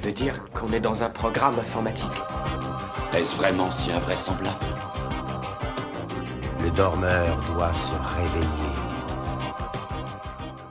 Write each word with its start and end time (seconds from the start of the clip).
Tu 0.00 0.04
veux 0.04 0.14
dire 0.14 0.44
qu'on 0.52 0.72
est 0.72 0.78
dans 0.78 1.02
un 1.02 1.10
programme 1.10 1.58
informatique 1.58 2.06
Est-ce 3.16 3.34
vraiment 3.34 3.68
si 3.68 3.90
invraisemblable 3.90 4.64
Le 6.62 6.70
dormeur 6.70 7.36
doit 7.52 7.74
se 7.74 7.94
réveiller. 7.94 8.76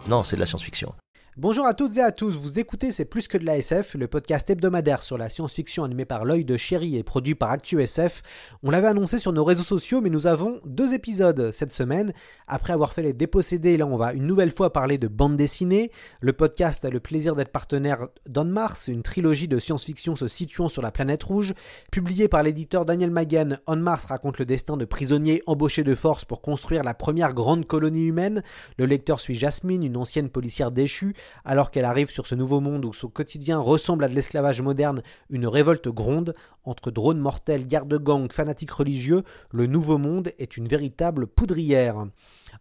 Non, 0.07 0.23
c'est 0.23 0.37
de 0.37 0.39
la 0.39 0.45
science-fiction. 0.45 0.93
Bonjour 1.39 1.67
à 1.67 1.75
toutes 1.75 1.97
et 1.97 2.01
à 2.01 2.11
tous, 2.11 2.35
vous 2.35 2.57
écoutez 2.57 2.91
C'est 2.91 3.05
plus 3.05 3.27
que 3.27 3.37
de 3.37 3.45
la 3.45 3.59
SF, 3.59 3.93
le 3.93 4.07
podcast 4.07 4.49
hebdomadaire 4.49 5.03
sur 5.03 5.19
la 5.19 5.29
science-fiction 5.29 5.83
animé 5.83 6.03
par 6.03 6.25
l'œil 6.25 6.45
de 6.45 6.57
chéri 6.57 6.97
et 6.97 7.03
produit 7.03 7.35
par 7.35 7.51
ActuSF. 7.51 8.23
On 8.63 8.71
l'avait 8.71 8.87
annoncé 8.87 9.19
sur 9.19 9.31
nos 9.33 9.43
réseaux 9.43 9.61
sociaux, 9.61 10.01
mais 10.01 10.09
nous 10.09 10.25
avons 10.25 10.59
deux 10.65 10.95
épisodes 10.95 11.51
cette 11.51 11.69
semaine. 11.69 12.11
Après 12.47 12.73
avoir 12.73 12.91
fait 12.91 13.03
les 13.03 13.13
dépossédés, 13.13 13.77
là 13.77 13.85
on 13.85 13.97
va 13.97 14.13
une 14.13 14.25
nouvelle 14.25 14.49
fois 14.49 14.73
parler 14.73 14.97
de 14.97 15.07
bande 15.07 15.37
dessinée. 15.37 15.91
Le 16.21 16.33
podcast 16.33 16.83
a 16.85 16.89
le 16.89 16.99
plaisir 16.99 17.35
d'être 17.35 17.51
partenaire 17.51 18.07
d'On 18.27 18.45
Mars, 18.45 18.87
une 18.87 19.03
trilogie 19.03 19.47
de 19.47 19.59
science-fiction 19.59 20.15
se 20.15 20.27
situant 20.27 20.69
sur 20.69 20.81
la 20.81 20.89
planète 20.89 21.21
rouge. 21.21 21.53
Publié 21.91 22.27
par 22.27 22.41
l'éditeur 22.41 22.83
Daniel 22.83 23.11
Magan, 23.11 23.57
On 23.67 23.75
Mars 23.75 24.05
raconte 24.05 24.39
le 24.39 24.45
destin 24.47 24.75
de 24.75 24.85
prisonniers 24.85 25.43
embauchés 25.45 25.83
de 25.83 25.93
force 25.93 26.25
pour 26.25 26.41
construire 26.41 26.81
la 26.81 26.95
première 26.95 27.35
grande 27.35 27.67
colonie 27.67 28.05
humaine. 28.05 28.41
Le 28.79 28.87
lecteur 28.87 29.19
suit 29.19 29.35
Jasmine, 29.35 29.83
une 29.83 29.97
ancienne 29.97 30.29
policière 30.29 30.71
déchue 30.71 31.13
alors 31.45 31.71
qu'elle 31.71 31.85
arrive 31.85 32.09
sur 32.09 32.27
ce 32.27 32.35
nouveau 32.35 32.59
monde 32.59 32.85
où 32.85 32.93
son 32.93 33.07
quotidien 33.07 33.59
ressemble 33.59 34.03
à 34.03 34.07
de 34.07 34.15
l'esclavage 34.15 34.61
moderne, 34.61 35.01
une 35.29 35.47
révolte 35.47 35.87
gronde. 35.87 36.35
Entre 36.63 36.91
drones 36.91 37.19
mortels, 37.19 37.65
gardes-gangs, 37.65 38.31
fanatiques 38.31 38.71
religieux, 38.71 39.23
le 39.51 39.67
nouveau 39.67 39.97
monde 39.97 40.31
est 40.37 40.57
une 40.57 40.67
véritable 40.67 41.27
poudrière. 41.27 42.05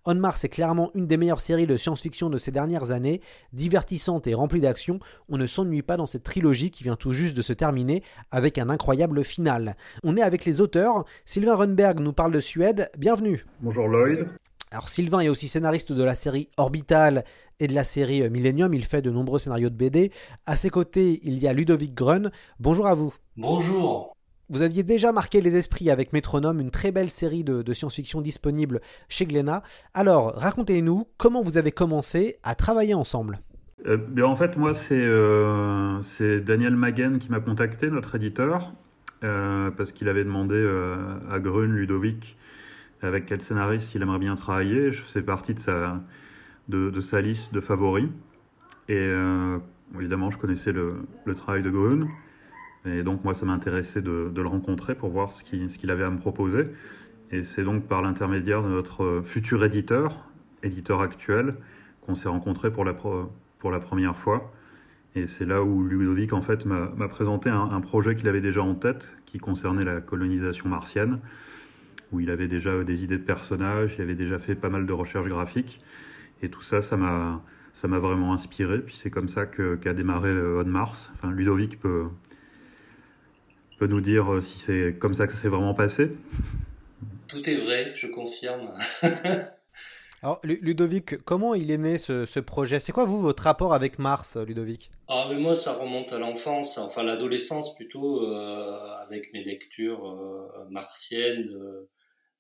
On 0.05 0.15
Mars 0.15 0.45
est 0.45 0.49
clairement 0.49 0.91
une 0.95 1.07
des 1.07 1.17
meilleures 1.17 1.41
séries 1.41 1.67
de 1.67 1.77
science-fiction 1.77 2.31
de 2.31 2.39
ces 2.39 2.53
dernières 2.53 2.91
années, 2.91 3.21
divertissante 3.53 4.27
et 4.27 4.35
remplie 4.35 4.61
d'action. 4.61 5.01
On 5.29 5.37
ne 5.37 5.47
s'ennuie 5.47 5.83
pas 5.83 5.97
dans 5.97 6.07
cette 6.07 6.23
trilogie 6.23 6.71
qui 6.71 6.85
vient 6.85 6.97
tout 6.97 7.13
juste 7.13 7.37
de 7.37 7.43
se 7.43 7.53
terminer 7.53 8.03
avec 8.31 8.59
un 8.59 8.71
incroyable 8.71 9.25
final. 9.25 9.77
On 10.05 10.17
est 10.17 10.23
avec 10.23 10.45
les 10.45 10.61
auteurs. 10.61 11.05
Sylvain 11.25 11.57
Runberg 11.57 12.01
nous 12.01 12.13
parle 12.13 12.33
de 12.33 12.41
Suède. 12.41 12.91
Bienvenue. 12.99 13.45
Bonjour 13.61 13.89
Lloyd. 13.89 14.29
Alors 14.73 14.89
Sylvain 14.89 15.21
est 15.21 15.29
aussi 15.29 15.47
scénariste 15.47 15.93
de 15.93 16.03
la 16.03 16.17
série 16.17 16.49
Orbital 16.57 17.25
et 17.61 17.69
de 17.69 17.75
la 17.75 17.85
série 17.85 18.23
euh, 18.23 18.31
Millennium, 18.31 18.75
il 18.75 18.85
fait 18.85 19.01
de 19.01 19.11
nombreux 19.11 19.39
scénarios 19.39 19.71
de 19.71 19.77
BD. 19.77 20.11
À 20.45 20.57
ses 20.57 20.71
côtés, 20.71 21.21
il 21.23 21.39
y 21.39 21.47
a 21.47 21.53
Ludovic 21.53 21.95
Grun. 21.95 22.31
Bonjour 22.59 22.89
à 22.89 22.95
vous. 22.95 23.15
Bonjour. 23.37 24.17
Vous 24.49 24.63
aviez 24.63 24.83
déjà 24.83 25.13
marqué 25.13 25.41
les 25.41 25.57
esprits 25.57 25.89
avec 25.89 26.13
Métronome, 26.13 26.61
une 26.61 26.71
très 26.71 26.91
belle 26.91 27.11
série 27.11 27.45
de, 27.45 27.73
science-fiction 27.73 28.21
disponible 28.21 28.81
chez 29.09 29.27
Glénat. 29.27 29.63
Alors, 29.95 30.35
racontez-nous 30.35 31.07
comment 31.17 31.43
vous 31.43 31.59
avez 31.59 31.73
commencé 31.73 32.39
à 32.43 32.55
travailler 32.57 32.95
ensemble. 32.95 33.41
Euh, 33.87 33.99
en 34.23 34.37
fait, 34.37 34.57
moi, 34.57 34.73
euh, 34.91 35.99
c'est 36.03 36.41
Daniel 36.41 36.75
Magen 36.75 37.19
qui 37.19 37.31
m'a 37.31 37.41
contacté, 37.41 37.89
notre 37.89 38.17
éditeur, 38.17 38.73
parce 39.21 39.91
qu'il 39.93 40.09
avait 40.09 40.23
demandé 40.25 40.57
à 41.31 41.41
Grun, 41.41 41.67
Ludovic, 41.67 42.37
avec 43.03 43.27
quel 43.27 43.43
scénariste 43.43 43.95
il 43.95 44.03
aimerait 44.03 44.19
bien 44.19 44.37
travailler. 44.37 44.93
Je 44.93 45.03
faisais 45.03 45.23
partie 45.23 45.55
de 45.55 45.61
sa, 45.61 46.03
de, 46.69 47.01
sa 47.01 47.21
liste 47.21 47.53
de 47.53 47.61
favoris. 47.61 48.09
Et 48.89 48.97
euh, 48.97 49.59
évidemment, 49.95 50.31
je 50.31 50.39
connaissais 50.39 50.73
le, 50.73 51.05
travail 51.35 51.63
de 51.63 51.71
Grun. 51.71 52.09
Et 52.85 53.03
donc, 53.03 53.25
moi, 53.25 53.35
ça 53.35 53.45
m'intéressait 53.47 54.01
de, 54.01 54.31
de, 54.33 54.43
le 54.43 54.49
rencontrer 54.49 54.95
pour 54.95 55.11
voir 55.11 55.33
ce 55.33 55.45
qu'il 55.45 55.91
avait 55.91 56.05
à 56.05 56.11
me 56.11 56.19
proposer. 56.19 56.65
Et 57.33 57.45
c'est 57.45 57.65
donc 57.65 57.87
par 57.87 58.03
l'intermédiaire 58.03 58.63
de 58.63 58.69
notre 58.69 59.23
futur 59.25 59.65
éditeur, 59.65 60.25
éditeur 60.63 61.01
actuel, 61.01 61.57
qu'on 62.03 62.15
s'est 62.15 62.29
rencontrés 62.29 62.71
pour 62.71 62.85
la, 62.85 62.95
pour 62.95 63.71
la 63.71 63.81
première 63.81 64.17
fois. 64.17 64.53
Et 65.17 65.27
c'est 65.27 65.47
là 65.47 65.63
où 65.65 65.83
Ludovic, 65.83 66.33
en 66.33 66.43
fait, 66.43 66.65
m'a 66.67 67.09
présenté 67.09 67.51
un 67.51 67.81
projet 67.81 68.15
qu'il 68.15 68.29
avait 68.29 68.43
déjà 68.43 68.63
en 68.63 68.75
tête, 68.75 69.13
qui 69.25 69.39
concernait 69.39 69.85
la 69.85 70.01
colonisation 70.01 70.69
martienne 70.69 71.21
où 72.13 72.21
il 72.21 72.31
avait 72.31 72.49
déjà 72.49 72.85
des 72.85 73.05
idées 73.05 73.19
de 73.19 73.25
personnages, 73.25 73.95
il 73.99 74.03
avait 74.03 74.15
déjà 74.15 74.39
fait 74.39 74.55
pas 74.55 74.69
mal 74.69 74.87
de 74.87 74.93
recherches 74.93 75.29
graphiques. 75.29 75.81
Et 76.43 76.49
tout 76.49 76.63
ça, 76.63 76.83
ça 76.83 76.97
m'a, 76.97 77.43
ça 77.75 77.89
m'a 77.89 77.99
vraiment 77.99 78.33
inspiré. 78.33 78.79
Puis 78.81 78.99
c'est 79.03 79.11
comme 79.11 79.29
ça 79.29 79.47
qu'a 79.47 79.95
démarré 79.95 80.31
On 80.31 80.65
Mars. 80.65 81.11
Enfin, 81.15 81.31
Ludovic 81.31 81.81
peut, 81.81 82.07
peut 83.79 83.87
nous 83.87 84.01
dire 84.01 84.33
euh, 84.33 84.41
si 84.41 84.59
c'est 84.59 84.97
comme 84.99 85.15
ça 85.15 85.27
que 85.27 85.33
ça 85.33 85.43
s'est 85.43 85.49
vraiment 85.49 85.75
passé. 85.75 86.11
Tout 87.29 87.49
est 87.49 87.57
vrai, 87.57 87.93
je 87.95 88.07
confirme. 88.07 88.73
Alors, 90.23 90.41
Ludovic, 90.43 91.23
comment 91.25 91.55
il 91.55 91.71
est 91.71 91.79
né 91.79 91.99
ce, 91.99 92.41
projet? 92.41 92.81
C'est 92.81 92.93
quoi, 92.93 93.05
vous, 93.05 93.21
votre 93.21 93.43
rapport 93.43 93.75
avec 93.75 93.99
Mars, 93.99 94.37
Ludovic? 94.37 94.91
Ah, 95.09 95.29
mais 95.31 95.39
Moi, 95.39 95.55
ça 95.55 95.75
remonte 95.75 96.13
à 96.13 96.19
l'enfance, 96.19 96.79
enfin 96.79 97.03
l'adolescence 97.03 97.77
plutôt, 97.77 98.25
euh, 98.25 98.77
avec 99.07 99.33
mes 99.35 99.45
lectures 99.45 100.09
euh, 100.09 100.65
martiennes 100.71 101.51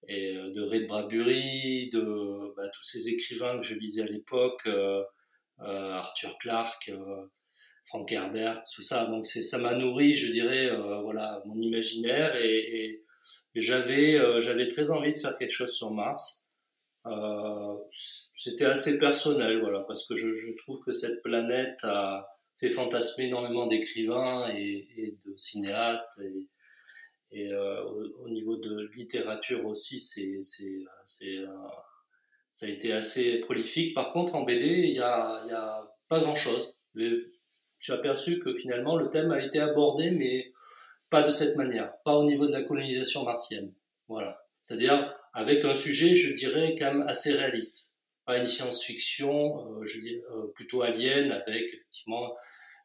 et 0.09 0.37
euh, 0.37 0.51
de 0.53 0.63
Ray 0.63 0.87
Bradbury, 0.87 1.91
de 1.91 2.55
bah, 2.57 2.69
tous 2.75 2.83
ces 2.83 3.09
écrivains 3.09 3.59
que 3.59 3.65
je 3.65 3.75
lisais 3.75 4.03
à 4.03 4.07
l'époque, 4.07 4.63
euh, 4.67 5.03
euh, 5.61 5.93
Arthur 5.93 6.37
Clarke, 6.39 6.93
Frank 7.85 8.11
Herbert, 8.11 8.63
tout 8.75 8.83
ça. 8.83 9.07
Donc 9.07 9.25
ça 9.25 9.59
m'a 9.59 9.75
nourri, 9.75 10.15
je 10.15 10.31
dirais, 10.31 10.71
voilà, 11.03 11.43
mon 11.47 11.61
imaginaire 11.61 12.37
et, 12.37 13.03
j'avais 13.55 14.21
j'avais 14.41 14.69
très 14.69 14.91
envie 14.91 15.13
de 15.13 15.19
faire 15.19 15.35
quelque 15.37 15.51
chose 15.51 15.73
sur 15.73 15.91
Mars. 15.93 16.51
C'était 17.89 18.67
assez 18.67 18.99
personnel, 18.99 19.61
voilà, 19.61 19.81
parce 19.81 20.07
que 20.07 20.15
je, 20.15 20.55
trouve 20.59 20.81
que 20.85 20.93
cette 20.93 21.23
planète 21.23 21.79
a 21.85 22.29
fait 22.59 22.69
fantasmer 22.69 23.27
énormément 23.27 23.67
d'écrivains 23.67 24.49
et, 24.55 25.17
de 25.25 25.37
cinéastes 25.37 26.23
et 27.37 27.53
euh, 27.53 27.85
au, 27.85 28.31
niveau 28.31 28.57
de 28.57 28.89
littérature 28.95 29.67
aussi, 29.67 30.01
c'est, 30.01 30.39
c'est, 31.05 31.37
euh, 31.37 31.47
ça 32.51 32.65
a 32.65 32.71
été 32.71 32.95
assez 32.95 33.41
prolifique. 33.41 33.95
Par 33.95 34.15
contre, 34.15 34.35
en 34.37 34.43
BD, 34.43 34.67
il 34.67 34.93
n'y 34.95 35.01
a, 35.01 35.45
y 35.47 35.53
a 35.53 35.87
pas 36.09 36.21
grand-chose. 36.21 36.81
J'ai 36.95 37.93
aperçu 37.93 38.39
que 38.39 38.55
finalement, 38.55 38.97
le 38.97 39.11
thème 39.11 39.33
a 39.33 39.45
été 39.45 39.61
abordé, 39.61 40.11
mais 40.11 40.51
pas 41.11 41.25
de 41.25 41.31
cette 41.31 41.57
manière, 41.57 41.93
pas 42.07 42.15
au 42.15 42.25
niveau 42.25 42.47
de 42.47 42.53
la 42.53 42.63
colonisation 42.63 43.25
martienne. 43.25 43.75
Voilà. 44.09 44.43
C'est-à-dire 44.63 45.15
avec 45.35 45.63
un 45.67 45.75
sujet, 45.75 46.15
je 46.15 46.35
dirais, 46.35 46.75
quand 46.79 46.87
même 46.87 47.03
assez 47.03 47.35
réaliste. 47.35 47.93
Pas 48.25 48.39
une 48.39 48.47
science-fiction, 48.47 49.83
euh, 49.83 50.53
plutôt 50.55 50.81
alien, 50.81 51.33
avec 51.33 51.65
effectivement 51.65 52.35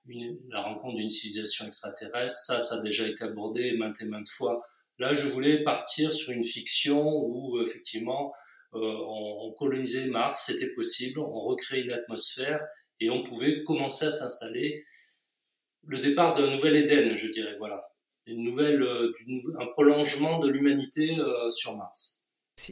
la 0.05 0.61
rencontre 0.61 0.97
d'une 0.97 1.09
civilisation 1.09 1.65
extraterrestre. 1.65 2.37
Ça, 2.37 2.59
ça 2.59 2.75
a 2.75 2.81
déjà 2.81 3.07
été 3.07 3.23
abordé 3.23 3.77
maintes 3.77 4.01
et 4.01 4.05
maintes 4.05 4.29
fois. 4.29 4.61
Là, 4.99 5.13
je 5.13 5.27
voulais 5.27 5.63
partir 5.63 6.13
sur 6.13 6.31
une 6.31 6.43
fiction 6.43 7.03
où, 7.03 7.61
effectivement, 7.61 8.33
euh, 8.73 8.79
on, 8.79 9.51
colonisait 9.57 10.07
Mars, 10.07 10.45
c'était 10.47 10.73
possible, 10.73 11.19
on 11.19 11.41
recréait 11.41 11.81
une 11.81 11.91
atmosphère 11.91 12.61
et 12.99 13.09
on 13.09 13.23
pouvait 13.23 13.63
commencer 13.63 14.05
à 14.05 14.11
s'installer. 14.11 14.83
Le 15.87 15.99
départ 15.99 16.35
d'un 16.35 16.51
nouvel 16.51 16.75
Éden, 16.75 17.15
je 17.15 17.29
dirais, 17.29 17.55
voilà. 17.57 17.83
Une 18.27 18.43
nouvelle, 18.43 18.81
euh, 18.81 19.11
un 19.59 19.65
prolongement 19.67 20.39
de 20.39 20.49
l'humanité 20.49 21.17
euh, 21.17 21.49
sur 21.49 21.75
Mars. 21.75 22.20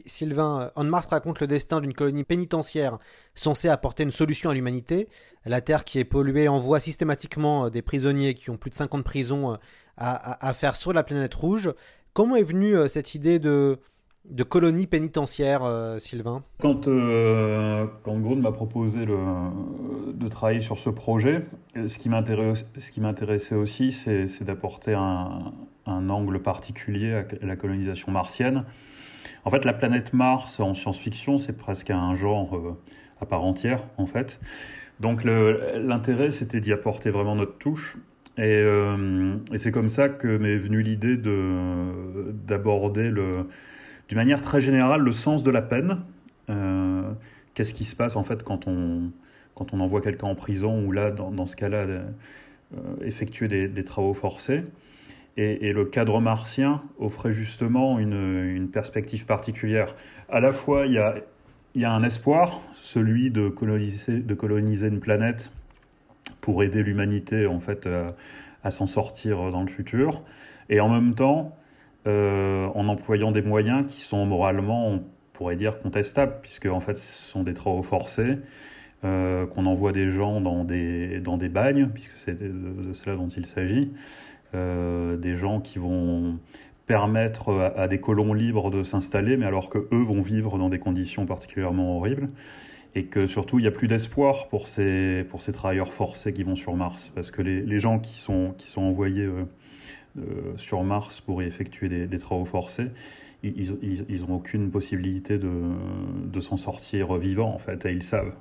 Sylvain, 0.06 0.70
On 0.76 0.84
Mars 0.84 1.06
raconte 1.06 1.40
le 1.40 1.46
destin 1.46 1.80
d'une 1.80 1.94
colonie 1.94 2.24
pénitentiaire 2.24 2.98
censée 3.34 3.68
apporter 3.68 4.02
une 4.02 4.10
solution 4.10 4.50
à 4.50 4.54
l'humanité. 4.54 5.08
La 5.44 5.60
Terre 5.60 5.84
qui 5.84 5.98
est 5.98 6.04
polluée 6.04 6.48
envoie 6.48 6.80
systématiquement 6.80 7.66
euh, 7.66 7.70
des 7.70 7.82
prisonniers 7.82 8.34
qui 8.34 8.50
ont 8.50 8.56
plus 8.56 8.70
de 8.70 8.74
50 8.74 9.04
prisons 9.04 9.52
euh, 9.52 9.56
à, 9.96 10.52
faire 10.54 10.76
sur 10.76 10.94
la 10.94 11.02
planète 11.02 11.34
rouge. 11.34 11.70
Comment 12.14 12.36
est 12.36 12.42
venue 12.42 12.74
euh, 12.74 12.88
cette 12.88 13.14
idée 13.14 13.38
de, 13.38 13.78
colonie 14.48 14.86
pénitentiaire, 14.86 15.60
Sylvain? 15.98 16.42
Quand, 16.60 16.88
euh, 16.88 17.86
m'a 18.06 18.52
proposé 18.52 19.04
de 19.04 20.28
travailler 20.28 20.62
sur 20.62 20.78
ce 20.78 20.88
projet, 20.88 21.44
ce 21.74 21.98
qui 21.98 22.08
m'intéressait 23.00 23.54
aussi, 23.54 23.92
c'est 23.92 24.42
d'apporter 24.42 24.94
un, 24.94 25.52
angle 25.86 26.40
particulier 26.40 27.12
à 27.12 27.24
la 27.42 27.56
colonisation 27.56 28.10
martienne. 28.10 28.64
En 29.44 29.50
fait, 29.50 29.64
la 29.64 29.72
planète 29.72 30.12
Mars 30.12 30.60
en 30.60 30.74
science-fiction, 30.74 31.38
c'est 31.38 31.56
presque 31.56 31.90
un 31.90 32.14
genre 32.14 32.56
euh, 32.56 32.78
à 33.20 33.26
part 33.26 33.44
entière, 33.44 33.82
en 33.96 34.06
fait. 34.06 34.40
Donc 35.00 35.24
l'intérêt, 35.24 36.30
c'était 36.30 36.60
d'y 36.60 36.72
apporter 36.72 37.10
vraiment 37.10 37.34
notre 37.34 37.56
touche. 37.56 37.96
Et, 38.36 38.62
et 39.52 39.58
c'est 39.58 39.72
comme 39.72 39.88
ça 39.88 40.10
que 40.10 40.36
m'est 40.36 40.56
venue 40.56 40.82
l'idée 40.82 41.16
d'aborder 41.16 43.10
d'une 43.10 44.18
manière 44.18 44.42
très 44.42 44.60
générale 44.60 45.00
le 45.00 45.12
sens 45.12 45.42
de 45.42 45.50
la 45.50 45.62
peine. 45.62 46.00
Qu'est-ce 47.54 47.72
qui 47.72 47.84
se 47.84 47.96
passe 47.96 48.16
en 48.16 48.24
fait 48.24 48.42
quand 48.42 48.66
on, 48.66 49.10
quand 49.54 49.72
on 49.72 49.80
envoie 49.80 50.00
quelqu'un 50.00 50.26
en 50.28 50.34
prison 50.34 50.84
ou 50.84 50.92
là, 50.92 51.10
dans, 51.10 51.46
ce 51.46 51.56
cas-là, 51.56 51.86
effectuer 53.02 53.48
des, 53.48 53.84
travaux 53.84 54.14
forcés 54.14 54.64
et, 55.36 55.72
le 55.72 55.84
cadre 55.84 56.20
martien 56.20 56.82
offrait 56.98 57.32
justement 57.32 57.98
une, 57.98 58.68
perspective 58.72 59.26
particulière. 59.26 59.94
À 60.28 60.40
la 60.40 60.52
fois, 60.52 60.86
il 60.86 60.92
y 60.92 61.84
a, 61.84 61.92
un 61.92 62.02
espoir, 62.02 62.60
celui 62.74 63.30
de 63.30 63.48
coloniser, 63.48 64.86
une 64.86 65.00
planète 65.00 65.50
pour 66.40 66.62
aider 66.62 66.82
l'humanité 66.82 67.46
en 67.46 67.60
fait 67.60 67.88
à, 68.62 68.70
s'en 68.70 68.86
sortir 68.86 69.50
dans 69.50 69.62
le 69.62 69.70
futur, 69.70 70.22
et 70.68 70.80
en 70.80 70.88
même 70.88 71.14
temps, 71.14 71.56
euh, 72.06 72.66
en 72.74 72.88
employant 72.88 73.30
des 73.30 73.42
moyens 73.42 73.86
qui 73.86 74.00
sont 74.00 74.24
moralement, 74.24 74.88
on 74.88 75.04
pourrait 75.34 75.56
dire, 75.56 75.80
contestables, 75.80 76.34
puisque 76.42 76.66
en 76.66 76.80
fait, 76.80 76.96
ce 76.96 77.30
sont 77.30 77.42
des 77.42 77.54
travaux 77.54 77.82
forcés, 77.82 78.38
euh, 79.04 79.46
qu'on 79.46 79.66
envoie 79.66 79.92
des 79.92 80.10
gens 80.10 80.40
dans 80.40 80.64
des, 80.64 81.20
dans 81.20 81.36
bagnes, 81.36 81.88
puisque 81.88 82.12
c'est 82.24 82.38
de, 82.38 82.92
cela 82.94 83.16
dont 83.16 83.28
il 83.28 83.46
s'agit, 83.46 83.90
euh, 83.90 84.29
des 84.52 85.36
gens 85.36 85.60
qui 85.60 85.78
vont 85.78 86.38
permettre 86.90 87.72
à, 87.76 87.86
des 87.86 88.00
colons 88.00 88.34
libres 88.34 88.68
de 88.72 88.82
s'installer, 88.82 89.36
mais 89.36 89.46
alors 89.46 89.70
que 89.70 89.78
eux 89.78 90.02
vont 90.02 90.22
vivre 90.22 90.58
dans 90.58 90.68
des 90.68 90.80
conditions 90.80 91.24
particulièrement 91.24 91.96
horribles, 91.96 92.30
et 92.96 93.04
que 93.04 93.28
surtout 93.28 93.60
il 93.60 93.62
n'y 93.62 93.68
a 93.68 93.70
plus 93.70 93.86
d'espoir 93.86 94.48
pour 94.48 94.66
ces, 94.66 95.24
travailleurs 95.52 95.92
forcés 95.92 96.32
qui 96.32 96.42
vont 96.42 96.56
sur 96.56 96.74
Mars, 96.74 97.12
parce 97.14 97.30
que 97.30 97.42
les, 97.42 97.78
gens 97.78 98.00
qui 98.00 98.18
sont, 98.18 98.56
envoyés 98.74 99.26
euh, 99.26 99.44
euh, 100.18 100.22
sur 100.56 100.82
Mars 100.82 101.20
pour 101.20 101.44
y 101.44 101.46
effectuer 101.46 101.88
des, 101.88 102.08
des 102.08 102.18
travaux 102.18 102.44
forcés, 102.44 102.88
ils 103.44 104.24
n'ont 104.26 104.34
aucune 104.34 104.68
possibilité 104.72 105.38
de, 105.38 105.52
de 106.24 106.40
s'en 106.40 106.56
sortir 106.56 107.14
vivants, 107.18 107.54
en 107.54 107.58
fait, 107.60 107.86
et 107.86 107.92
ils 107.92 108.02
savent. 108.02 108.34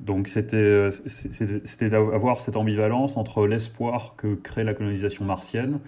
Donc 0.00 0.28
c'était 0.28 0.88
d'avoir 1.88 2.40
cette 2.40 2.56
ambivalence 2.56 3.16
entre 3.16 3.46
l'espoir 3.46 4.14
que 4.16 4.34
crée 4.34 4.64
la 4.64 4.74
colonisation 4.74 5.24
martienne 5.24 5.80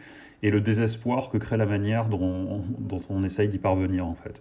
et 0.43 0.51
le 0.51 0.61
désespoir 0.61 1.31
que 1.31 1.39
crée 1.39 1.57
la 1.57 1.67
manière 1.67 2.07
dont, 2.07 2.65
on 3.09 3.25
essaye 3.25 3.49
d'y 3.49 3.59
parvenir 3.59 4.07
en 4.07 4.15
fait. 4.15 4.41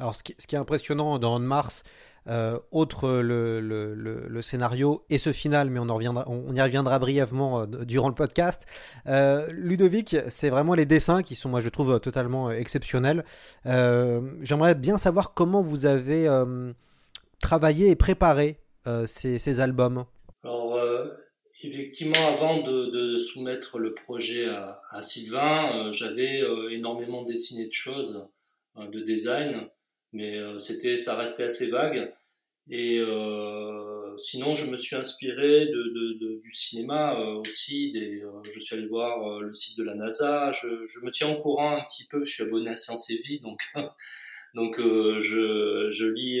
Alors 0.00 0.14
ce 0.14 0.22
qui, 0.22 0.34
est 0.34 0.58
impressionnant 0.58 1.18
dans 1.18 1.38
Mars, 1.38 1.84
euh, 2.26 2.58
autre 2.72 3.08
le, 3.08 3.60
le, 3.60 4.42
scénario 4.42 5.04
et 5.08 5.18
ce 5.18 5.32
final, 5.32 5.70
mais 5.70 5.78
on, 5.78 5.88
en 5.88 5.94
reviendra, 5.94 6.24
on 6.26 6.54
y 6.54 6.60
reviendra 6.60 6.98
brièvement 6.98 7.60
euh, 7.60 7.66
durant 7.84 8.08
le 8.08 8.14
podcast. 8.14 8.66
Euh, 9.06 9.46
Ludovic, 9.52 10.16
c'est 10.28 10.50
vraiment 10.50 10.74
les 10.74 10.86
dessins 10.86 11.22
qui 11.22 11.36
sont, 11.36 11.48
moi 11.48 11.60
je 11.60 11.68
trouve, 11.68 12.00
totalement 12.00 12.50
exceptionnels. 12.50 13.24
Euh, 13.66 14.20
J'aimerais 14.42 14.74
bien 14.74 14.98
savoir 14.98 15.32
comment 15.34 15.62
vous 15.62 15.86
avez 15.86 16.26
euh, 16.28 16.72
travaillé 17.40 17.90
et 17.90 17.96
préparé 17.96 18.58
euh, 18.58 18.67
ces, 19.06 19.38
ces, 19.38 19.60
albums 19.60 20.04
Alors, 20.42 20.76
euh, 20.76 21.08
effectivement, 21.62 22.26
avant 22.28 22.62
de, 22.62 23.16
soumettre 23.16 23.78
le 23.78 23.94
projet 23.94 24.48
à, 24.48 25.02
Sylvain, 25.02 25.86
euh, 25.86 25.92
j'avais 25.92 26.42
énormément 26.70 27.22
dessiné 27.22 27.66
de 27.66 27.72
choses, 27.72 28.28
de 28.76 29.00
design, 29.00 29.68
mais 30.12 30.38
c'était, 30.58 30.96
ça 30.96 31.16
restait 31.16 31.44
assez 31.44 31.68
vague. 31.68 32.12
Et 32.70 33.00
sinon, 34.18 34.54
je 34.54 34.70
me 34.70 34.76
suis 34.76 34.96
inspiré 34.96 35.66
du 35.66 36.50
cinéma 36.50 37.18
aussi. 37.40 37.92
Je 37.94 38.58
suis 38.60 38.76
allé 38.76 38.86
voir 38.86 39.40
le 39.40 39.52
site 39.52 39.78
de 39.78 39.84
la 39.84 39.94
NASA. 39.94 40.50
Je, 40.52 40.86
je, 40.86 41.04
me 41.04 41.10
tiens 41.10 41.30
au 41.30 41.42
courant 41.42 41.76
un 41.76 41.84
petit 41.84 42.06
peu. 42.08 42.24
Je 42.24 42.32
suis 42.32 42.44
abonné 42.44 42.70
à 42.70 42.74
Science 42.74 43.10
et 43.10 43.20
Vie, 43.26 43.40
donc 43.40 43.60
donc 44.54 44.76
je, 44.78 45.88
je 45.90 46.06
lis 46.06 46.40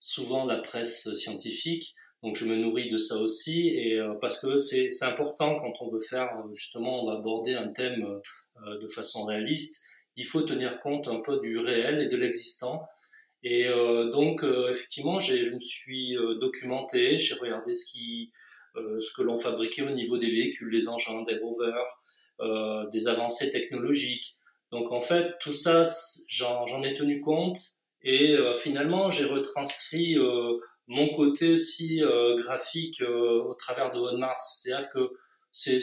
souvent 0.00 0.46
la 0.46 0.58
presse 0.58 1.12
scientifique. 1.14 1.94
Donc 2.22 2.36
je 2.36 2.46
me 2.46 2.56
nourris 2.56 2.88
de 2.88 2.96
ça 2.96 3.16
aussi 3.16 3.68
et 3.68 3.94
euh, 3.94 4.14
parce 4.20 4.40
que 4.40 4.56
c'est 4.56 4.88
important 5.02 5.56
quand 5.56 5.72
on 5.80 5.88
veut 5.88 6.00
faire 6.00 6.30
justement 6.52 7.04
on 7.04 7.06
va 7.06 7.18
aborder 7.18 7.54
un 7.54 7.68
thème 7.68 8.20
euh, 8.66 8.78
de 8.80 8.88
façon 8.88 9.24
réaliste, 9.24 9.86
il 10.16 10.26
faut 10.26 10.42
tenir 10.42 10.80
compte 10.80 11.06
un 11.06 11.20
peu 11.20 11.38
du 11.40 11.58
réel 11.58 12.00
et 12.00 12.08
de 12.08 12.16
l'existant. 12.16 12.88
Et 13.44 13.68
euh, 13.68 14.10
donc 14.10 14.42
effectivement, 14.68 15.20
je 15.20 15.54
me 15.54 15.60
suis 15.60 16.16
documenté, 16.40 17.18
j'ai 17.18 17.34
regardé 17.34 17.72
ce 17.72 17.86
qui 17.86 18.32
ce 18.74 19.12
que 19.16 19.22
l'on 19.22 19.36
fabriquait 19.36 19.82
au 19.82 19.90
niveau 19.90 20.18
des 20.18 20.30
véhicules, 20.30 20.70
les 20.70 20.88
engins, 20.88 21.22
des 21.22 21.38
rovers, 21.38 22.88
des 22.90 23.08
avancées 23.08 23.50
technologiques. 23.50 24.34
Donc 24.72 24.92
en 24.92 25.00
fait, 25.00 25.34
tout 25.40 25.52
ça, 25.52 25.84
j'en 26.28 26.82
ai 26.82 26.94
tenu 26.94 27.20
compte 27.20 27.58
et 28.08 28.32
euh, 28.32 28.54
finalement, 28.54 29.10
j'ai 29.10 29.26
retranscrit 29.26 30.16
euh, 30.16 30.56
mon 30.86 31.14
côté 31.14 31.52
aussi 31.52 32.02
euh, 32.02 32.34
graphique 32.36 33.02
au 33.02 33.54
travers 33.54 33.92
de 33.92 33.98
One 33.98 34.18
Mars. 34.18 34.62
C'est-à-dire 34.62 34.88
que 34.88 35.10
c'est 35.52 35.80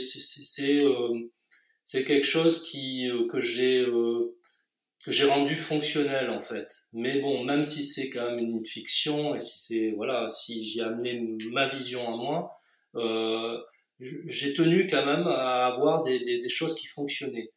c'est 1.84 2.04
quelque 2.04 2.26
chose 2.26 2.64
qui 2.64 3.08
que 3.30 3.40
j'ai 3.40 3.86
que 5.06 5.12
j'ai 5.12 5.26
rendu 5.26 5.56
fonctionnel 5.56 6.32
en 6.32 6.42
fait. 6.42 6.68
Mais 6.94 7.22
bon, 7.22 7.44
même 7.44 7.64
si 7.64 7.84
c'est 7.84 8.10
quand 8.10 8.26
même 8.32 8.40
une 8.40 8.66
fiction 8.66 9.36
et 9.36 9.40
si 9.40 9.60
c'est 9.60 9.92
voilà, 9.96 10.28
si 10.28 10.64
j'ai 10.68 10.82
amené 10.82 11.22
ma 11.52 11.68
vision 11.68 12.08
à 12.12 12.18
moi, 12.18 12.56
j'ai 14.00 14.56
tenu 14.56 14.88
quand 14.88 15.06
même 15.06 15.28
à 15.28 15.68
avoir 15.68 16.02
des, 16.02 16.20
des 16.24 16.50
choses 16.50 16.74
qui 16.74 16.88
fonctionnaient. 16.88 17.52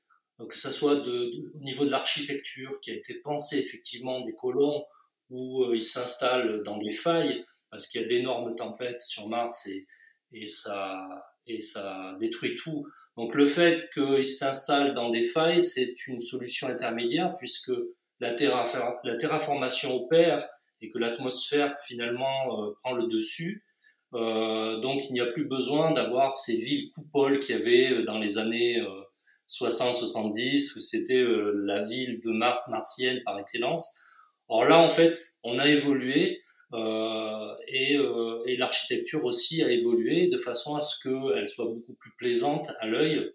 Que 0.46 0.56
ce 0.56 0.70
soit 0.70 0.94
de, 0.96 1.31
au 1.56 1.64
niveau 1.64 1.85
de 1.85 1.90
l'architecture 1.90 2.79
qui 2.81 2.93
a 2.93 2.94
été 2.94 3.14
pensée 3.14 3.58
effectivement 3.58 4.20
des 4.20 4.35
colons 4.35 4.85
où 5.31 5.64
euh, 5.64 5.75
ils 5.75 5.82
s'installent 5.82 6.62
dans 6.62 6.79
des 6.79 6.93
failles 6.93 7.44
parce 7.70 7.88
qu'il 7.88 8.00
y 8.00 8.05
a 8.05 8.08
d'énormes 8.08 8.55
tempêtes 8.55 9.00
sur 9.00 9.29
Mars 9.29 9.67
et, 9.67 9.87
et, 10.32 10.46
ça, 10.46 11.08
et 11.46 11.61
ça 11.61 12.17
détruit 12.20 12.56
tout. 12.56 12.87
Donc 13.17 13.35
le 13.35 13.44
fait 13.44 13.90
qu'ils 13.93 14.26
s'installent 14.26 14.94
dans 14.94 15.11
des 15.11 15.25
failles, 15.25 15.61
c'est 15.61 16.06
une 16.06 16.23
solution 16.23 16.69
intermédiaire 16.69 17.34
puisque 17.37 17.73
la, 18.20 18.37
la 19.05 19.17
terraformation 19.17 19.94
opère 19.96 20.49
et 20.81 20.91
que 20.91 20.99
l'atmosphère 20.99 21.76
finalement 21.84 22.62
euh, 22.62 22.73
prend 22.82 22.93
le 22.93 23.08
dessus. 23.08 23.64
Euh, 24.14 24.81
donc 24.81 25.02
il 25.08 25.12
n'y 25.12 25.20
a 25.20 25.26
plus 25.26 25.46
besoin 25.46 25.91
d'avoir 25.91 26.37
ces 26.37 26.56
villes 26.56 26.91
coupoles 26.93 27.41
qu'il 27.41 27.56
y 27.56 27.58
avait 27.58 27.93
euh, 27.93 28.05
dans 28.05 28.19
les 28.19 28.38
années 28.38 28.81
60-70, 29.48 30.76
où 30.76 30.81
c'était 30.81 31.14
euh, 31.14 31.52
la 31.64 31.84
ville 31.84 32.20
de 32.20 32.31
Mar 32.31 32.62
martienne 32.69 33.22
par 33.24 33.38
excellence. 33.38 33.94
Or 34.48 34.64
là, 34.64 34.81
en 34.81 34.90
fait, 34.90 35.19
on 35.43 35.58
a 35.58 35.69
évolué 35.69 36.43
euh, 36.74 37.55
et, 37.67 37.96
euh, 37.96 38.43
et 38.46 38.56
l'architecture 38.56 39.24
aussi 39.24 39.62
a 39.62 39.70
évolué 39.70 40.28
de 40.28 40.36
façon 40.36 40.76
à 40.76 40.81
ce 40.81 41.02
qu'elle 41.02 41.48
soit 41.48 41.67
beaucoup 41.67 41.94
plus 41.94 42.12
plaisante 42.19 42.72
à 42.81 42.86
l'œil 42.86 43.32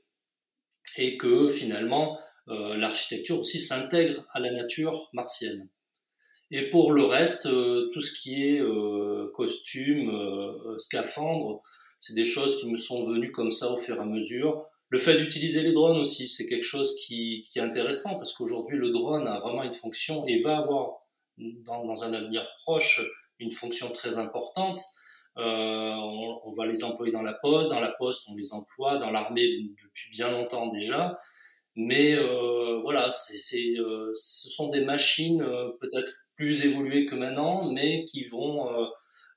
et 0.97 1.17
que 1.17 1.49
finalement 1.49 2.19
euh, 2.49 2.75
l'architecture 2.75 3.39
aussi 3.39 3.59
s'intègre 3.59 4.25
à 4.31 4.39
la 4.39 4.51
nature 4.51 5.09
martienne. 5.13 5.69
Et 6.51 6.69
pour 6.69 6.91
le 6.91 7.05
reste, 7.05 7.45
euh, 7.45 7.89
tout 7.93 8.01
ce 8.01 8.13
qui 8.13 8.43
est 8.43 8.59
euh, 8.59 9.31
costume, 9.33 10.11
scaphandre, 10.77 11.61
c'est 11.99 12.13
des 12.13 12.25
choses 12.25 12.59
qui 12.59 12.69
me 12.69 12.77
sont 12.77 13.05
venues 13.07 13.31
comme 13.31 13.51
ça 13.51 13.71
au 13.71 13.77
fur 13.77 13.95
et 13.95 13.99
à 13.99 14.05
mesure. 14.05 14.65
Le 14.93 14.99
fait 14.99 15.17
d'utiliser 15.17 15.63
les 15.63 15.71
drones 15.71 15.97
aussi, 15.97 16.27
c'est 16.27 16.45
quelque 16.45 16.67
chose 16.67 16.95
qui, 16.97 17.43
est 17.55 17.59
intéressant 17.59 18.13
parce 18.13 18.31
qu'aujourd'hui, 18.31 18.77
le 18.77 18.91
drone 18.91 19.27
a 19.27 19.39
vraiment 19.39 19.63
une 19.63 19.73
fonction 19.73 20.27
et 20.27 20.39
va 20.39 20.57
avoir 20.57 20.99
dans, 21.39 22.03
un 22.03 22.13
avenir 22.13 22.45
proche 22.61 23.01
une 23.39 23.49
fonction 23.49 23.91
très 23.91 24.19
importante. 24.19 24.79
Euh, 25.39 25.95
on, 26.45 26.53
va 26.55 26.67
les 26.67 26.83
employer 26.83 27.11
dans 27.11 27.23
la 27.23 27.33
poste, 27.33 27.71
dans 27.71 27.79
la 27.79 27.89
poste, 27.89 28.29
on 28.29 28.35
les 28.35 28.53
emploie, 28.53 28.99
dans 28.99 29.09
l'armée 29.09 29.63
depuis 29.83 30.11
bien 30.11 30.29
longtemps 30.29 30.67
déjà. 30.67 31.17
Mais 31.75 32.13
euh, 32.13 32.79
voilà, 32.83 33.07
euh, 33.07 34.09
ce 34.13 34.47
sont 34.47 34.69
des 34.69 34.85
machines 34.85 35.43
peut-être 35.81 36.13
plus 36.35 36.67
évoluées 36.67 37.07
que 37.07 37.15
maintenant, 37.15 37.71
mais 37.71 38.05
qui 38.05 38.25
vont, 38.25 38.69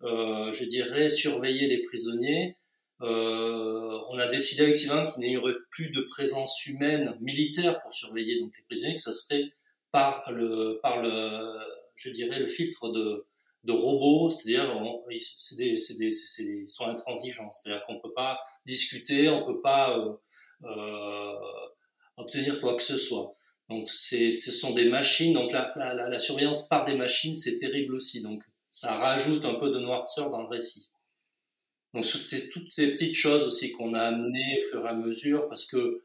je 0.03 0.65
dirais, 0.69 1.09
surveiller 1.09 1.67
les 1.67 1.83
prisonniers, 1.85 2.59
euh, 3.03 3.99
on 4.09 4.19
a 4.19 4.29
décidé 4.29 4.63
avec 4.63 4.75
Sylvain 4.75 5.07
qu'il 5.07 5.23
n'y 5.23 5.37
aurait 5.37 5.55
plus 5.71 5.91
de 5.91 6.01
présence 6.03 6.65
humaine 6.67 7.17
militaire 7.21 7.81
pour 7.83 7.93
surveiller 7.93 8.41
donc 8.41 8.53
les 8.57 8.65
prisonniers, 8.65 8.95
que 8.95 9.01
ça 9.01 9.13
serait 9.13 9.45
par 9.93 10.33
le, 10.33 10.79
par 10.83 11.03
le, 11.03 11.59
je 11.97 12.11
dirais, 12.11 12.39
le 12.39 12.47
filtre 12.47 12.91
de, 12.91 13.27
de 13.65 13.73
robots, 13.73 14.31
c'est-à-dire 14.31 14.71
c'est 15.21 15.57
des, 15.57 15.75
des, 15.99 16.15
ils 16.39 16.69
sont 16.69 16.87
intransigeants, 16.87 17.51
c'est-à-dire 17.51 17.85
qu'on 17.87 18.01
peut 18.01 18.13
pas 18.15 18.39
discuter, 18.65 19.29
on 19.29 19.45
peut 19.45 19.61
pas 19.61 19.99
euh, 19.99 20.13
euh, 20.65 21.33
obtenir 22.17 22.61
quoi 22.61 22.77
que 22.77 22.83
ce 22.83 22.97
soit. 22.97 23.37
Donc 23.69 23.91
ce 23.91 24.31
sont 24.31 24.73
des 24.75 24.89
machines, 24.89 25.35
donc 25.35 25.53
la, 25.53 25.73
la, 25.77 26.09
la 26.09 26.19
surveillance 26.19 26.69
par 26.69 26.85
des 26.85 26.95
machines, 26.95 27.35
c'est 27.35 27.59
terrible 27.59 27.95
aussi. 27.95 28.23
Donc 28.23 28.43
ça 28.71 28.95
rajoute 28.95 29.45
un 29.45 29.55
peu 29.55 29.71
de 29.71 29.81
noirceur 29.81 30.31
dans 30.31 30.43
le 30.43 30.49
récit. 30.49 30.93
Donc 31.95 32.05
c'est 32.05 32.49
toutes 32.51 32.73
ces 32.73 32.89
petites 32.89 33.15
choses 33.15 33.47
aussi 33.47 33.73
qu'on 33.73 33.95
a 33.95 34.01
amenées 34.01 34.61
au 34.61 34.71
fur 34.71 34.85
et 34.85 34.89
à 34.89 34.95
mesure 34.95 35.49
parce 35.49 35.67
que 35.67 36.03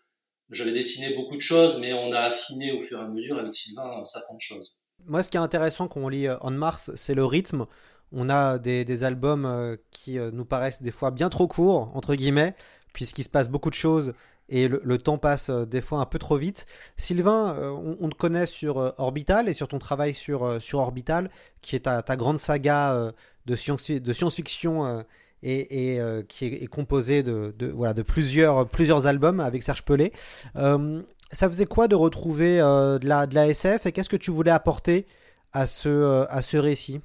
j'avais 0.49 0.73
dessiné 0.73 1.15
beaucoup 1.15 1.35
de 1.35 1.41
choses, 1.41 1.79
mais 1.79 1.93
on 1.93 2.11
a 2.11 2.19
affiné 2.19 2.71
au 2.71 2.79
fur 2.79 2.99
et 2.99 3.03
à 3.03 3.07
mesure 3.07 3.37
avec 3.37 3.53
Sylvain 3.53 4.03
certaines 4.05 4.39
choses. 4.39 4.75
Moi, 5.05 5.23
ce 5.23 5.29
qui 5.29 5.37
est 5.37 5.41
intéressant 5.41 5.87
quand 5.87 6.01
on 6.01 6.09
lit 6.09 6.27
On 6.41 6.51
Mars, 6.51 6.91
c'est 6.95 7.15
le 7.15 7.25
rythme. 7.25 7.65
On 8.11 8.29
a 8.29 8.59
des, 8.59 9.03
albums 9.03 9.77
qui 9.91 10.17
nous 10.17 10.45
paraissent 10.45 10.81
des 10.81 10.91
fois 10.91 11.11
bien 11.11 11.29
trop 11.29 11.47
courts, 11.47 11.91
entre 11.95 12.15
guillemets, 12.15 12.55
puisqu'il 12.93 13.23
se 13.23 13.29
passe 13.29 13.49
beaucoup 13.49 13.69
de 13.69 13.75
choses 13.75 14.13
et 14.49 14.67
le, 14.67 14.97
temps 14.97 15.17
passe 15.17 15.49
des 15.49 15.79
fois 15.79 15.99
un 15.99 16.05
peu 16.05 16.19
trop 16.19 16.35
vite. 16.35 16.65
Sylvain, 16.97 17.57
on, 17.99 18.09
te 18.09 18.15
connaît 18.15 18.45
sur 18.45 18.93
Orbital 18.97 19.47
et 19.47 19.53
sur 19.53 19.69
ton 19.69 19.79
travail 19.79 20.13
sur, 20.13 20.61
sur 20.61 20.79
Orbital, 20.79 21.31
qui 21.61 21.77
est 21.77 21.81
ta, 21.81 22.01
ta 22.01 22.17
grande 22.17 22.37
saga 22.37 23.13
de 23.45 23.55
science-fiction 23.55 25.05
et, 25.43 25.99
euh, 25.99 26.21
qui 26.27 26.45
est, 26.45 26.67
composé 26.67 27.23
de, 27.23 27.53
voilà, 27.73 27.93
de 27.93 28.01
plusieurs, 28.01 28.67
plusieurs 28.67 29.07
albums 29.07 29.39
avec 29.39 29.63
Serge 29.63 29.83
Pelé. 29.83 30.11
Euh, 30.55 31.01
ça 31.31 31.47
faisait 31.47 31.65
quoi 31.65 31.87
de 31.87 31.95
retrouver 31.95 32.59
euh, 32.59 32.99
de, 32.99 33.07
la, 33.07 33.25
de 33.25 33.35
la 33.35 33.47
SF 33.47 33.85
et 33.85 33.91
qu'est-ce 33.91 34.09
que 34.09 34.17
tu 34.17 34.31
voulais 34.31 34.51
apporter 34.51 35.05
à 35.53 35.65
ce, 35.65 36.25
à 36.29 36.41
ce 36.41 36.57
récit? 36.57 37.01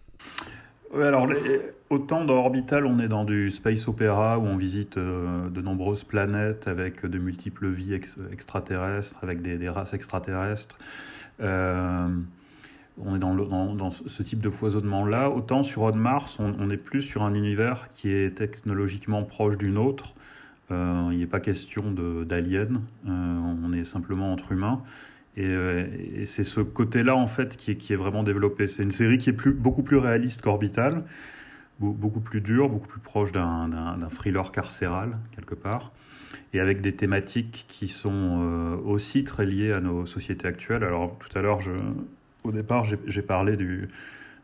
Alors, 0.95 1.29
autant 1.91 2.25
dans 2.25 2.37
Orbital, 2.37 2.87
on 2.87 3.01
est 3.01 3.09
dans 3.09 3.25
du 3.25 3.51
space 3.51 3.87
opéra 3.89 4.39
où 4.39 4.47
on 4.47 4.57
visite 4.57 4.99
de 4.99 5.61
nombreuses 5.61 6.05
planètes 6.05 6.69
avec 6.69 7.05
de 7.05 7.19
multiples 7.19 7.69
vies 7.69 7.99
extraterrestres, 8.33 9.17
avec 9.23 9.43
des, 9.43 9.59
des 9.59 9.69
races 9.69 9.95
extraterrestres 9.95 10.79
on 13.05 13.17
est 13.17 13.19
dans, 13.19 13.91
ce 13.91 14.23
type 14.23 14.41
de 14.41 14.51
foisonnement-là. 14.51 15.31
Autant 15.31 15.63
sur 15.63 15.83
On 15.83 15.93
Mars, 15.93 16.39
on, 16.39 16.71
est 16.71 16.77
plus 16.77 17.03
sur 17.03 17.23
un 17.23 17.35
univers 17.35 17.89
qui 17.95 18.11
est 18.11 18.37
technologiquement 18.37 19.23
proche 19.23 19.59
du 19.59 19.71
nôtre. 19.71 20.15
Euh, 20.71 21.11
il 21.13 21.19
n'est 21.19 21.27
pas 21.27 21.41
question 21.41 21.93
d'aliens, 21.93 22.81
euh, 23.07 23.55
on 23.65 23.73
est 23.73 23.85
simplement 23.85 24.33
entre 24.33 24.53
humains. 24.53 24.83
Euh, 25.39 25.87
et, 26.15 26.27
c'est 26.27 26.45
ce 26.45 26.61
côté-là, 26.61 27.15
en 27.15 27.27
fait, 27.27 27.57
qui 27.57 27.71
est, 27.73 27.97
vraiment 27.97 28.23
développé. 28.23 28.67
C'est 28.67 28.83
une 28.83 28.93
série 28.93 29.19
qui 29.19 29.31
est 29.31 29.49
beaucoup 29.49 29.83
plus 29.83 29.99
réaliste 29.99 30.41
qu'Orbital, 30.41 31.05
beaucoup 31.79 32.21
plus 32.21 32.41
dure, 32.41 32.71
beaucoup 32.71 32.89
plus 32.89 33.01
proche 33.01 33.33
d'un 33.33 34.09
thriller 34.11 34.51
carcéral, 34.51 35.19
quelque 35.35 35.55
part 35.55 35.93
et 36.53 36.61
avec 36.61 36.81
des 36.81 36.95
thématiques 36.95 37.67
qui 37.69 37.89
sont 37.89 38.79
aussi 38.85 39.25
très 39.25 39.45
liées 39.45 39.73
à 39.73 39.81
nos 39.81 40.07
sociétés 40.07 40.47
actuelles. 40.47 40.85
Alors 40.85 41.19
tout 41.19 41.39
à 41.39 41.43
l'heure, 41.43 41.61
je, 41.61 41.71
au 42.47 42.53
départ, 42.53 42.85
j'ai 42.85 43.23
parlé 43.23 43.57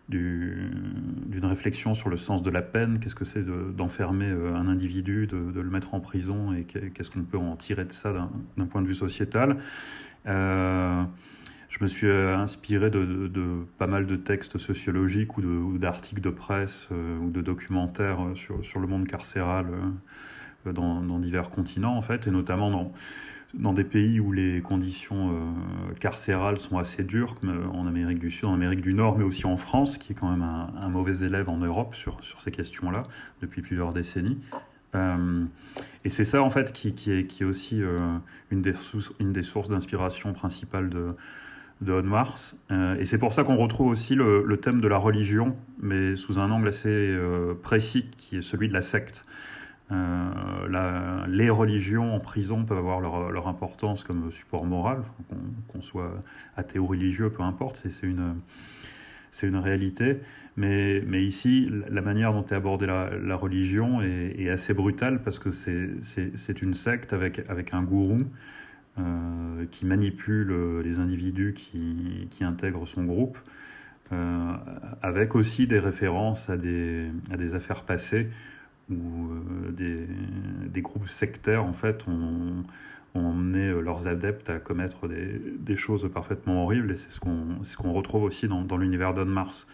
d'une 0.08 1.44
réflexion 1.44 1.94
sur 1.94 2.08
le 2.08 2.16
sens 2.16 2.42
de 2.42 2.50
la 2.50 2.62
peine, 2.62 2.98
qu'est-ce 3.00 3.14
que 3.14 3.24
c'est 3.24 3.44
d'enfermer 3.76 4.28
euh, 4.28 4.54
un 4.54 4.68
individu, 4.68 5.26
de, 5.26 5.60
le 5.60 5.70
mettre 5.70 5.94
en 5.94 6.00
prison 6.00 6.52
et 6.52 6.64
qu'est-ce 6.64 7.10
qu'on 7.10 7.22
peut 7.22 7.38
en 7.38 7.56
tirer 7.56 7.84
de 7.84 7.92
ça 7.92 8.12
d'un 8.56 8.66
point 8.66 8.82
de 8.82 8.86
vue 8.86 8.94
sociétal? 8.94 9.58
Euh, 10.26 11.02
je 11.68 11.82
me 11.82 11.88
suis 11.88 12.06
euh, 12.06 12.36
inspiré 12.36 12.90
de, 12.90 13.30
pas 13.78 13.86
mal 13.86 14.06
de 14.06 14.16
textes 14.16 14.58
sociologiques 14.58 15.38
ou 15.38 15.78
d'articles 15.78 16.20
de, 16.20 16.30
presse 16.30 16.88
ou 16.90 17.30
de 17.30 17.40
documentaires 17.40 18.20
sur, 18.34 18.80
le 18.80 18.86
monde 18.86 19.06
carcéral 19.06 19.66
dans, 20.70 21.18
divers 21.18 21.50
continents, 21.50 21.96
en 21.96 22.02
fait, 22.02 22.26
et 22.26 22.30
notamment 22.30 22.70
dans, 22.70 22.92
dans 23.54 23.72
des 23.72 23.84
pays 23.84 24.20
où 24.20 24.32
les 24.32 24.60
conditions 24.60 25.30
euh, 25.30 25.94
carcérales 26.00 26.58
sont 26.58 26.78
assez 26.78 27.02
dures, 27.02 27.36
comme 27.40 27.50
euh, 27.50 27.66
en 27.68 27.86
Amérique 27.86 28.18
du 28.18 28.30
Sud, 28.30 28.46
en 28.46 28.54
Amérique 28.54 28.80
du 28.80 28.94
Nord, 28.94 29.18
mais 29.18 29.24
aussi 29.24 29.46
en 29.46 29.56
France, 29.56 29.98
qui 29.98 30.12
est 30.12 30.14
quand 30.14 30.30
même 30.30 30.42
un, 30.42 30.88
mauvais 30.88 31.24
élève 31.24 31.48
en 31.48 31.58
Europe 31.58 31.94
sur, 31.94 32.22
sur 32.24 32.40
ces 32.42 32.50
questions-là 32.50 33.04
depuis 33.40 33.62
plusieurs 33.62 33.92
décennies. 33.92 34.38
Euh, 34.94 35.44
et 36.04 36.08
c'est 36.08 36.24
ça, 36.24 36.42
en 36.42 36.50
fait, 36.50 36.72
qui, 36.72 36.94
qui, 36.94 37.12
est, 37.12 37.26
qui 37.26 37.42
est 37.42 37.46
aussi 37.46 37.80
une, 38.50 38.62
des 38.62 38.74
une 39.20 39.32
des 39.32 39.42
sources 39.42 39.68
d'inspiration 39.68 40.32
principales 40.32 40.90
de, 40.90 41.14
de 41.80 42.00
Mars. 42.00 42.56
et 42.98 43.06
c'est 43.06 43.18
pour 43.18 43.32
ça 43.32 43.44
qu'on 43.44 43.56
retrouve 43.56 43.88
aussi 43.88 44.14
le, 44.14 44.56
thème 44.60 44.80
de 44.80 44.88
la 44.88 44.98
religion, 44.98 45.56
mais 45.80 46.16
sous 46.16 46.38
un 46.38 46.50
angle 46.50 46.68
assez 46.68 47.16
précis, 47.62 48.10
qui 48.18 48.36
est 48.36 48.42
celui 48.42 48.68
de 48.68 48.74
la 48.74 48.82
secte. 48.82 49.24
Euh, 49.92 51.26
les 51.28 51.50
religions 51.50 52.14
en 52.14 52.20
prison 52.20 52.64
peuvent 52.64 52.78
avoir 52.78 53.00
leur, 53.00 53.48
importance 53.48 54.04
comme 54.04 54.30
support 54.32 54.64
moral, 54.64 55.02
qu'on 55.68 55.82
soit 55.82 56.12
athée 56.56 56.78
ou 56.78 56.86
religieux, 56.86 57.30
peu 57.30 57.42
importe, 57.42 57.82
c'est 57.90 58.06
une, 58.06 59.56
réalité. 59.56 60.18
Mais, 60.56 61.02
ici, 61.14 61.70
la 61.90 62.00
manière 62.00 62.32
dont 62.32 62.44
est 62.44 62.54
abordée 62.54 62.86
la, 62.86 63.36
religion 63.36 64.00
est, 64.02 64.48
assez 64.48 64.72
brutale 64.72 65.22
parce 65.22 65.38
que 65.38 65.52
c'est 65.52 66.62
une 66.62 66.74
secte 66.74 67.12
avec, 67.12 67.74
un 67.74 67.82
gourou 67.82 68.22
euh, 68.98 69.64
qui 69.70 69.84
manipule 69.84 70.80
les 70.82 70.98
individus 71.00 71.54
qui, 71.54 72.44
intègrent 72.44 72.86
son 72.86 73.04
groupe, 73.04 73.38
euh, 74.12 74.52
avec 75.02 75.34
aussi 75.34 75.66
des 75.66 75.78
références 75.78 76.48
à 76.48 76.56
des 76.56 77.54
affaires 77.54 77.82
passées 77.82 78.28
où 78.92 79.32
euh, 79.80 80.68
des, 80.68 80.80
groupes 80.80 81.08
sectaires 81.08 81.64
en 81.64 81.72
fait 81.72 82.06
ont, 82.08 82.64
emmené 83.14 83.68
euh, 83.68 83.80
leurs 83.80 84.08
adeptes 84.08 84.48
à 84.48 84.58
commettre 84.58 85.08
des, 85.08 85.76
choses 85.76 86.08
parfaitement 86.12 86.64
horribles 86.64 86.92
et 86.92 86.96
c'est 86.96 87.10
ce 87.10 87.20
qu'on 87.76 87.92
retrouve 87.92 88.24
aussi 88.24 88.48
dans, 88.48 88.76
l'univers 88.76 89.14
d'On 89.14 89.26
Mars. 89.26 89.66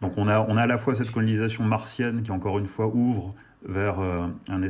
Donc 0.00 0.12
on 0.16 0.28
a, 0.28 0.40
on 0.40 0.56
a 0.56 0.62
à 0.62 0.66
la 0.66 0.78
fois 0.78 0.94
cette 0.94 1.10
colonisation 1.10 1.64
martienne 1.64 2.22
qui 2.22 2.30
encore 2.30 2.58
une 2.58 2.66
fois 2.66 2.86
ouvre 2.86 3.34
vers 3.64 4.00
euh, 4.00 4.26
un, 4.48 4.62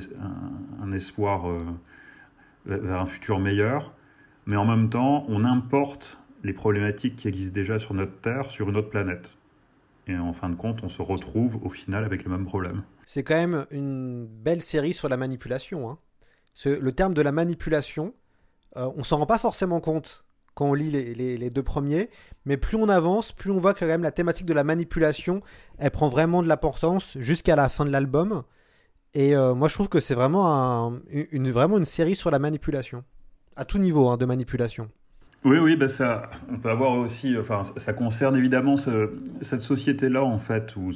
un, 0.82 0.92
espoir, 0.92 1.46
vers 2.64 3.00
un 3.00 3.06
futur 3.06 3.38
meilleur, 3.38 3.92
mais 4.46 4.56
en 4.56 4.64
même 4.64 4.88
temps 4.88 5.24
on 5.28 5.44
importe 5.44 6.18
les 6.44 6.52
problématiques 6.52 7.16
qui 7.16 7.28
existent 7.28 7.54
déjà 7.54 7.78
sur 7.78 7.94
notre 7.94 8.20
Terre, 8.20 8.50
sur 8.50 8.68
une 8.68 8.76
autre 8.76 8.90
planète. 8.90 9.36
Et 10.08 10.16
en 10.16 10.32
fin 10.32 10.48
de 10.48 10.54
compte, 10.54 10.82
on 10.82 10.88
se 10.88 11.02
retrouve 11.02 11.58
au 11.64 11.68
final 11.68 12.04
avec 12.04 12.24
le 12.24 12.30
même 12.30 12.46
problème. 12.46 12.82
C'est 13.08 13.22
quand 13.22 13.36
même 13.36 13.64
une 13.70 14.26
belle 14.26 14.60
série 14.60 14.92
sur 14.92 15.08
la 15.08 15.16
manipulation. 15.16 15.88
Hein. 15.88 15.98
le 16.66 16.92
terme 16.92 17.14
de 17.14 17.22
la 17.22 17.32
manipulation, 17.32 18.12
euh, 18.76 18.86
on 18.96 19.02
s'en 19.02 19.16
rend 19.16 19.24
pas 19.24 19.38
forcément 19.38 19.80
compte 19.80 20.26
quand 20.54 20.66
on 20.66 20.74
lit 20.74 20.90
les, 20.90 21.48
deux 21.48 21.62
premiers, 21.62 22.10
mais 22.44 22.58
plus 22.58 22.76
on 22.76 22.86
avance, 22.90 23.32
plus 23.32 23.50
on 23.50 23.60
voit 23.60 23.72
que 23.72 23.80
quand 23.80 23.86
même 23.86 24.02
la 24.02 24.10
thématique 24.10 24.44
de 24.44 24.52
la 24.52 24.62
manipulation, 24.62 25.40
elle 25.78 25.90
prend 25.90 26.10
vraiment 26.10 26.42
de 26.42 26.48
l'importance 26.48 27.16
jusqu'à 27.16 27.56
la 27.56 27.70
fin 27.70 27.86
de 27.86 27.90
l'album. 27.90 28.42
Et 29.14 29.34
euh, 29.34 29.54
moi, 29.54 29.68
je 29.68 29.74
trouve 29.74 29.88
que 29.88 30.00
c'est 30.00 30.14
vraiment, 30.14 30.92
une, 31.08 31.50
vraiment 31.50 31.78
une 31.78 31.86
série 31.86 32.14
sur 32.14 32.30
la 32.30 32.38
manipulation, 32.38 33.04
à 33.56 33.64
tout 33.64 33.78
niveau 33.78 34.10
hein, 34.10 34.18
de 34.18 34.26
manipulation. 34.26 34.90
Oui, 35.44 35.58
oui, 35.58 35.76
bah 35.76 35.88
ça, 35.88 36.30
on 36.50 36.58
peut 36.58 36.68
avoir 36.68 36.92
aussi, 36.98 37.38
enfin, 37.38 37.62
ça 37.76 37.92
concerne 37.92 38.36
évidemment 38.36 38.76
cette 38.76 39.62
société-là, 39.62 40.24
en 40.24 40.38
fait, 40.38 40.74
où, 40.76 40.92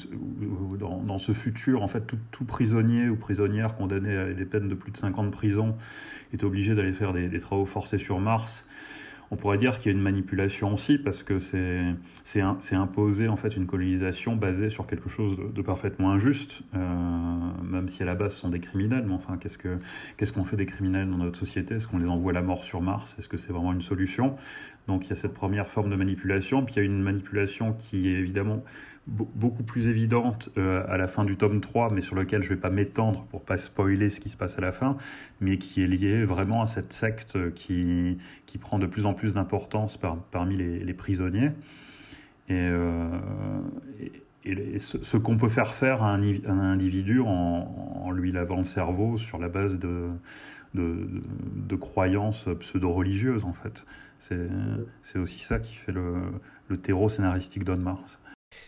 dans, 0.77 1.19
ce 1.19 1.33
futur, 1.33 1.83
en 1.83 1.89
fait, 1.89 2.03
tout, 2.07 2.45
prisonnier 2.45 3.09
ou 3.09 3.17
prisonnière 3.17 3.77
condamné 3.77 4.17
à 4.17 4.33
des 4.33 4.45
peines 4.45 4.69
de 4.69 4.75
plus 4.75 4.91
de 4.91 4.97
5 4.97 5.17
ans 5.19 5.25
de 5.25 5.31
prison 5.31 5.77
est 6.33 6.43
obligé 6.43 6.75
d'aller 6.75 6.93
faire 6.93 7.13
des 7.13 7.41
travaux 7.41 7.67
forcés 7.67 7.99
sur 7.99 8.19
Mars 8.19 8.67
on 9.33 9.37
pourrait 9.37 9.57
dire 9.57 9.79
qu'il 9.79 9.91
y 9.91 9.95
a 9.95 9.97
une 9.97 10.03
manipulation 10.03 10.75
aussi 10.75 10.99
parce 10.99 11.23
que 11.23 11.39
c'est 11.41 12.43
imposer 12.73 13.29
en 13.29 13.37
fait 13.37 13.57
une 13.57 13.67
colonisation 13.67 14.37
basée 14.37 14.69
sur 14.69 14.87
quelque 14.87 15.09
chose 15.09 15.39
de, 15.55 15.63
parfaitement 15.63 16.13
injuste, 16.13 16.61
euh, 16.77 16.79
même 17.65 17.89
si 17.89 18.03
à 18.03 18.07
la 18.07 18.15
base 18.15 18.35
ce 18.35 18.41
sont 18.41 18.51
des 18.51 18.61
criminels. 18.61 19.05
Mais 19.07 19.15
enfin, 19.15 19.39
qu'est-ce 19.39 20.33
qu'on 20.33 20.45
fait 20.45 20.57
des 20.57 20.67
criminels 20.67 21.09
dans 21.09 21.17
notre 21.17 21.39
société? 21.39 21.77
Est-ce 21.77 21.89
qu'on 21.89 21.99
les 21.99 22.09
envoie 22.09 22.33
à 22.33 22.35
la 22.35 22.43
mort 22.43 22.63
sur 22.63 22.83
Mars? 22.83 23.17
Est-ce 23.19 23.29
que 23.29 23.39
c'est 23.39 23.55
vraiment 23.55 23.73
une 23.73 23.81
solution? 23.81 24.37
Donc 24.87 25.07
il 25.07 25.11
y 25.11 25.13
a 25.15 25.17
cette 25.17 25.33
première 25.33 25.69
forme 25.69 25.89
de 25.89 25.97
manipulation, 25.97 26.63
puis 26.63 26.75
il 26.75 26.79
y 26.79 26.83
a 26.83 26.85
une 26.85 27.03
manipulation 27.03 27.73
qui 27.73 28.09
est 28.09 28.19
évidemment 28.19 28.63
beaucoup 29.07 29.65
plus 29.65 29.89
évidente 29.89 30.49
euh, 30.57 30.85
à 30.89 30.97
la 30.97 31.09
fin 31.09 31.25
du 31.25 31.37
tome 31.37 31.61
3, 31.61 31.91
mais 31.91 32.03
sur 32.03 32.15
lequel 32.15 32.43
je 32.43 32.51
ne 32.51 32.55
vais 32.55 32.61
pas 32.61 32.71
m'étendre 32.71 33.25
pour 33.31 33.43
pas 33.43 33.59
spoiler 33.59 34.11
ce 34.11 34.21
qui 34.21 34.29
se 34.29 34.37
passe 34.37 34.57
à 34.59 34.61
la 34.61 34.73
fin, 34.73 34.97
mais 35.41 35.59
qui 35.59 35.83
est 35.83 35.89
lié 35.89 36.25
vraiment 36.25 36.63
à 36.63 36.67
cette 36.67 36.93
secte 36.93 37.53
qui, 37.55 38.19
qui 38.47 38.59
prend 38.59 38.79
de 38.79 38.87
plus 38.87 39.05
en 39.05 39.15
plus 39.15 39.35
d'importance 39.35 39.97
par, 39.97 40.17
parmi 40.17 40.57
les, 40.57 40.95
prisonniers. 40.95 41.51
Et, 42.49 42.55
euh, 42.55 43.09
ce, 44.79 45.17
qu'on 45.17 45.37
peut 45.37 45.49
faire 45.49 45.75
faire 45.75 46.03
à 46.03 46.15
un, 46.15 46.23
individu 46.47 47.21
en, 47.21 48.11
lui 48.13 48.31
lavant 48.31 48.59
le 48.59 48.65
cerveau 48.65 49.17
sur 49.19 49.39
la 49.39 49.49
base 49.49 49.79
de, 49.79 50.11
de, 50.75 51.09
de 51.57 51.77
croyances 51.77 52.47
pseudo-religieuses, 52.61 53.45
en 53.45 53.53
fait. 53.53 53.85
C'est 54.21 55.19
aussi 55.19 55.41
ça 55.41 55.59
qui 55.59 55.75
fait 55.75 55.93
le, 55.93 56.15
le 56.69 56.77
terreau 56.77 57.09
scénaristique 57.09 57.65
d'On 57.65 57.79
Mars. 57.79 58.19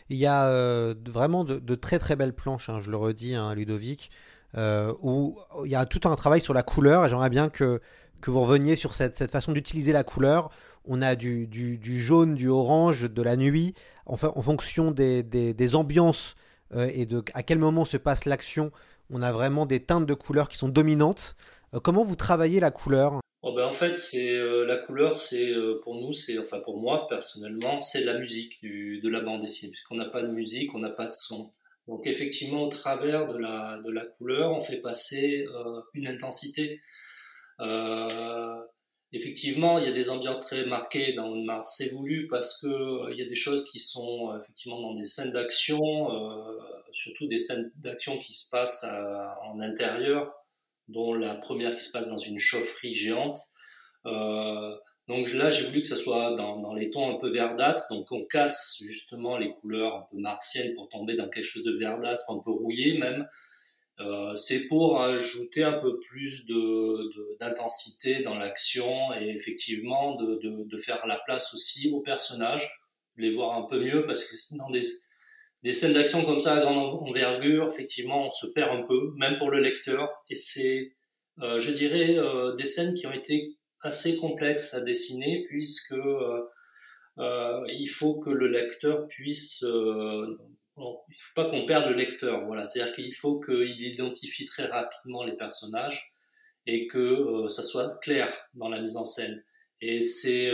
Il 0.08 0.16
y 0.16 0.26
a 0.26 0.46
euh, 0.46 0.94
vraiment 1.08 1.44
de, 1.44 1.74
très 1.74 1.98
très 1.98 2.16
belles 2.16 2.34
planches, 2.34 2.68
hein, 2.68 2.80
je 2.80 2.90
le 2.90 2.96
redis, 2.96 3.34
hein, 3.34 3.54
Ludovic, 3.54 4.10
euh, 4.56 4.92
où 5.02 5.38
il 5.64 5.70
y 5.70 5.74
a 5.74 5.86
tout 5.86 6.08
un 6.08 6.14
travail 6.16 6.40
sur 6.40 6.54
la 6.54 6.62
couleur 6.62 7.04
et 7.04 7.08
j'aimerais 7.08 7.30
bien 7.30 7.48
que, 7.48 7.80
vous 8.26 8.40
reveniez 8.40 8.74
sur 8.74 8.94
cette, 8.94 9.30
façon 9.30 9.52
d'utiliser 9.52 9.92
la 9.92 10.02
couleur. 10.02 10.50
On 10.86 11.02
a 11.02 11.14
du, 11.14 11.46
du, 11.46 12.00
jaune, 12.00 12.34
du 12.34 12.48
orange, 12.48 13.02
de 13.10 13.22
la 13.22 13.36
nuit, 13.36 13.74
en, 14.06 14.16
fonction 14.16 14.92
des 14.92 15.74
ambiances 15.74 16.34
euh, 16.74 16.90
et 16.92 17.06
de 17.06 17.22
à 17.34 17.42
quel 17.42 17.58
moment 17.58 17.84
se 17.84 17.96
passe 17.96 18.24
l'action. 18.24 18.72
on 19.10 19.22
a 19.22 19.32
vraiment 19.32 19.66
des 19.66 19.80
teintes 19.80 20.06
de 20.06 20.14
couleurs 20.14 20.48
qui 20.48 20.56
sont 20.56 20.68
dominantes. 20.68 21.36
comment 21.82 22.02
vous 22.02 22.16
travaillez 22.16 22.60
la 22.60 22.70
couleur? 22.70 23.20
Oh 23.46 23.52
ben 23.52 23.66
en 23.66 23.72
fait, 23.72 24.00
c'est 24.00 24.38
la 24.64 24.78
couleur, 24.78 25.18
c'est 25.18 25.52
pour 25.82 25.96
nous, 25.96 26.14
c'est 26.14 26.38
enfin 26.38 26.60
pour 26.60 26.78
moi 26.80 27.06
personnellement, 27.08 27.78
c'est 27.80 28.02
la 28.02 28.18
musique 28.18 28.62
de 28.62 29.08
la 29.08 29.20
bande 29.20 29.42
dessinée. 29.42 29.70
Puisqu'on 29.70 29.96
n'a 29.96 30.06
pas 30.06 30.22
de 30.22 30.28
musique, 30.28 30.74
on 30.74 30.78
n'a 30.78 30.90
pas 30.90 31.06
de 31.06 31.12
son. 31.12 31.50
Donc 31.86 32.06
effectivement, 32.06 32.62
au 32.62 32.68
travers 32.68 33.26
de 33.26 33.36
la, 33.36 34.06
couleur, 34.16 34.52
on 34.52 34.60
fait 34.60 34.78
passer 34.78 35.44
euh, 35.54 35.80
une 35.92 36.08
intensité. 36.08 36.80
Euh, 37.60 38.60
effectivement, 39.14 39.78
il 39.78 39.86
y 39.86 39.88
a 39.88 39.92
des 39.92 40.10
ambiances 40.10 40.40
très 40.40 40.66
marquées 40.66 41.12
dans 41.12 41.34
Mars. 41.36 41.76
C'est 41.78 41.90
voulu 41.90 42.26
parce 42.28 42.60
que 42.60 42.66
euh, 42.66 43.12
il 43.12 43.18
y 43.18 43.22
a 43.22 43.26
des 43.26 43.34
choses 43.34 43.64
qui 43.70 43.78
sont 43.78 44.30
euh, 44.30 44.40
effectivement 44.40 44.80
dans 44.80 44.94
des 44.94 45.04
scènes 45.04 45.32
d'action, 45.32 45.80
euh, 45.80 46.58
surtout 46.92 47.26
des 47.26 47.38
scènes 47.38 47.70
d'action 47.76 48.18
qui 48.18 48.32
se 48.32 48.50
passent 48.50 48.86
en 49.42 49.60
intérieur, 49.60 50.32
dont 50.88 51.14
la 51.14 51.34
première 51.34 51.74
qui 51.76 51.82
se 51.82 51.92
passe 51.92 52.08
dans 52.08 52.18
une 52.18 52.38
chaufferie 52.38 52.94
géante. 52.94 53.38
Euh, 54.06 54.74
donc 55.08 55.32
là, 55.34 55.50
j'ai 55.50 55.66
voulu 55.66 55.82
que 55.82 55.86
ça 55.86 55.96
soit 55.96 56.34
dans, 56.34 56.72
les 56.74 56.90
tons 56.90 57.14
un 57.14 57.18
peu 57.18 57.28
verdâtres. 57.28 57.86
Donc 57.90 58.10
on 58.10 58.24
casse 58.24 58.76
justement 58.80 59.36
les 59.36 59.52
couleurs 59.52 59.96
un 59.96 60.06
peu 60.10 60.18
martiennes 60.18 60.74
pour 60.74 60.88
tomber 60.88 61.16
dans 61.16 61.28
quelque 61.28 61.44
chose 61.44 61.64
de 61.64 61.76
verdâtre, 61.76 62.24
un 62.30 62.38
peu 62.38 62.50
rouillé 62.50 62.98
même. 62.98 63.26
Euh, 64.00 64.34
c'est 64.34 64.66
pour 64.66 65.00
ajouter 65.00 65.62
un 65.62 65.78
peu 65.78 66.00
plus 66.00 66.46
d'intensité 67.38 68.18
de, 68.18 68.24
dans 68.24 68.34
l'action 68.34 69.14
et 69.14 69.28
effectivement 69.28 70.16
de, 70.16 70.40
de, 70.42 70.64
de, 70.64 70.78
faire 70.78 71.06
la 71.06 71.20
place 71.24 71.54
aussi 71.54 71.92
aux 71.92 72.00
personnages, 72.00 72.80
les 73.16 73.30
voir 73.30 73.56
un 73.56 73.62
peu 73.62 73.78
mieux 73.78 74.04
parce 74.04 74.24
que 74.24 74.58
dans 74.58 74.70
des, 74.70 74.82
des 75.64 75.72
scènes 75.72 75.94
d'action 75.94 76.22
comme 76.24 76.40
ça 76.40 76.56
à 76.56 76.60
grande 76.60 77.08
envergure, 77.08 77.68
effectivement, 77.68 78.26
on 78.26 78.30
se 78.30 78.46
perd 78.48 78.70
un 78.70 78.82
peu, 78.82 79.12
même 79.16 79.38
pour 79.38 79.50
le 79.50 79.60
lecteur. 79.60 80.10
Et 80.28 80.34
c'est, 80.34 80.92
euh, 81.40 81.58
je 81.58 81.70
dirais, 81.70 82.18
euh, 82.18 82.54
des 82.54 82.66
scènes 82.66 82.94
qui 82.94 83.06
ont 83.06 83.12
été 83.12 83.56
assez 83.80 84.18
complexe 84.18 84.74
à 84.74 84.82
dessiner 84.82 85.44
puisque 85.48 85.94
euh, 85.94 87.64
il 87.68 87.86
faut 87.86 88.20
que 88.20 88.30
le 88.30 88.48
lecteur 88.48 89.06
puisse 89.08 89.62
il 89.62 90.76
faut 90.76 91.34
pas 91.36 91.50
qu'on 91.50 91.66
perde 91.66 91.90
le 91.90 91.94
lecteur 91.94 92.46
voilà 92.46 92.64
c'est 92.64 92.80
à 92.80 92.86
dire 92.86 92.94
qu'il 92.94 93.14
faut 93.14 93.40
qu'il 93.40 93.78
identifie 93.78 94.46
très 94.46 94.64
rapidement 94.64 95.22
les 95.22 95.36
personnages 95.36 96.14
et 96.66 96.86
que 96.86 97.46
ça 97.48 97.62
soit 97.62 97.98
clair 98.00 98.32
dans 98.54 98.70
la 98.70 98.80
mise 98.80 98.96
en 98.96 99.04
scène 99.04 99.44
et 99.82 100.00
c'est 100.00 100.50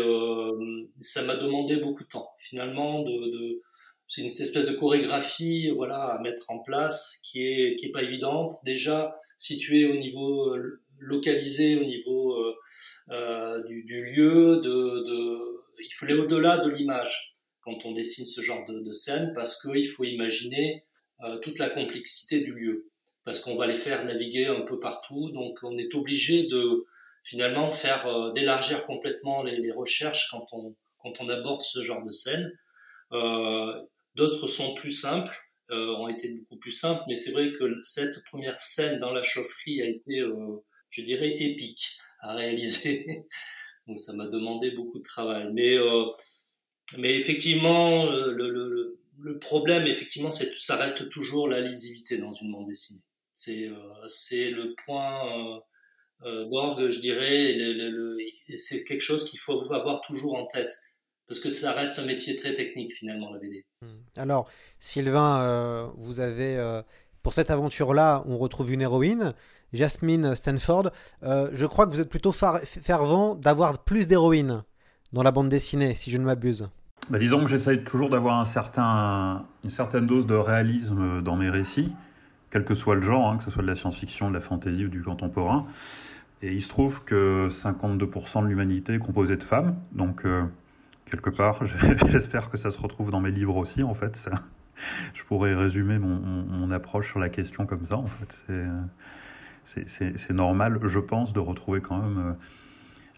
ça 1.01 1.23
m'a 1.23 1.37
demandé 1.37 1.77
beaucoup 1.77 2.03
de 2.03 2.09
temps 2.09 2.33
finalement 2.39 3.03
de, 3.05 3.13
de 3.13 3.63
c'est 4.11 4.21
une 4.21 4.27
espèce 4.27 4.67
de 4.67 4.77
chorégraphie 4.77 5.71
voilà 5.71 6.03
à 6.03 6.21
mettre 6.21 6.45
en 6.51 6.59
place 6.59 7.19
qui 7.25 7.47
est 7.47 7.77
qui 7.77 7.87
est 7.87 7.93
pas 7.93 8.03
évidente. 8.03 8.53
Déjà 8.65 9.17
située 9.39 9.87
au 9.87 9.97
niveau 9.97 10.55
localisé 10.99 11.77
au 11.77 11.85
niveau 11.85 12.35
euh, 12.35 12.55
euh, 13.11 13.63
du, 13.65 14.05
lieu, 14.05 14.61
de, 14.63 15.61
il 15.83 15.93
faut 15.93 16.05
aller 16.05 16.15
au-delà 16.15 16.59
de 16.59 16.71
l'image 16.71 17.37
quand 17.63 17.85
on 17.85 17.93
dessine 17.93 18.25
ce 18.25 18.41
genre 18.41 18.65
de, 18.69 18.93
scène 18.93 19.33
parce 19.35 19.61
qu'il 19.61 19.89
faut 19.89 20.05
imaginer 20.05 20.85
euh, 21.25 21.39
toute 21.39 21.59
la 21.59 21.71
complexité 21.71 22.41
du 22.41 22.53
lieu. 22.53 22.87
Parce 23.25 23.41
qu'on 23.41 23.57
va 23.57 23.67
les 23.67 23.75
faire 23.75 24.05
naviguer 24.05 24.47
un 24.47 24.63
peu 24.63 24.79
partout. 24.79 25.31
Donc 25.31 25.59
on 25.63 25.77
est 25.77 25.95
obligé 25.95 26.47
de 26.47 26.87
finalement 27.25 27.71
faire 27.71 28.07
euh, 28.07 28.33
d'élargir 28.33 28.87
complètement 28.87 29.43
les, 29.43 29.73
recherches 29.73 30.29
quand 30.31 30.47
on 30.53 30.75
quand 31.03 31.21
on 31.21 31.29
aborde 31.29 31.63
ce 31.63 31.83
genre 31.83 32.05
de 32.05 32.11
scène. 32.11 32.53
Euh, 33.13 33.73
d'autres 34.15 34.47
sont 34.47 34.75
plus 34.75 34.93
simples 34.93 35.37
euh, 35.71 35.95
ont 35.97 36.09
été 36.09 36.29
beaucoup 36.29 36.57
plus 36.57 36.73
simples 36.73 37.03
mais 37.09 37.15
c'est 37.15 37.33
vrai 37.33 37.53
que 37.53 37.65
cette 37.83 38.25
première 38.25 38.59
scène 38.59 38.99
dans 38.99 39.13
la 39.13 39.23
chaufferie 39.23 39.83
a 39.83 39.87
été 39.87 40.23
je 40.91 41.03
dirais, 41.03 41.37
épique 41.41 41.99
à 42.21 42.35
réaliser. 42.35 43.07
Donc 43.87 43.99
ça 43.99 44.13
m'a 44.13 44.27
demandé 44.27 44.73
beaucoup 44.73 44.99
de 44.99 45.05
travail. 45.05 45.49
Mais, 45.53 45.77
euh, 45.77 46.05
mais 46.99 47.17
effectivement, 47.17 48.05
le, 48.11 48.33
le, 48.33 49.01
le 49.19 49.39
problème, 49.39 49.87
effectivement, 49.87 50.31
ça 50.31 50.77
reste 50.77 51.09
toujours 51.09 51.49
la 51.49 51.61
lisibilité 51.61 52.19
dans 52.19 52.33
une 52.33 52.53
bande 52.53 52.67
dessinée. 52.67 53.01
C'est 53.33 53.69
euh, 53.69 54.07
c'est 54.07 54.51
le 54.51 54.75
point 54.85 55.61
euh, 56.25 56.45
d'orgue, 56.47 56.91
je 56.91 57.01
dirais. 57.01 57.57
C'est 58.55 58.85
quelque 58.85 59.01
chose 59.01 59.29
qu'il 59.29 59.39
faut 59.39 59.73
avoir 59.73 60.03
toujours 60.03 60.35
en 60.35 60.47
tête. 60.47 60.71
Parce 61.31 61.41
que 61.41 61.49
ça 61.49 61.73
reste 61.73 61.99
un 61.99 62.05
métier 62.05 62.37
très 62.37 62.55
technique, 62.55 62.93
finalement, 62.93 63.33
la 63.33 63.39
BD. 63.39 63.65
Alors, 64.17 64.51
Sylvain, 64.81 65.91
vous 65.97 66.21
avez... 66.21 66.83
pour 67.23 67.33
cette 67.35 67.51
aventure-là, 67.51 68.25
on 68.27 68.37
retrouve 68.37 68.73
une 68.73 68.83
héroïne. 68.83 69.33
Jasmine 69.73 70.35
Stanford. 70.35 70.91
Euh, 71.23 71.49
je 71.53 71.67
crois 71.67 71.87
que 71.87 71.91
vous 71.91 72.01
êtes 72.01 72.11
plutôt 72.11 72.33
fervent 72.33 73.35
d'avoir 73.35 73.79
plus 73.85 74.07
d'héroïnes 74.07 74.63
dans 75.13 75.23
la 75.23 75.33
bande 75.33 75.49
dessinée, 75.49 75.95
si 75.95 76.11
je 76.11 76.19
ne 76.19 76.25
m'abuse. 76.25 76.69
Bah, 77.09 77.19
disons 77.19 77.41
que 77.41 77.49
j'essaye 77.49 77.83
toujours 77.83 78.09
d'avoir 78.09 78.39
un 78.39 78.45
certain, 78.45 79.45
une 79.65 79.71
certaine 79.71 80.07
dose 80.07 80.27
de 80.27 80.35
réalisme 80.35 81.23
dans 81.23 81.37
mes 81.37 81.51
récits, 81.51 81.93
quel 82.51 82.65
que 82.65 82.75
soit 82.75 82.95
le 82.95 83.03
genre, 83.03 83.31
hein, 83.31 83.39
que 83.39 83.45
ce 83.45 83.51
soit 83.51 83.63
de 83.63 83.69
la 83.69 83.75
science-fiction, 83.75 84.29
de 84.29 84.35
la 84.35 84.41
fantasy 84.41 84.85
ou 84.85 84.89
du 84.89 85.03
contemporain. 85.03 85.67
Et 86.43 86.53
il 86.53 86.63
se 86.63 86.69
trouve 86.69 87.03
que 87.05 87.49
52% 87.51 88.43
de 88.43 88.47
l'humanité 88.47 88.95
est 88.95 88.99
composée 88.99 89.37
de 89.37 89.43
femmes, 89.43 89.77
donc 89.93 90.25
euh, 90.25 90.45
quelque 91.11 91.31
part, 91.31 91.61
j'espère 92.09 92.51
que 92.51 92.57
ça 92.57 92.71
se 92.71 92.79
retrouve 92.79 93.11
dans 93.11 93.21
mes 93.21 93.31
livres 93.31 93.57
aussi, 93.57 93.83
en 93.83 93.95
fait. 93.95 94.29
Je 95.15 95.25
pourrais 95.25 95.55
résumer 95.55 95.99
mon, 95.99 96.71
approche 96.71 97.09
sur 97.09 97.19
la 97.19 97.29
question 97.29 97.67
comme 97.67 97.85
ça, 97.85 97.97
en 97.97 98.07
fait. 98.07 98.45
C'est 99.65 100.33
normal, 100.33 100.79
je 100.85 100.99
pense, 100.99 101.33
de 101.33 101.41
retrouver 101.41 101.81
quand 101.81 101.99
même 101.99 102.19
euh, 102.19 102.33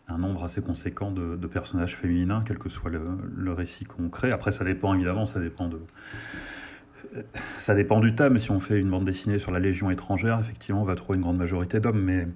un 0.09 0.19
nombre 0.19 0.43
assez 0.45 0.61
conséquent 0.61 1.13
de, 1.13 1.37
de 1.37 1.47
personnages 1.47 1.97
féminins, 1.97 2.43
quel 2.47 2.59
que 2.59 2.69
soit 2.69 2.91
le, 2.91 3.01
le 3.37 3.53
récit 3.53 3.85
qu'on 3.85 4.09
crée. 4.09 4.33
Après, 4.33 4.53
ça 4.53 4.65
dépend 4.65 4.95
évidemment, 4.95 5.27
ça 5.27 5.41
dépend 5.41 5.69
de. 5.69 5.79
Ça 7.59 7.75
dépend 7.75 8.01
du 8.01 8.15
thème. 8.15 8.39
Si 8.39 8.51
on 8.51 8.61
fait 8.61 8.79
une 8.79 8.89
bande 8.89 9.05
dessinée 9.05 9.39
sur 9.39 9.51
la 9.51 9.59
Légion 9.59 9.91
étrangère, 9.91 10.39
effectivement, 10.41 10.83
on 10.83 10.85
va 10.87 10.95
trouver 10.95 11.17
une 11.17 11.23
grande 11.23 11.37
majorité 11.37 11.79
d'hommes. 11.79 12.03
Mais 12.03 12.27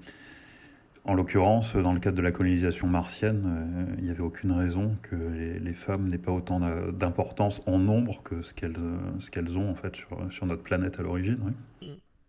en 1.07 1.14
l'occurrence, 1.14 1.75
dans 1.77 1.92
le 1.92 2.01
cadre 2.01 2.16
de 2.16 2.23
la 2.23 2.33
colonisation 2.33 2.88
martienne, 2.88 3.45
euh, 3.47 3.95
il 3.99 4.05
n'y 4.05 4.11
avait 4.11 4.23
aucune 4.23 4.53
raison 4.53 4.97
que 5.03 5.14
les, 5.16 5.75
femmes 5.75 6.09
n'aient 6.09 6.19
pas 6.19 6.33
autant 6.33 6.61
d'importance 6.92 7.61
en 7.66 7.79
nombre 7.79 8.23
que 8.25 8.42
ce 8.42 8.53
qu'elles 8.53 8.75
qu 8.75 9.57
ont 9.57 9.71
en 9.71 9.75
fait 9.75 9.95
sur, 10.31 10.47
notre 10.47 10.62
planète 10.62 10.99
à 10.99 11.03
l'origine. 11.03 11.53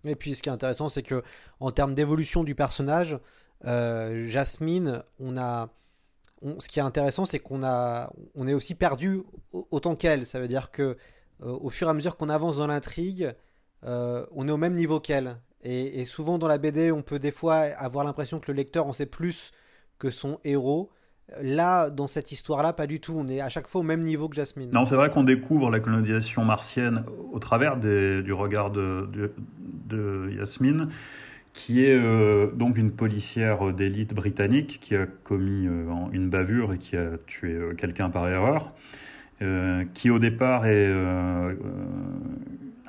Et 0.03 0.15
puis 0.15 0.35
ce 0.35 0.41
qui 0.41 0.49
est 0.49 0.51
intéressant, 0.51 0.89
c'est 0.89 1.01
que 1.01 1.23
en 1.59 1.71
termes 1.71 1.95
d'évolution 1.95 2.43
du 2.43 2.55
personnage, 2.55 3.17
euh, 3.65 4.27
Jasmine, 4.27 5.03
on 5.19 5.37
a, 5.37 5.69
ce 6.59 6.67
qui 6.67 6.79
est 6.79 6.83
intéressant, 6.83 7.25
c'est 7.25 7.39
qu'on 7.39 7.63
a, 7.63 8.11
on 8.35 8.47
est 8.47 8.53
aussi 8.53 8.75
perdu 8.75 9.21
autant 9.51 9.95
qu'elle. 9.95 10.25
Ça 10.25 10.39
veut 10.39 10.47
dire 10.47 10.71
que 10.71 10.97
euh, 11.43 11.57
au 11.61 11.69
fur 11.69 11.87
et 11.87 11.89
à 11.89 11.93
mesure 11.93 12.15
qu'on 12.15 12.29
avance 12.29 12.57
dans 12.57 12.67
l'intrigue, 12.67 13.33
euh, 13.83 14.25
on 14.31 14.47
est 14.47 14.51
au 14.51 14.57
même 14.57 14.75
niveau 14.75 14.99
qu'elle. 14.99 15.37
Et, 15.63 16.05
souvent 16.05 16.37
dans 16.37 16.47
la 16.47 16.57
BD, 16.57 16.91
on 16.91 17.01
peut 17.01 17.19
des 17.19 17.31
fois 17.31 17.55
avoir 17.55 18.05
l'impression 18.05 18.39
que 18.39 18.51
le 18.51 18.55
lecteur 18.55 18.87
en 18.87 18.93
sait 18.93 19.05
plus 19.05 19.51
que 19.97 20.09
son 20.09 20.39
héros. 20.43 20.91
Là, 21.41 21.89
dans 21.89 22.07
cette 22.07 22.31
histoire-là, 22.31 22.71
pas 22.71 22.87
du 22.87 23.01
tout. 23.01 23.15
On 23.17 23.27
est 23.27 23.41
à 23.41 23.49
chaque 23.49 23.67
fois 23.67 23.81
au 23.81 23.83
même 23.83 24.03
niveau 24.03 24.29
que 24.29 24.35
Jasmine. 24.35 24.69
Non, 24.71 24.85
c'est 24.85 24.95
vrai 24.95 25.09
qu'on 25.09 25.23
découvre 25.23 25.69
la 25.69 25.79
colonisation 25.81 26.45
martienne 26.45 27.03
au 27.33 27.39
travers 27.39 27.77
du 27.77 28.31
regard 28.31 28.71
de, 28.71 29.09
de, 29.89 30.31
Yasmine, 30.37 30.89
qui 31.53 31.83
est 31.83 31.93
euh, 31.93 32.51
donc 32.53 32.77
une 32.77 32.91
policière 32.91 33.73
d'élite 33.73 34.13
britannique 34.13 34.79
qui 34.79 34.95
a 34.95 35.05
commis 35.05 35.67
euh, 35.67 35.85
une 36.13 36.29
bavure 36.29 36.73
et 36.73 36.77
qui 36.77 36.95
a 36.95 37.17
tué 37.25 37.51
euh, 37.53 37.73
quelqu'un 37.73 38.09
par 38.09 38.29
erreur, 38.29 38.71
qui 39.93 40.09
au 40.09 40.17
départ 40.17 40.65
est 40.65 40.91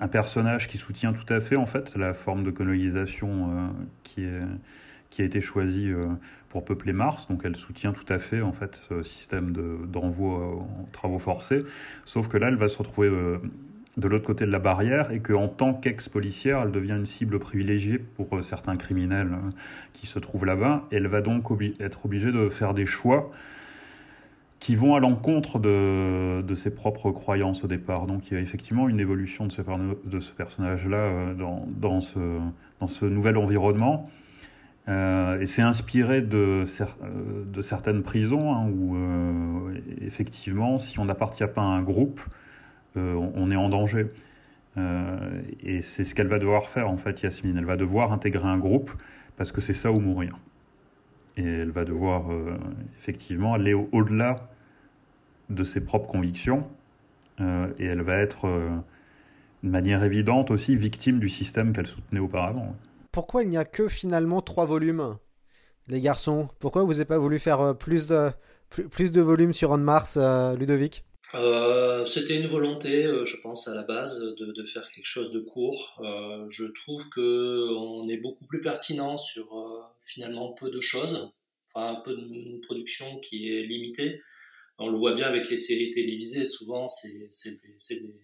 un 0.00 0.08
personnage 0.08 0.68
qui 0.68 0.78
soutient 0.78 1.12
tout 1.12 1.32
à 1.32 1.40
fait 1.40 1.56
en 1.56 1.66
fait 1.66 1.96
la 1.96 2.14
forme 2.14 2.44
de 2.44 2.50
colonisation 2.50 3.72
euh, 4.16 4.44
qui 5.10 5.22
a 5.22 5.24
été 5.24 5.40
choisie 5.40 5.92
pour 6.48 6.64
peupler 6.64 6.92
Mars, 6.92 7.26
donc 7.28 7.42
elle 7.44 7.56
soutient 7.56 7.92
tout 7.92 8.10
à 8.12 8.18
fait 8.18 8.40
en 8.40 8.52
fait 8.52 8.80
ce 8.88 9.02
système 9.02 9.52
d'envoi 9.86 10.38
de, 10.38 10.42
en 10.42 10.88
travaux 10.92 11.18
forcés, 11.18 11.64
sauf 12.04 12.28
que 12.28 12.38
là 12.38 12.48
elle 12.48 12.56
va 12.56 12.68
se 12.68 12.78
retrouver 12.78 13.08
euh, 13.08 13.38
de 13.96 14.08
l'autre 14.08 14.26
côté 14.26 14.46
de 14.46 14.50
la 14.50 14.58
barrière 14.58 15.10
et 15.10 15.20
qu'en 15.20 15.48
tant 15.48 15.74
qu'ex-policière 15.74 16.62
elle 16.62 16.72
devient 16.72 16.92
une 16.92 17.06
cible 17.06 17.38
privilégiée 17.38 17.98
pour 17.98 18.34
euh, 18.34 18.42
certains 18.42 18.76
criminels 18.76 19.32
euh, 19.32 19.50
qui 19.92 20.06
se 20.06 20.18
trouvent 20.18 20.46
là-bas, 20.46 20.84
elle 20.90 21.06
va 21.06 21.20
donc 21.20 21.44
être 21.80 22.06
obligée 22.06 22.32
de 22.32 22.48
faire 22.48 22.72
des 22.72 22.86
choix 22.86 23.30
qui 24.60 24.74
vont 24.74 24.94
à 24.94 25.00
l'encontre 25.00 25.58
de, 25.58 26.54
ses 26.56 26.74
propres 26.74 27.10
croyances 27.10 27.64
au 27.64 27.68
départ. 27.68 28.06
Donc 28.06 28.30
il 28.30 28.34
y 28.34 28.36
a 28.36 28.40
effectivement 28.40 28.88
une 28.88 29.00
évolution 29.00 29.46
de 29.46 29.52
ce, 29.52 30.32
personnage-là 30.32 31.34
dans, 31.34 31.66
dans, 31.68 32.00
ce, 32.00 33.04
nouvel 33.04 33.36
environnement. 33.36 34.10
Euh, 34.88 35.40
et 35.40 35.46
c'est 35.46 35.62
inspiré 35.62 36.22
de, 36.22 36.64
de, 37.44 37.62
certaines 37.62 38.02
prisons 38.02 38.54
hein, 38.54 38.68
où, 38.70 38.96
euh, 38.96 39.80
effectivement, 40.00 40.78
si 40.78 40.98
on 40.98 41.04
n'appartient 41.04 41.46
pas 41.46 41.60
à 41.60 41.66
un 41.66 41.82
groupe, 41.82 42.22
euh, 42.96 43.14
on 43.34 43.50
est 43.50 43.56
en 43.56 43.68
danger. 43.68 44.06
et 45.62 45.82
c'est 45.82 46.04
ce 46.04 46.14
qu'elle 46.14 46.28
va 46.28 46.38
devoir 46.38 46.68
faire, 46.70 46.88
en 46.88 46.96
fait, 46.96 47.22
Yasmine. 47.22 47.56
Elle 47.58 47.64
va 47.64 47.76
devoir 47.76 48.12
intégrer 48.12 48.48
un 48.48 48.58
groupe 48.58 48.90
parce 49.36 49.52
que 49.52 49.60
c'est 49.60 49.74
ça 49.74 49.92
ou 49.92 50.00
mourir. 50.00 50.38
Et 51.38 51.44
elle 51.44 51.70
va 51.70 51.84
devoir 51.84 52.24
effectivement 53.00 53.54
aller 53.54 53.72
au-delà 53.72 54.50
de 55.48 55.64
ses 55.64 55.80
propres 55.80 56.08
convictions. 56.08 56.66
et 57.40 57.84
elle 57.84 58.02
va 58.02 58.16
être 58.16 58.46
de 59.62 59.68
manière 59.68 60.04
évidente 60.04 60.50
aussi 60.50 60.76
victime 60.76 61.18
du 61.18 61.28
système 61.28 61.72
qu'elle 61.72 61.86
soutenait 61.86 62.20
auparavant. 62.20 62.74
Pourquoi 63.12 63.42
il 63.42 63.48
n'y 63.48 63.56
a 63.56 63.64
que 63.64 63.88
finalement 63.88 64.42
trois 64.42 64.66
volumes, 64.66 65.16
les 65.88 66.00
garçons? 66.00 66.48
Pourquoi 66.58 66.84
vous 66.84 66.92
n'avez 66.92 67.04
pas 67.04 67.18
voulu 67.18 67.38
faire 67.38 67.60
euh, 67.60 67.74
plus 67.74 68.08
de, 68.08 68.30
plus, 68.68 69.12
de 69.12 69.20
volumes 69.20 69.52
sur 69.52 69.70
On 69.70 69.78
Mars, 69.78 70.18
euh, 70.20 70.54
Ludovic? 70.56 71.04
Euh, 71.34 72.06
C'était 72.06 72.36
une 72.36 72.46
volonté, 72.46 73.04
je 73.24 73.36
pense, 73.42 73.68
à 73.68 73.74
la 73.74 73.82
base, 73.82 74.20
de, 74.20 74.64
faire 74.64 74.88
quelque 74.90 75.06
chose 75.06 75.32
de 75.32 75.40
court. 75.40 76.00
je 76.48 76.64
trouve 76.64 77.08
qu'on 77.10 78.08
est 78.08 78.18
beaucoup 78.18 78.46
plus 78.46 78.60
pertinent 78.60 79.16
sur 79.16 79.48
finalement 80.00 80.52
peu 80.52 80.70
de 80.70 80.80
choses, 80.80 81.30
enfin 81.72 81.98
un 81.98 82.00
peu 82.00 82.14
de 82.14 82.60
production 82.66 83.18
qui 83.20 83.52
est 83.52 83.62
limitée. 83.62 84.20
On 84.78 84.88
le 84.88 84.96
voit 84.96 85.14
bien 85.14 85.26
avec 85.26 85.50
les 85.50 85.56
séries 85.56 85.90
télévisées, 85.90 86.44
souvent 86.44 86.86
c'est 86.88 87.10
des 87.12 88.14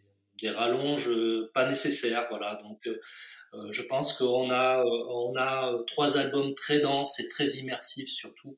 des 0.40 0.50
rallonges 0.50 1.08
euh, 1.08 1.50
pas 1.54 1.68
nécessaires. 1.68 2.26
Voilà. 2.30 2.60
Donc, 2.62 2.86
euh, 2.86 3.00
euh, 3.54 3.70
je 3.70 3.82
pense 3.82 4.16
qu'on 4.18 4.50
a, 4.50 4.82
on 4.84 5.34
a 5.36 5.72
trois 5.86 6.18
albums 6.18 6.54
très 6.54 6.80
denses 6.80 7.20
et 7.20 7.28
très 7.28 7.46
immersifs 7.46 8.10
surtout. 8.10 8.56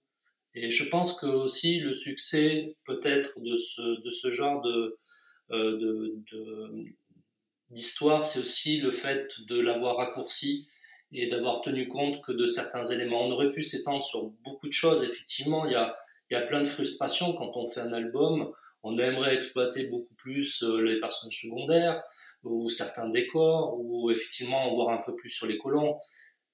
Et 0.57 0.71
je 0.71 0.89
pense 0.89 1.21
que 1.21 1.27
aussi 1.27 1.81
le 1.81 1.93
succès 1.93 2.75
peut-être 2.87 3.39
de 3.41 3.55
ce, 3.55 4.03
de 4.03 4.11
ce 4.11 4.31
genre 4.31 4.63
de, 4.63 4.99
d'histoire, 7.71 8.25
c'est 8.25 8.41
aussi 8.41 8.81
le 8.81 8.91
fait 8.91 9.29
de 9.47 9.61
l'avoir 9.61 9.97
raccourci 9.99 10.67
et 11.13 11.29
d'avoir 11.29 11.61
tenu 11.61 11.87
compte 11.87 12.23
que 12.23 12.33
de 12.33 12.47
certains 12.47 12.85
éléments. 12.85 13.27
On 13.27 13.31
aurait 13.31 13.53
pu 13.53 13.63
s'étendre 13.63 14.03
sur 14.03 14.31
beaucoup 14.45 14.67
de 14.67 14.73
choses. 14.73 15.05
Effectivement, 15.05 15.67
il 15.67 15.73
y 15.73 15.77
a, 15.77 15.95
il 16.31 16.35
y 16.35 16.37
a 16.37 16.43
plein 16.43 16.63
de 16.63 16.67
frustrations 16.67 17.35
quand 17.35 17.53
on 17.55 17.69
fait 17.69 17.81
un 17.81 17.93
album 17.93 18.53
on 18.87 18.99
aimerait 18.99 19.35
exploiter 19.35 19.89
beaucoup 19.89 20.15
plus 20.15 20.63
euh, 20.63 20.81
les 20.81 21.01
personnages 21.01 21.41
secondaires 21.41 22.03
ou 22.45 22.71
certains 22.71 23.09
décors 23.09 23.75
ou 23.81 24.13
effectivement 24.13 24.63
en 24.63 24.75
voir 24.75 24.91
un 24.91 25.03
peu 25.05 25.17
plus 25.17 25.31
sur 25.31 25.47
les 25.47 25.59
colons. 25.59 25.99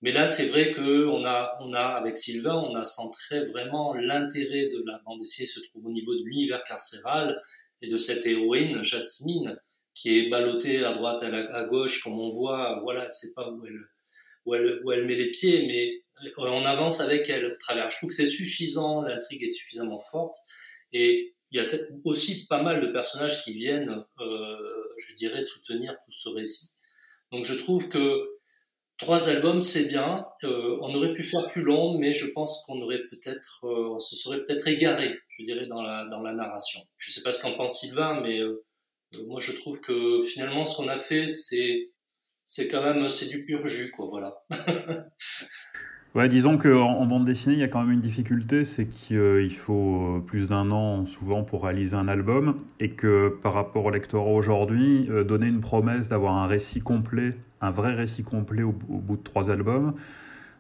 Mais 0.03 0.11
là, 0.11 0.27
c'est 0.27 0.47
vrai 0.47 0.73
que 0.73 1.07
on 1.07 1.25
a, 1.25 1.57
on 1.61 1.73
a 1.73 1.81
avec 1.81 2.17
Sylvain, 2.17 2.57
on 2.57 2.75
a 2.75 2.85
centré 2.85 3.45
vraiment 3.45 3.95
l'intérêt 3.95 4.69
de 4.69 4.83
la 4.85 5.01
bande 5.05 5.21
dessinée 5.21 5.47
se 5.47 5.61
trouve 5.61 5.87
au 5.87 5.93
niveau 5.93 6.15
de 6.15 6.25
l'univers 6.25 6.65
carcéral 6.65 7.41
et 7.81 7.89
de 7.89 7.97
cette 7.97 8.27
héroïne 8.27 8.83
Jasmine 8.83 9.57
qui 9.95 10.19
est 10.19 10.29
ballottée 10.29 10.85
à 10.85 10.95
droite 10.95 11.23
à, 11.23 11.29
à 11.29 11.65
gauche 11.65 12.03
comme 12.03 12.19
on 12.19 12.29
voit. 12.29 12.81
Voilà, 12.83 13.11
c'est 13.13 13.33
pas 13.35 13.49
où 13.49 13.65
elle, 13.65 13.81
où 14.45 14.55
elle, 14.55 14.81
où 14.85 14.91
elle 14.91 15.07
met 15.07 15.15
les 15.15 15.31
pieds, 15.31 15.67
mais 15.67 16.03
on 16.37 16.65
avance 16.65 17.01
avec 17.01 17.29
elle 17.31 17.47
au 17.47 17.57
travers. 17.59 17.89
Je 17.91 17.97
trouve 17.97 18.09
que 18.09 18.15
c'est 18.15 18.27
suffisant, 18.27 19.03
l'intrigue 19.03 19.45
est 19.45 19.49
suffisamment 19.49 20.01
forte 20.01 20.37
et 20.93 21.35
il 21.53 21.61
y 21.61 21.65
a 21.65 21.69
aussi 22.05 22.47
pas 22.47 22.63
mal 22.63 22.81
de 22.81 22.93
personnages 22.93 23.45
qui 23.45 23.53
viennent, 23.53 24.03
euh, 24.21 24.57
je 24.99 25.15
dirais, 25.15 25.43
soutenir 25.43 25.95
tout 26.05 26.11
ce 26.11 26.29
récit. 26.31 26.79
Donc 27.31 27.45
je 27.45 27.55
trouve 27.55 27.89
que 27.89 28.32
trois 29.03 29.29
albums, 29.29 29.61
c'est 29.61 29.89
bien. 29.89 30.25
Euh, 30.45 30.79
on 30.81 30.95
aurait 30.95 31.13
pu 31.13 31.23
faire 31.23 31.47
plus 31.49 31.63
long, 31.63 31.99
mais 31.99 32.13
je 32.13 32.27
pense 32.33 32.65
qu'on 32.65 32.81
aurait 32.81 33.03
peut-être, 33.11 33.65
euh, 33.65 33.99
se 33.99 34.17
serait 34.17 34.45
peut-être 34.45 34.67
égaré, 34.69 35.19
je 35.29 35.45
dirais, 35.45 35.67
dans 35.67 35.83
la, 35.83 36.07
dans 36.07 36.23
la 36.23 36.33
narration. 36.33 36.81
Je 36.97 37.11
ne 37.11 37.15
sais 37.15 37.23
pas 37.23 37.33
ce 37.33 37.43
qu'en 37.43 37.53
pense 37.53 37.81
Sylvain, 37.81 38.21
mais 38.21 38.41
moi 39.27 39.41
je 39.41 39.53
trouve 39.53 39.81
que 39.81 40.21
finalement 40.23 40.65
ce 40.65 40.77
qu'on 40.77 40.89
a 40.89 40.97
fait, 40.97 41.27
c'est 41.27 41.91
c'est 42.45 42.69
quand 42.69 42.83
même 42.83 43.09
c'est 43.09 43.29
du 43.29 43.45
pur 43.45 43.67
jus, 43.67 43.91
quoi. 43.91 44.07
Voilà. 44.07 44.45
Ouais, 46.15 46.29
disons 46.29 46.59
qu'en 46.59 46.99
en 46.99 47.07
bande 47.07 47.25
dessinée, 47.25 47.55
il 47.55 47.61
y 47.61 47.63
a 47.63 47.69
quand 47.69 47.81
même 47.81 47.93
une 47.93 48.01
difficulté, 48.01 48.65
c'est 48.65 48.85
qu'il 48.85 49.55
faut 49.57 50.19
euh, 50.19 50.21
plus 50.21 50.47
d'un 50.47 50.71
an 50.71 51.07
souvent 51.07 51.43
pour 51.43 51.65
réaliser 51.65 51.97
un 51.97 52.07
album, 52.07 52.57
et 52.81 52.91
que 52.91 53.31
par 53.43 53.55
rapport 53.55 53.87
au 53.87 53.91
lectorat 53.91 54.31
aujourd'hui, 54.31 55.09
euh, 55.11 55.25
donner 55.25 55.47
une 55.47 55.63
promesse 55.63 56.11
d'avoir 56.11 56.35
un 56.35 56.47
récit 56.47 56.83
complet, 56.83 57.35
un 57.63 57.71
vrai 57.71 57.95
récit 57.95 58.25
complet 58.25 58.63
au, 58.63 58.73
bout 58.73 59.17
de 59.17 59.23
trois 59.23 59.51
albums, 59.51 59.95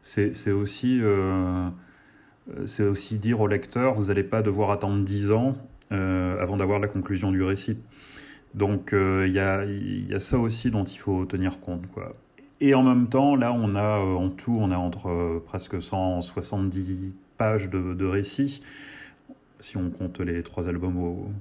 c'est 0.02 0.50
aussi, 0.50 1.00
euh, 1.02 1.68
aussi 2.80 3.18
dire 3.18 3.40
au 3.42 3.46
lecteur, 3.46 3.94
vous 3.94 4.06
n'allez 4.06 4.24
pas 4.24 4.40
devoir 4.40 4.70
attendre 4.70 5.04
dix 5.04 5.30
ans 5.30 5.56
avant 5.90 6.56
d'avoir 6.56 6.78
la 6.78 6.88
conclusion 6.88 7.30
du 7.30 7.42
récit. 7.42 7.76
Donc 8.54 8.92
il 8.92 9.32
y, 9.32 9.38
a, 9.38 9.64
y 9.66 10.14
a 10.14 10.20
ça 10.20 10.38
aussi 10.38 10.70
dont 10.70 10.84
il 10.84 10.98
faut 10.98 11.26
tenir 11.26 11.60
compte. 11.60 11.86
Quoi. 11.92 12.16
Et 12.64 12.74
en 12.74 12.84
même 12.84 13.08
temps, 13.08 13.34
là, 13.34 13.52
on 13.52 13.74
a 13.74 13.98
euh, 13.98 14.14
en 14.14 14.30
tout, 14.30 14.56
on 14.56 14.70
a 14.70 14.76
entre 14.76 15.08
euh, 15.08 15.42
presque 15.44 15.82
170 15.82 17.12
pages 17.36 17.68
de, 17.68 17.92
de 17.92 18.04
récits, 18.06 18.62
si 19.58 19.76
on 19.76 19.90
compte 19.90 20.20
les 20.20 20.44
trois 20.44 20.68
albums. 20.68 21.34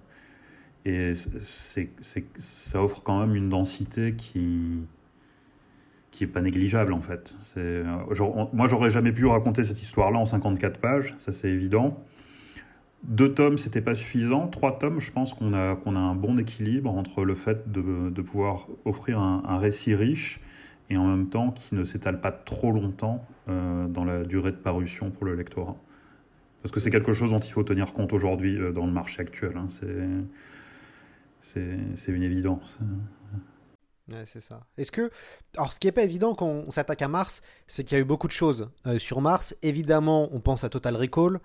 Et 0.84 1.14
ça 1.14 2.84
offre 2.84 3.04
quand 3.04 3.20
même 3.20 3.36
une 3.36 3.50
densité 3.50 4.16
qui 4.16 4.80
qui 6.10 6.24
est 6.24 6.28
pas 6.28 6.42
négligeable 6.42 6.92
en 6.92 7.02
fait. 7.02 7.38
Genre, 8.10 8.50
moi, 8.52 8.68
j'aurais 8.68 8.90
jamais 8.90 9.12
pu 9.12 9.28
raconter 9.28 9.64
cette 9.64 9.82
histoire-là 9.82 10.18
en 10.18 10.26
54 10.26 10.80
pages, 10.80 11.14
ça 11.20 11.32
c'est 11.34 11.50
évident. 11.50 12.04
Deux 13.04 13.34
tomes, 13.34 13.60
c'était 13.60 13.82
pas 13.82 13.94
suffisant. 13.94 14.48
Trois 14.48 14.80
tomes, 14.80 15.00
je 15.00 15.12
pense 15.12 15.36
qu'on 15.36 15.54
a, 15.54 15.76
qu'on 15.76 15.96
a 15.96 16.00
un 16.00 16.16
bon 16.16 16.40
équilibre 16.40 16.90
entre 16.90 17.24
le 17.24 17.36
fait 17.36 17.72
de, 17.72 18.22
pouvoir 18.24 18.68
offrir 18.86 19.20
un 19.20 19.60
récit 19.60 19.94
riche 19.94 20.42
et 20.92 20.98
en 20.98 21.06
même 21.06 21.30
temps 21.30 21.52
qui 21.52 21.74
ne 21.74 21.84
s'étale 21.84 22.20
pas 22.22 22.32
trop 22.32 22.72
longtemps 22.72 23.26
euh, 23.50 23.88
dans 23.88 24.04
la 24.04 24.24
durée 24.24 24.52
de 24.52 24.58
parution 24.58 25.10
pour 25.10 25.26
le 25.26 25.36
lectorat. 25.36 25.78
Parce 26.62 26.74
que 26.74 26.80
c'est 26.80 26.92
quelque 26.92 27.14
chose 27.14 27.32
dont 27.32 27.40
il 27.40 27.52
faut 27.52 27.64
tenir 27.64 27.94
compte 27.94 28.14
aujourd'hui 28.14 28.58
euh, 28.58 28.72
dans 28.72 28.86
le 28.86 28.92
marché 28.92 29.22
actuel. 29.22 29.54
Hein. 29.56 29.68
C'est 31.42 32.12
une 32.12 32.24
évidence. 32.24 32.78
C'est 34.26 34.42
ça. 34.42 34.66
Est-ce 34.78 34.92
que. 34.92 35.10
Alors, 35.56 35.72
ce 35.72 35.80
qui 35.80 35.88
n'est 35.88 35.94
pas 35.94 36.04
évident 36.04 36.36
quand 36.36 36.48
on 36.48 36.70
s'attaque 36.72 37.02
à 37.02 37.08
Mars, 37.08 37.42
c'est 37.68 37.86
qu'il 37.86 37.98
y 37.98 38.02
a 38.02 38.04
eu 38.04 38.06
beaucoup 38.06 38.28
de 38.28 38.34
choses 38.34 38.70
euh, 38.86 38.98
sur 38.98 39.22
Mars. 39.22 39.56
Évidemment, 39.62 40.28
on 40.34 40.42
pense 40.42 40.66
à 40.66 40.70
Total 40.70 40.96
Recall. 40.98 41.40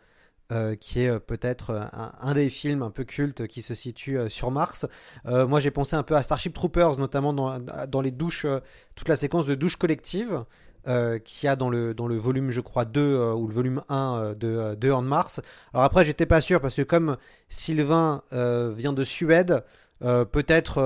Euh, 0.53 0.77
qui 0.77 1.01
est 1.01 1.09
euh, 1.09 1.19
peut-être 1.19 1.71
euh, 1.71 1.81
un, 2.21 2.35
des 2.35 2.49
films 2.49 2.83
un 2.83 2.93
peu 2.93 3.03
cultes 3.03 3.49
qui 3.49 3.63
se 3.63 3.75
situe 3.75 4.17
sur 4.29 4.53
Mars. 4.53 4.87
moi, 5.25 5.59
j'ai 5.59 5.73
pensé 5.73 5.97
un 5.97 6.05
peu 6.05 6.15
à 6.15 6.23
Starship 6.23 6.55
Troopers, 6.55 6.99
notamment 6.99 7.33
dans, 7.33 8.01
les 8.01 8.13
douches, 8.13 8.47
toute 8.95 9.09
la 9.09 9.17
séquence 9.17 9.47
de 9.47 9.55
douches 9.57 9.77
collectives. 9.77 10.45
Euh, 10.89 11.19
qu'il 11.19 11.47
y 11.47 11.49
a 11.49 11.57
dans 11.57 11.69
le, 11.69 11.95
dans 11.95 12.07
le 12.07 12.17
volume, 12.17 12.53
je 12.53 12.61
crois, 12.61 12.85
2 12.85 13.33
ou 13.33 13.49
le 13.49 13.53
volume 13.53 13.83
1 13.89 14.35
de, 14.39 14.77
de 14.77 14.91
On 14.93 15.03
Mars. 15.03 15.41
Alors 15.75 15.83
après, 15.83 16.05
j'étais 16.05 16.27
pas 16.27 16.41
sûr 16.41 16.61
parce 16.61 16.77
que 16.77 16.83
comme 16.83 17.17
Sylvain 17.49 18.23
vient 18.31 18.93
de 18.93 19.03
Suède, 19.03 19.65
peut-être, 20.01 20.81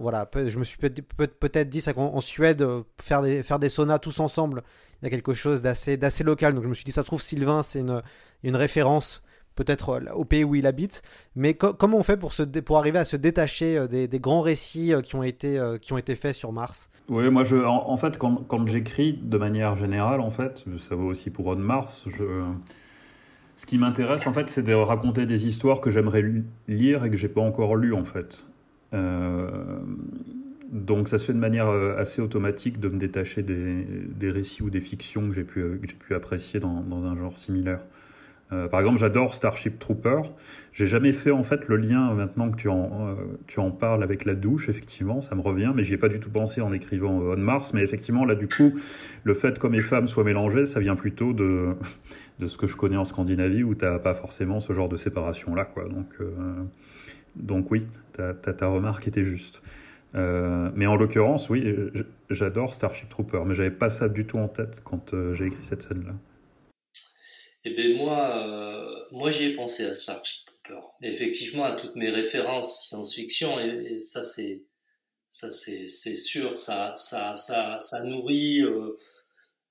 voilà, 0.00 0.30
je 0.32 0.56
me 0.60 0.62
suis 0.62 0.78
peut-être 0.78 1.68
dit 1.68 1.80
ça 1.80 1.92
qu'en 1.92 2.20
Suède, 2.20 2.64
faire 3.00 3.22
des, 3.22 3.42
faire 3.42 3.58
des 3.58 3.68
saunas 3.68 3.98
tous 3.98 4.20
ensemble, 4.20 4.62
il 5.00 5.06
y 5.06 5.08
a 5.08 5.10
quelque 5.10 5.34
chose 5.34 5.60
d'assez 5.60 5.98
local. 6.22 6.54
Donc 6.54 6.62
je 6.62 6.68
me 6.68 6.74
suis 6.74 6.84
dit, 6.84 6.92
ça 6.92 7.02
se 7.02 7.08
trouve, 7.08 7.20
Sylvain, 7.20 7.64
c'est 7.64 7.80
une, 7.80 8.00
une 8.42 8.56
référence 8.56 9.22
peut-être 9.54 9.90
euh, 9.90 10.12
au 10.14 10.24
pays 10.24 10.44
où 10.44 10.54
il 10.54 10.66
habite. 10.66 11.02
Mais 11.36 11.54
comment 11.54 11.98
on 11.98 12.02
fait 12.02 12.18
pour, 12.18 12.78
arriver 12.78 12.98
à 12.98 13.04
se 13.04 13.16
détacher 13.16 13.76
euh, 13.78 13.86
des, 13.86 14.20
grands 14.20 14.40
récits 14.40 14.92
euh, 14.92 15.00
qui 15.00 15.14
ont 15.16 15.22
été, 15.22 16.14
faits 16.14 16.34
sur 16.34 16.52
Mars? 16.52 16.90
Oui, 17.08 17.28
moi, 17.30 17.44
en, 17.66 17.96
fait, 17.96 18.18
quand, 18.18 18.66
j'écris 18.66 19.18
de 19.20 19.38
manière 19.38 19.76
générale, 19.76 20.20
en 20.20 20.30
fait, 20.30 20.64
ça 20.88 20.94
vaut 20.94 21.08
aussi 21.08 21.30
pour 21.30 21.46
On 21.46 21.56
Mars, 21.56 22.06
ce 23.56 23.66
qui 23.66 23.78
m'intéresse, 23.78 24.26
en 24.26 24.32
fait, 24.32 24.48
c'est 24.48 24.62
de 24.62 24.72
raconter 24.72 25.26
des 25.26 25.46
histoires 25.46 25.80
que 25.80 25.90
j'aimerais 25.90 26.24
lire 26.68 27.04
et 27.04 27.10
que 27.10 27.16
j'ai 27.16 27.28
pas 27.28 27.42
encore 27.42 27.76
lues, 27.76 27.94
en 27.94 28.04
fait. 28.04 28.44
donc 30.72 31.08
ça 31.08 31.18
se 31.18 31.26
fait 31.26 31.32
de 31.32 31.38
manière 31.38 31.68
assez 31.98 32.22
automatique 32.22 32.80
de 32.80 32.88
me 32.88 32.98
détacher 32.98 33.42
des, 33.42 34.30
récits 34.30 34.62
ou 34.62 34.70
des 34.70 34.80
fictions 34.80 35.28
que 35.28 35.34
j'ai 35.34 35.44
pu, 35.44 36.14
apprécier 36.14 36.60
dans 36.60 37.04
un 37.04 37.16
genre 37.16 37.36
similaire. 37.36 37.80
Euh, 38.52 38.68
par 38.68 38.80
exemple, 38.80 38.98
j'adore 38.98 39.34
Starship 39.34 39.78
Trooper. 39.78 40.22
J'ai 40.72 40.86
jamais 40.86 41.12
fait 41.12 41.30
en 41.30 41.42
fait 41.42 41.68
le 41.68 41.76
lien 41.76 42.12
maintenant 42.14 42.50
que 42.50 42.56
tu 42.56 42.68
en, 42.68 43.08
euh, 43.08 43.14
tu 43.46 43.60
en 43.60 43.70
parles 43.70 44.02
avec 44.02 44.24
la 44.24 44.34
douche. 44.34 44.68
Effectivement, 44.68 45.22
ça 45.22 45.34
me 45.34 45.40
revient, 45.40 45.72
mais 45.74 45.84
j'y 45.84 45.94
ai 45.94 45.96
pas 45.96 46.08
du 46.08 46.20
tout 46.20 46.30
pensé 46.30 46.60
en 46.60 46.72
écrivant 46.72 47.12
On 47.12 47.36
Mars. 47.36 47.72
Mais 47.72 47.82
effectivement, 47.82 48.24
là, 48.24 48.34
du 48.34 48.48
coup, 48.48 48.78
le 49.24 49.34
fait 49.34 49.58
que 49.58 49.66
mes 49.66 49.80
femmes 49.80 50.06
soient 50.06 50.24
mélangées, 50.24 50.66
ça 50.66 50.80
vient 50.80 50.96
plutôt 50.96 51.32
de 51.32 51.70
de 52.40 52.48
ce 52.48 52.56
que 52.56 52.66
je 52.66 52.76
connais 52.76 52.96
en 52.96 53.04
Scandinavie 53.04 53.62
où 53.62 53.74
tu 53.74 53.84
n'as 53.84 53.98
pas 53.98 54.14
forcément 54.14 54.60
ce 54.60 54.72
genre 54.72 54.88
de 54.88 54.96
séparation 54.96 55.54
là. 55.54 55.68
Donc 55.88 56.08
euh, 56.20 56.32
donc 57.36 57.70
oui, 57.70 57.86
ta 58.12 58.66
remarque 58.66 59.08
était 59.08 59.24
juste. 59.24 59.62
mais 60.14 60.86
en 60.86 60.96
l'occurrence, 60.96 61.48
oui, 61.48 61.74
j'adore 62.28 62.74
Starship 62.74 63.08
Trooper, 63.08 63.42
mais 63.46 63.54
j'avais 63.54 63.70
pas 63.70 63.88
ça 63.88 64.08
du 64.08 64.26
tout 64.26 64.38
en 64.38 64.48
tête 64.48 64.82
quand 64.84 65.14
j'ai 65.32 65.46
écrit 65.46 65.64
cette 65.64 65.82
scène-là. 65.82 66.12
Eh 67.64 67.70
bien, 67.70 67.96
moi, 67.96 68.46
euh, 68.46 69.04
moi 69.12 69.30
j'y 69.30 69.46
ai 69.46 69.54
pensé 69.54 69.84
à 69.84 69.94
Starship 69.94 70.44
Trooper. 70.46 70.80
Effectivement, 71.02 71.64
à 71.64 71.74
toutes 71.74 71.94
mes 71.96 72.10
références 72.10 72.88
science-fiction, 72.88 73.60
et, 73.60 73.98
ça, 73.98 74.22
c'est, 74.22 74.64
Ça, 75.30 75.50
c'est 75.50 75.88
sûr. 76.16 76.58
Ça, 76.58 76.94
ça, 76.96 77.34
ça, 77.34 77.78
ça 77.80 78.04
nourrit 78.04 78.62
euh, 78.62 78.96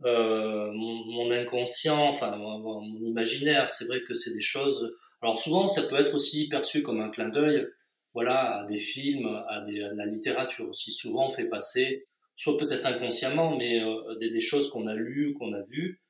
euh, 0.05 0.71
mon, 0.71 1.31
inconscient, 1.31 2.07
enfin, 2.07 2.35
mon, 2.37 2.81
imaginaire. 3.05 3.69
C'est 3.69 3.85
vrai 3.85 4.01
que 4.03 4.13
c'est 4.13 4.33
des 4.33 4.41
choses. 4.41 4.95
Alors, 5.21 5.39
souvent, 5.39 5.67
ça 5.67 5.83
peut 5.83 5.99
être 5.99 6.15
aussi 6.15 6.49
perçu 6.49 6.81
comme 6.83 7.01
un 7.01 7.09
clin 7.09 7.29
d'œil 7.29 7.67
voilà, 8.13 8.59
à 8.59 8.65
des 8.65 8.77
films, 8.77 9.27
à, 9.47 9.61
des, 9.61 9.79
la 9.93 10.05
littérature 10.05 10.67
aussi. 10.69 10.91
Souvent, 10.91 11.27
on 11.27 11.29
fait 11.29 11.47
passer, 11.47 12.07
soit 12.35 12.57
peut-être 12.57 12.85
inconsciemment, 12.85 13.55
mais 13.57 13.81
euh, 13.81 14.15
des, 14.15 14.29
des, 14.29 14.41
choses 14.41 14.69
qu'on 14.69 14.87
a 14.87 14.93
lues, 14.93 15.33
qu'on 15.33 15.53
a 15.53 15.61
vues, 15.63 16.01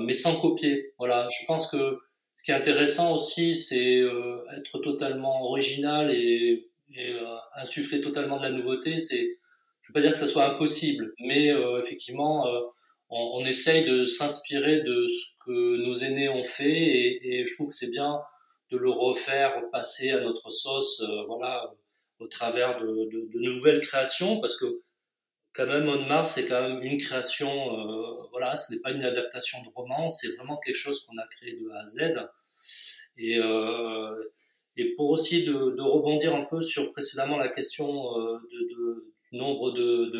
mais 0.00 0.12
sans 0.12 0.40
copier. 0.40 0.92
Voilà, 0.98 1.28
je 1.30 1.46
pense 1.46 1.70
que 1.70 1.98
ce 2.36 2.44
qui 2.44 2.50
est 2.50 2.54
intéressant 2.54 3.16
aussi, 3.16 3.54
c'est 3.54 4.00
euh, 4.00 4.44
être 4.56 4.78
totalement 4.78 5.42
original 5.44 6.14
et, 6.14 6.68
et 6.94 7.12
euh, 7.14 7.36
insuffler 7.54 8.02
totalement 8.02 8.36
de 8.36 8.42
la 8.42 8.50
nouveauté. 8.50 8.98
C'est, 8.98 9.38
je 9.80 9.88
veux 9.88 9.94
pas 9.94 10.02
dire 10.02 10.12
que 10.12 10.18
ça 10.18 10.26
soit 10.26 10.44
impossible, 10.44 11.14
mais 11.18 11.50
euh, 11.50 11.80
effectivement, 11.80 12.46
on, 13.08 13.40
on, 13.40 13.46
essaye 13.46 13.86
de 13.86 14.04
s'inspirer 14.04 14.82
de 14.82 15.06
ce 15.06 15.44
que 15.46 15.76
nos 15.78 15.94
aînés 15.94 16.28
ont 16.28 16.44
fait, 16.44 16.70
et, 16.70 17.38
et 17.38 17.44
je 17.44 17.54
trouve 17.54 17.68
que 17.68 17.74
c'est 17.74 17.90
bien 17.90 18.20
de 18.70 18.76
le 18.76 18.90
refaire 18.90 19.62
passer 19.72 20.10
à 20.10 20.20
notre 20.20 20.50
sauce, 20.50 21.02
voilà, 21.28 21.72
au 22.18 22.26
travers 22.26 22.80
de, 22.80 22.86
de, 22.86 23.28
de, 23.32 23.38
nouvelles 23.40 23.80
créations, 23.80 24.40
parce 24.40 24.58
que 24.58 24.82
quand 25.56 25.66
même 25.66 25.88
On 25.88 26.06
Mars 26.06 26.32
c'est 26.34 26.46
quand 26.46 26.60
même 26.60 26.82
une 26.82 26.98
création 26.98 27.50
euh, 27.50 28.26
voilà 28.30 28.56
ce 28.56 28.74
n'est 28.74 28.80
pas 28.80 28.90
une 28.90 29.02
adaptation 29.02 29.62
de 29.62 29.68
roman 29.74 30.08
c'est 30.08 30.36
vraiment 30.36 30.58
quelque 30.58 30.76
chose 30.76 31.04
qu'on 31.04 31.16
a 31.16 31.26
créé 31.26 31.52
de 31.54 31.70
A 31.70 31.80
à 31.80 31.86
Z. 31.86 32.14
Et 33.18 33.38
euh, 33.38 34.14
et 34.76 34.92
pour 34.94 35.10
aussi 35.10 35.46
de, 35.46 35.80
rebondir 35.80 36.34
un 36.34 36.44
peu 36.44 36.60
sur 36.60 36.92
précédemment 36.92 37.38
la 37.38 37.48
question 37.48 38.20
euh, 38.20 38.38
de, 38.52 39.14
nombre 39.32 39.72
de, 39.72 40.10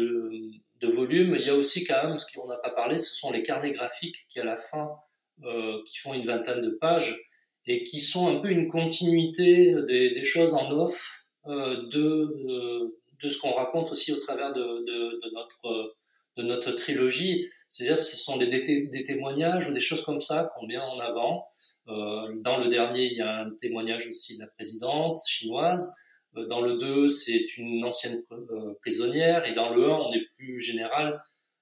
de, 0.81 0.87
volumes 0.89 1.37
il 1.39 1.47
y 1.47 1.51
a 1.51 1.55
aussi 1.55 1.85
quand 1.85 2.09
même 2.09 2.19
ce 2.19 2.27
qu'on 2.33 2.47
n'a 2.47 2.57
pas 2.57 2.71
parlé 2.71 2.97
ce 2.97 3.15
sont 3.15 3.31
les 3.33 3.43
carnets 3.43 3.73
graphiques 3.73 4.27
qui 4.31 4.41
à 4.41 4.45
la 4.45 4.57
fin 4.57 4.89
euh, 5.45 5.83
qui 5.87 5.99
font 5.99 6.15
une 6.15 6.25
vingtaine 6.25 6.63
de 6.63 6.71
pages 6.71 7.15
et 7.67 7.85
qui 7.85 8.01
sont 8.01 8.35
un 8.35 8.41
peu 8.41 8.51
une 8.51 8.69
continuité 8.69 9.75
des, 9.87 10.11
des 10.11 10.25
choses 10.25 10.55
en 10.55 10.71
off 10.71 11.27
de 11.45 12.97
de 13.23 13.29
ce 13.29 13.39
qu'on 13.39 13.53
raconte 13.53 13.91
aussi 13.91 14.13
au 14.13 14.19
travers 14.19 14.53
de, 14.53 14.63
de, 14.63 15.21
de, 15.23 15.35
notre, 15.35 15.97
de 16.37 16.43
notre 16.43 16.73
trilogie. 16.73 17.47
C'est-à-dire 17.69 17.99
ce 17.99 18.17
sont 18.17 18.37
des, 18.37 18.49
des, 18.49 19.03
témoignages 19.03 19.69
ou 19.69 19.73
des 19.73 19.81
choses 19.81 20.03
comme 20.03 20.21
ça 20.21 20.51
qu'on 20.55 20.67
met 20.67 20.77
en 20.77 20.99
avant. 20.99 21.47
Euh, 21.89 22.35
dans 22.43 22.59
le 22.59 22.69
dernier, 22.69 23.07
il 23.07 23.17
y 23.17 23.23
a 23.23 23.41
un 23.41 23.51
témoignage 23.51 24.07
aussi 24.09 24.37
de 24.37 24.43
la 24.43 24.49
présidente 24.49 25.19
chinoise. 25.27 25.95
Euh, 26.37 26.47
dans 26.47 26.61
le 26.61 26.79
2, 26.79 27.09
c'est 27.09 27.57
une 27.57 27.85
ancienne 27.85 28.21
euh, 28.33 28.75
prisonnière. 28.81 29.47
Et 29.47 29.55
dans 29.55 29.75
le 29.75 29.85
1, 29.85 29.89
on 29.89 30.13
est 30.13 30.27
plus 30.37 30.61
général 30.61 31.21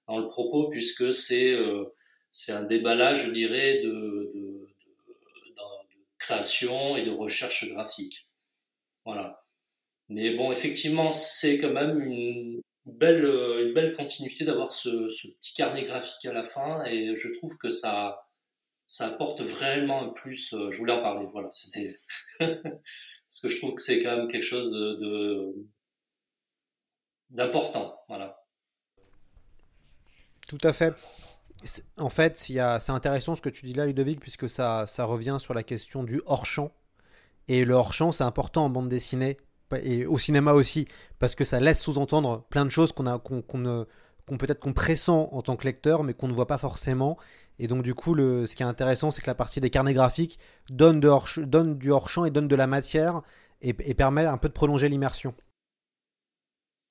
dans 0.09 0.19
le 0.19 0.27
propos 0.27 0.69
puisque 0.69 1.13
c'est 1.13 1.53
euh, 1.53 1.85
c'est 2.31 2.53
un 2.53 2.65
déballage, 2.65 3.27
je 3.27 3.31
dirais, 3.31 3.81
de, 3.85 4.33
de, 4.35 4.67
de 4.67 5.63
création 6.19 6.97
et 6.97 7.05
de 7.05 7.13
recherche 7.13 7.69
graphique. 7.69 8.29
Voilà. 9.05 9.44
Mais 10.09 10.37
bon, 10.37 10.53
effectivement, 10.53 11.13
c'est 11.13 11.59
quand 11.59 11.73
même 11.73 12.01
une 12.01 12.61
belle, 12.87 13.25
une 13.25 13.73
belle 13.73 13.97
continuité 13.97 14.45
d'avoir 14.45 14.73
ce, 14.73 15.09
ce, 15.09 15.29
petit 15.29 15.55
carnet 15.55 15.85
graphique 15.85 16.25
à 16.27 16.33
la 16.33 16.45
fin 16.45 16.85
et 16.85 17.15
je 17.15 17.33
trouve 17.39 17.57
que 17.57 17.71
ça, 17.71 18.27
ça 18.87 19.09
apporte 19.09 19.41
vraiment 19.41 20.03
un 20.03 20.09
plus. 20.11 20.53
Euh, 20.55 20.71
je 20.71 20.79
voulais 20.79 20.93
en 20.93 21.03
parler, 21.03 21.27
voilà, 21.33 21.49
c'était. 21.53 21.99
Parce 22.39 23.41
que 23.43 23.49
je 23.49 23.57
trouve 23.59 23.75
que 23.75 23.83
c'est 23.83 24.03
quand 24.03 24.17
même 24.17 24.29
quelque 24.29 24.45
chose 24.45 24.73
de. 24.73 25.55
d'important, 27.31 27.99
voilà. 28.09 28.45
Tout 30.47 30.59
à 30.63 30.73
fait. 30.73 30.95
En 31.97 32.11
fait, 32.11 32.39
c'est 32.39 32.91
intéressant 32.91 33.35
ce 33.35 33.41
que 33.41 33.49
tu 33.49 33.65
dis 33.65 33.73
là, 33.73 33.87
Ludovic, 33.87 34.21
puisque 34.21 34.51
ça, 34.51 34.87
ça 34.87 35.05
revient 35.05 35.39
sur 35.41 35.55
la 35.55 35.63
question 35.63 36.05
du 36.05 36.21
hors-champ. 36.27 36.71
Et 37.49 37.65
le 37.65 37.75
hors-champ, 37.75 38.13
c'est 38.13 38.25
important 38.25 38.67
en 38.67 38.71
bande 38.71 38.89
dessinée 38.89 39.39
et 39.83 40.07
au 40.07 40.19
cinéma 40.19 40.53
aussi, 40.53 40.87
parce 41.19 41.35
que 41.35 41.45
ça 41.45 41.61
laisse 41.61 41.81
sous-entendre 41.81 42.45
plein 42.51 42.65
de 42.65 42.71
choses 42.71 42.93
qu'on 42.93 43.07
a, 43.07 43.19
qu'on, 43.19 43.43
qu'on, 43.43 43.87
peut-être 44.39 44.61
qu'on 44.61 44.73
pressent 44.73 45.09
en 45.09 45.43
tant 45.43 45.57
que 45.57 45.65
lecteur, 45.65 46.03
mais 46.05 46.15
qu'on 46.15 46.29
ne 46.29 46.33
voit 46.33 46.47
pas 46.47 46.59
forcément. 46.59 47.19
Et 47.59 47.69
donc 47.69 47.83
du 47.83 47.95
coup, 47.95 48.15
le, 48.15 48.47
ce 48.47 48.57
qui 48.57 48.63
est 48.63 48.67
intéressant, 48.67 49.11
c'est 49.11 49.23
que 49.23 49.27
la 49.27 49.35
partie 49.35 49.61
des 49.61 49.71
carnets 49.71 49.95
graphiques 49.95 50.39
donne, 50.71 51.01
du 51.01 51.91
hors-champ 51.91 52.25
et 52.25 52.31
donne 52.31 52.49
de 52.49 52.57
la 52.57 52.67
matière 52.67 53.23
et, 53.63 53.71
et, 53.71 53.95
permet 53.95 54.25
un 54.25 54.39
peu 54.39 54.49
de 54.49 54.53
prolonger 54.55 54.89
l'immersion. 54.89 55.35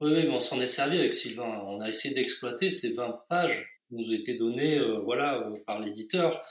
Oui, 0.01 0.11
oui 0.13 0.27
on 0.31 0.39
s'en 0.39 0.61
est 0.61 0.67
servi 0.67 0.99
avec 0.99 1.13
Sylvain. 1.13 1.61
On 1.65 1.81
a 1.81 1.89
essayé 1.89 2.15
d'exploiter 2.15 2.69
ces 2.69 2.93
20 2.93 3.23
pages 3.29 3.67
qui 3.87 3.95
nous 3.95 4.13
étaient 4.13 4.37
données 4.37 4.79
euh, 4.79 4.99
voilà, 4.99 5.39
euh, 5.39 5.57
par 5.65 5.79
l'éditeur. 5.81 6.41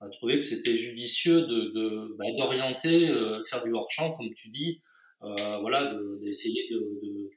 On 0.00 0.06
a 0.06 0.10
trouvé 0.10 0.38
que 0.38 0.44
c'était 0.44 0.76
judicieux 0.76 1.42
de, 1.42 1.72
de, 1.74 2.16
bah, 2.18 2.26
d'orienter, 2.36 3.08
euh, 3.08 3.42
faire 3.48 3.64
du 3.64 3.72
hors-champ, 3.72 4.12
comme 4.12 4.32
tu 4.34 4.50
dis, 4.50 4.82
voilà, 5.20 5.94
d'essayer 6.20 6.68
de, 6.70 6.78
de, 7.02 7.30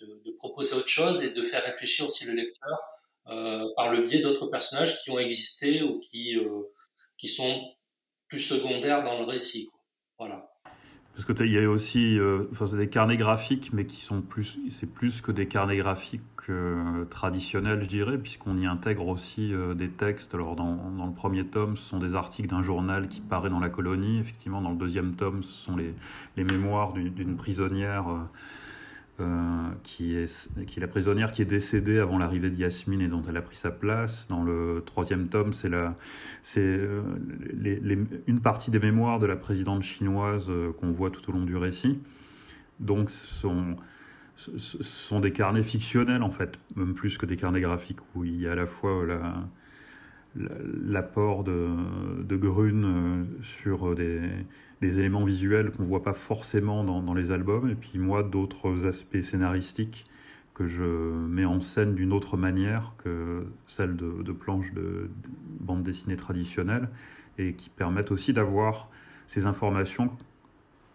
de, 0.00 0.22
de, 0.24 0.30
proposer 0.36 0.74
autre 0.74 0.88
chose 0.88 1.22
et 1.22 1.30
de 1.30 1.42
faire 1.42 1.64
réfléchir 1.64 2.06
aussi 2.06 2.24
le 2.26 2.32
lecteur 2.32 2.78
euh, 3.30 3.68
par 3.76 3.92
le 3.92 4.02
biais 4.02 4.20
d'autres 4.20 4.46
personnages 4.46 5.02
qui 5.02 5.10
ont 5.10 5.18
existé 5.18 5.82
ou 5.82 6.00
qui, 6.00 6.36
euh, 6.36 6.62
qui 7.16 7.28
sont 7.28 7.62
plus 8.28 8.40
secondaires 8.40 9.02
dans 9.02 9.20
le 9.20 9.24
récit. 9.24 9.66
Quoi. 9.66 9.80
Voilà. 10.18 10.49
Parce 11.20 11.38
que 11.38 11.44
il 11.44 11.52
y 11.52 11.58
a 11.58 11.68
aussi, 11.68 12.18
euh, 12.18 12.44
c'est 12.54 12.78
des 12.78 12.88
carnets 12.88 13.18
graphiques, 13.18 13.74
mais 13.74 13.84
qui 13.84 14.00
sont 14.00 14.22
plus, 14.22 14.58
c'est 14.70 14.90
plus 14.90 15.20
que 15.20 15.32
des 15.32 15.48
carnets 15.48 15.76
graphiques 15.76 16.22
euh, 16.48 17.04
traditionnels, 17.10 17.82
je 17.82 17.88
dirais, 17.88 18.16
puisqu'on 18.16 18.56
y 18.56 18.64
intègre 18.64 19.06
aussi 19.06 19.52
euh, 19.52 19.74
des 19.74 19.90
textes. 19.90 20.34
Alors 20.34 20.56
dans, 20.56 20.76
dans, 20.76 21.04
le 21.04 21.12
premier 21.12 21.44
tome, 21.44 21.76
ce 21.76 21.82
sont 21.82 21.98
des 21.98 22.14
articles 22.14 22.48
d'un 22.48 22.62
journal 22.62 23.06
qui 23.08 23.20
paraît 23.20 23.50
dans 23.50 23.60
la 23.60 23.68
colonie. 23.68 24.18
Effectivement, 24.18 24.62
dans 24.62 24.70
le 24.70 24.78
deuxième 24.78 25.12
tome, 25.12 25.42
ce 25.42 25.52
sont 25.52 25.76
les, 25.76 25.94
les 26.38 26.44
mémoires 26.44 26.94
d'une 26.94 27.36
prisonnière. 27.36 28.06
Euh, 29.20 29.68
qui, 29.82 30.16
est, 30.16 30.48
qui 30.66 30.80
la 30.80 30.86
prisonnière 30.86 31.30
qui 31.32 31.42
est 31.42 31.46
décédée 31.46 31.98
avant 31.98 32.16
l'arrivée 32.18 32.48
de 32.48 32.56
Yasmine 32.56 33.00
et 33.02 33.08
dont 33.08 33.22
elle 33.28 33.36
a 33.36 33.42
pris 33.42 33.56
sa 33.56 33.70
place. 33.70 34.26
Dans 34.28 34.42
le 34.42 34.82
troisième 34.86 35.28
tome, 35.28 35.52
c'est 35.52 35.68
euh, 35.72 37.02
une 38.26 38.40
partie 38.40 38.70
des 38.70 38.78
mémoires 38.78 39.18
de 39.18 39.26
la 39.26 39.36
présidente 39.36 39.82
chinoise 39.82 40.46
euh, 40.48 40.72
qu'on 40.72 40.92
voit 40.92 41.10
tout 41.10 41.28
au 41.28 41.32
long 41.32 41.44
du 41.44 41.56
récit. 41.56 41.98
Donc 42.78 43.10
sont, 43.10 43.76
ce 44.36 44.82
sont 44.82 45.20
des 45.20 45.32
carnets 45.32 45.64
fictionnels 45.64 46.22
en 46.22 46.30
fait, 46.30 46.58
même 46.74 46.94
plus 46.94 47.18
que 47.18 47.26
des 47.26 47.36
carnets 47.36 47.60
graphiques 47.60 48.00
où 48.14 48.24
il 48.24 48.40
y 48.40 48.46
a 48.46 48.52
à 48.52 48.56
la 48.56 48.66
fois 48.66 49.04
la, 49.06 49.34
l'apport 50.36 51.44
de, 51.44 51.68
de 52.22 52.36
Grune 52.36 52.84
euh, 52.84 53.42
sur 53.42 53.94
des, 53.94 54.30
éléments 54.82 55.24
visuels 55.24 55.72
qu'on 55.72 55.82
ne 55.82 55.88
voit 55.88 56.02
pas 56.02 56.12
forcément 56.12 56.84
dans, 56.84 57.02
dans, 57.02 57.14
les 57.14 57.32
albums, 57.32 57.68
et 57.68 57.74
puis 57.74 57.98
moi 57.98 58.22
d'autres 58.22 58.86
aspects 58.86 59.20
scénaristiques 59.20 60.06
que 60.54 60.66
je 60.66 60.84
mets 60.84 61.44
en 61.44 61.60
scène 61.60 61.94
d'une 61.94 62.12
autre 62.12 62.36
manière 62.36 62.92
que 62.98 63.46
celle 63.66 63.96
de, 63.96 64.22
de 64.22 64.32
planches 64.32 64.72
de, 64.72 64.82
de 64.82 65.10
bande 65.60 65.82
dessinée 65.82 66.16
traditionnelle, 66.16 66.88
et 67.38 67.54
qui 67.54 67.70
permettent 67.70 68.10
aussi 68.12 68.32
d'avoir 68.32 68.88
ces 69.26 69.46
informations 69.46 70.10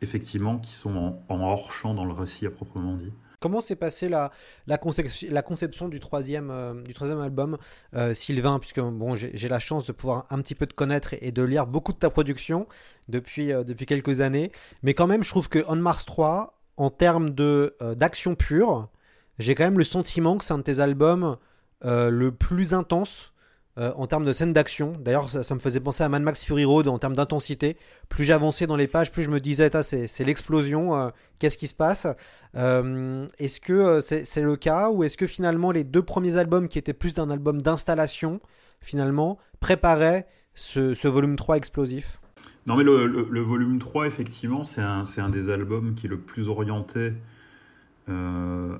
effectivement 0.02 0.60
qui 0.60 0.74
sont 0.74 0.96
en, 0.96 1.24
en 1.30 1.42
hors-champ 1.42 1.94
dans 1.94 2.06
le 2.06 2.14
récit 2.14 2.46
à 2.46 2.52
proprement 2.52 2.96
dit. 2.96 3.12
Comment 3.46 3.62
s'est 3.62 3.76
passée 3.76 4.10
la, 4.10 4.32
conception, 4.80 5.88
du 5.88 6.00
troisième, 6.00 6.50
euh, 6.50 7.22
album, 7.22 7.60
euh, 7.94 8.16
Sylvain? 8.16 8.58
Puisque 8.58 8.80
bon, 8.80 9.14
j'ai 9.14 9.48
la 9.48 9.60
chance 9.60 9.86
de 9.86 9.92
pouvoir 9.92 10.26
un 10.32 10.42
petit 10.42 10.56
peu 10.56 10.66
te 10.66 10.74
connaître 10.74 11.14
et, 11.22 11.32
de 11.32 11.44
lire 11.44 11.68
beaucoup 11.68 11.94
de 11.94 12.00
ta 12.00 12.10
production 12.10 12.66
depuis, 13.08 13.54
euh, 13.54 13.64
depuis 13.64 13.86
quelques 13.86 14.22
années. 14.22 14.52
Mais 14.82 14.96
quand 14.96 15.06
même, 15.06 15.24
je 15.24 15.30
trouve 15.30 15.48
que 15.48 15.64
On 15.68 15.76
Mars 15.76 16.06
3, 16.06 16.60
en 16.78 16.90
termes 16.90 17.30
d'action 17.30 18.34
pure, 18.34 18.90
j'ai 19.38 19.54
quand 19.54 19.66
même 19.66 19.78
le 19.78 19.84
sentiment 19.84 20.40
que 20.40 20.44
c'est 20.44 20.54
un 20.54 20.58
de 20.58 20.64
tes 20.64 20.80
albums 20.80 21.38
le 21.84 22.30
plus 22.32 22.74
intense 22.74 23.32
euh, 23.78 23.92
en 23.98 24.08
termes 24.08 24.24
de 24.24 24.32
scènes 24.32 24.54
d'action. 24.54 24.94
D'ailleurs, 25.02 25.28
ça, 25.28 25.54
me 25.54 25.60
faisait 25.60 25.82
penser 25.82 26.02
à 26.02 26.08
Mad 26.08 26.22
Max 26.22 26.46
Fury 26.46 26.64
Road 26.64 26.88
en 26.88 26.98
termes 26.98 27.16
d'intensité. 27.16 27.76
Plus 28.08 28.24
j'avançais 28.24 28.68
dans 28.68 28.78
les 28.78 28.88
pages, 28.88 29.12
plus 29.12 29.24
je 29.24 29.30
me 29.30 29.42
disais, 29.42 29.70
c'est 29.84 30.24
l'explosion, 30.24 30.96
euh, 30.96 31.10
qu'est-ce 31.40 31.58
qui 31.58 31.68
se 31.68 31.74
passe? 31.74 32.08
Euh, 32.56 33.28
Est-ce 33.38 33.60
que 33.60 34.00
c'est 34.00 34.42
le 34.42 34.56
cas 34.56 34.90
ou 34.90 35.04
est-ce 35.04 35.18
que 35.18 35.28
finalement 35.28 35.72
les 35.72 35.84
deux 35.84 36.02
premiers 36.02 36.38
albums 36.38 36.70
qui 36.70 36.78
étaient 36.78 36.94
plus 36.94 37.14
d'un 37.14 37.30
album 37.30 37.62
d'installation, 37.62 38.40
finalement, 38.80 39.40
préparaient 39.60 40.28
ce, 40.54 41.08
volume 41.10 41.36
3 41.36 41.58
explosif? 41.58 42.22
Non, 42.68 42.78
mais 42.78 42.84
le, 42.84 43.42
volume 43.42 43.80
3, 43.80 44.08
effectivement, 44.08 44.64
c'est 44.64 44.80
un, 44.80 45.30
des 45.30 45.50
albums 45.50 45.96
qui 45.96 46.06
est 46.06 46.10
le 46.10 46.20
plus 46.20 46.48
orienté 46.48 47.12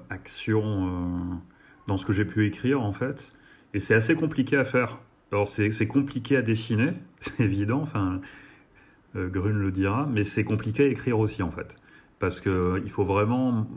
action 0.10 1.42
dans 1.88 1.98
ce 1.98 2.06
que 2.06 2.14
j'ai 2.14 2.24
pu 2.24 2.48
écrire, 2.48 2.82
en 2.82 2.94
fait. 2.94 3.34
Et 3.76 3.80
c'est 3.80 3.94
assez 3.94 4.16
compliqué 4.16 4.56
à 4.56 4.64
faire. 4.64 4.98
Alors 5.34 5.50
c'est 5.50 5.88
compliqué 5.88 6.38
à 6.38 6.42
dessiner, 6.42 6.94
c'est 7.20 7.42
évident, 7.42 7.82
enfin, 7.82 8.22
euh, 9.18 9.28
Grune 9.28 9.58
le 9.58 9.70
dira, 9.70 10.08
mais 10.10 10.24
c'est 10.24 10.46
compliqué 10.46 10.84
à 10.84 10.88
écrire 10.88 11.20
aussi 11.20 11.44
en 11.44 11.52
fait. 11.52 11.76
Parce 12.20 12.40
qu'il 12.40 12.90
faut 12.90 13.04
vraiment 13.04 13.68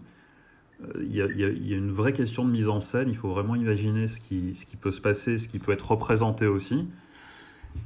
il 1.00 1.16
y, 1.16 1.20
a, 1.20 1.26
il 1.26 1.66
y, 1.66 1.74
a, 1.74 1.76
une 1.76 1.90
vraie 1.90 2.12
question 2.12 2.44
de 2.44 2.50
mise 2.50 2.68
en 2.68 2.80
scène. 2.80 3.08
Il 3.08 3.16
faut 3.16 3.28
vraiment 3.28 3.56
imaginer 3.56 4.06
ce 4.06 4.20
qui, 4.20 4.54
peut 4.80 4.92
se 4.92 5.00
passer, 5.00 5.36
ce 5.36 5.48
qui 5.48 5.58
peut 5.58 5.72
être 5.72 5.90
représenté 5.90 6.46
aussi. 6.46 6.86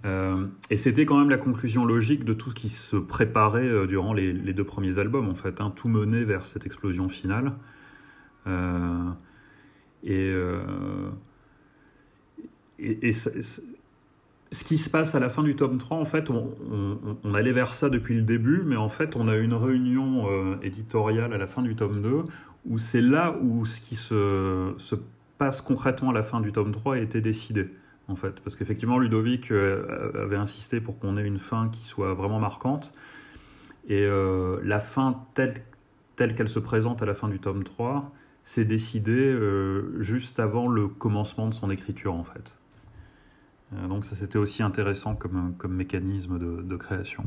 Euh, 0.05 0.47
et 0.69 0.77
c'était 0.77 1.07
quand 1.07 1.19
même 1.19 1.31
la 1.31 1.39
conclusion 1.39 1.87
logique 1.87 2.25
de 2.25 2.35
tout 2.35 2.51
ce 2.51 2.55
qui 2.55 2.69
se 2.69 2.97
préparait 2.97 3.67
euh, 3.67 3.87
durant 3.87 4.13
les, 4.13 4.35
deux 4.35 4.65
premiers 4.65 4.99
albums, 4.99 5.31
en 5.31 5.35
fait. 5.35 5.63
Hein, 5.63 5.73
tout 5.75 5.89
menait 5.89 6.25
vers 6.25 6.45
cette 6.45 6.67
explosion 6.67 7.09
finale. 7.09 7.55
Euh, 8.47 9.09
et, 10.05 10.31
et, 12.83 13.13
ce 14.53 14.65
qui 14.65 14.77
se 14.77 14.91
passe 14.91 15.15
à 15.15 15.21
la 15.21 15.31
fin 15.31 15.43
du 15.43 15.57
tome 15.57 15.79
3, 15.79 15.97
en 15.97 16.05
fait, 16.05 16.29
on, 16.31 17.35
allait 17.35 17.53
vers 17.53 17.73
ça 17.73 17.89
depuis 17.89 18.15
le 18.15 18.23
début, 18.23 18.63
mais 18.65 18.77
en 18.77 18.91
fait, 18.91 19.17
on 19.17 19.27
a 19.27 19.37
une 19.37 19.55
réunion 19.55 20.31
euh, 20.31 20.57
éditoriale 20.63 21.33
à 21.33 21.39
la 21.39 21.47
fin 21.47 21.63
du 21.63 21.75
tome 21.75 22.03
2, 22.03 22.25
où 22.67 22.79
c'est 22.79 23.01
là 23.01 23.35
où 23.41 23.65
ce 23.65 23.81
qui 23.81 23.97
se, 23.97 24.75
se, 24.77 24.95
passe 25.39 25.63
concrètement 25.63 26.11
à 26.11 26.13
la 26.13 26.23
fin 26.23 26.41
du 26.41 26.53
tome 26.53 26.71
3 26.71 26.97
a 26.97 26.99
été 26.99 27.21
décidé, 27.23 27.71
en 28.09 28.15
fait. 28.15 28.41
Parce 28.41 28.55
qu'effectivement, 28.55 28.99
Ludovic 28.99 29.51
euh, 29.51 30.13
avait 30.23 30.37
insisté 30.37 30.81
pour 30.81 30.99
qu'on 30.99 31.17
ait 31.17 31.27
une 31.27 31.39
fin 31.39 31.71
qui 31.71 31.85
soit 31.85 32.13
vraiment 32.13 32.39
marquante. 32.39 32.93
Et 33.89 34.05
euh, 34.05 34.61
la 34.63 34.79
fin 34.79 35.25
telle, 35.35 35.55
telle 36.15 36.35
qu'elle 36.35 36.51
se 36.51 36.59
présente 36.59 37.03
à 37.03 37.07
la 37.07 37.15
fin 37.15 37.29
du 37.29 37.39
tome 37.41 37.65
3, 37.65 38.13
c'est 38.45 38.65
décidé 38.65 39.35
juste 40.01 40.41
avant 40.41 40.67
le 40.67 40.89
commencement 40.89 41.49
de 41.49 41.55
son 41.55 41.71
écriture, 41.71 42.13
en 42.13 42.25
fait. 42.25 42.55
Euh, 43.75 43.89
donc 43.89 44.05
ça 44.05 44.15
c'était 44.15 44.39
aussi 44.39 44.63
intéressant 44.63 45.17
comme, 45.17 45.57
comme 45.59 45.75
mécanisme 45.75 46.39
de, 46.39 46.77
création. 46.77 47.25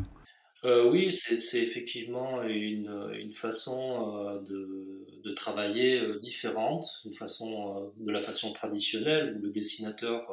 Euh, 0.64 0.90
oui, 0.90 1.14
c'est 1.14 1.62
effectivement 1.62 2.42
une, 2.44 3.12
une 3.14 3.34
façon 3.34 4.18
euh, 4.18 4.40
de, 4.42 5.06
de, 5.24 5.32
travailler 5.34 6.02
différente, 6.22 6.86
une 7.06 7.14
façon 7.14 7.94
de 7.98 8.12
la 8.12 8.20
façon 8.20 8.52
traditionnelle 8.52 9.38
où 9.38 9.44
le 9.44 9.52
dessinateur 9.52 10.26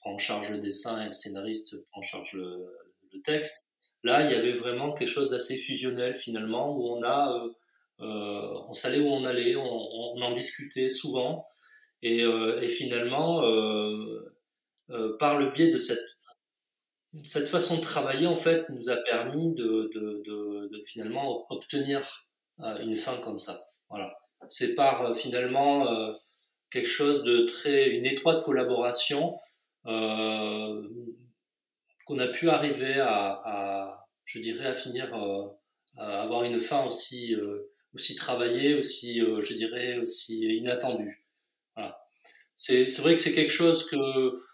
prend 0.00 0.14
en 0.14 0.18
charge 0.18 0.50
le 0.50 0.58
dessin 0.58 1.02
et 1.02 1.06
le 1.06 1.12
scénariste 1.12 1.76
prend 1.90 2.00
en 2.00 2.02
charge 2.02 2.32
le, 2.34 2.66
le 3.12 3.20
texte. 3.22 3.68
Là, 4.02 4.24
il 4.24 4.32
y 4.32 4.34
avait 4.34 4.52
vraiment 4.52 4.92
quelque 4.92 5.08
chose 5.08 5.30
d'assez 5.30 5.56
fusionnel 5.56 6.14
finalement 6.14 6.76
où 6.76 6.88
on 6.88 7.02
a, 7.04 7.46
on 8.00 8.72
savait 8.72 9.00
où 9.00 9.06
on 9.06 9.24
allait, 9.24 9.56
on, 9.56 9.62
on 9.62 10.20
en 10.20 10.32
discutait 10.32 10.88
souvent 10.88 11.46
et, 12.02 12.20
et 12.20 12.68
finalement 12.68 13.40
euh, 14.90 15.16
par 15.18 15.38
le 15.38 15.50
biais 15.50 15.70
de 15.70 15.78
cette, 15.78 16.18
cette 17.24 17.48
façon 17.48 17.76
de 17.76 17.80
travailler, 17.80 18.26
en 18.26 18.36
fait, 18.36 18.68
nous 18.68 18.90
a 18.90 18.96
permis 18.96 19.54
de, 19.54 19.90
de, 19.94 20.80
finalement 20.86 21.46
obtenir 21.50 22.26
euh, 22.60 22.78
une 22.80 22.96
fin 22.96 23.16
comme 23.18 23.38
ça. 23.38 23.58
Voilà. 23.88 24.14
C'est 24.48 24.74
par 24.74 25.06
euh, 25.06 25.14
finalement 25.14 26.14
quelque 26.70 26.88
chose 26.88 27.22
de 27.22 27.46
très, 27.46 27.88
une 27.90 28.04
étroite 28.04 28.44
collaboration 28.44 29.38
qu'on 29.84 30.82
a 32.18 32.28
pu 32.28 32.50
arriver 32.50 33.00
à, 33.00 34.04
je 34.24 34.40
dirais, 34.40 34.66
à 34.66 34.74
finir, 34.74 35.14
à 35.96 36.22
avoir 36.22 36.44
une 36.44 36.60
fin 36.60 36.84
aussi, 36.84 37.34
aussi 37.94 38.16
travaillée, 38.16 38.74
aussi, 38.74 39.20
je 39.20 39.54
dirais, 39.54 39.98
aussi 39.98 40.40
inattendue. 40.40 41.24
Voilà. 41.74 41.98
C'est 42.56 42.98
vrai 42.98 43.16
que 43.16 43.22
c'est 43.22 43.32
quelque 43.32 43.52
chose 43.52 43.88
que 43.88 44.44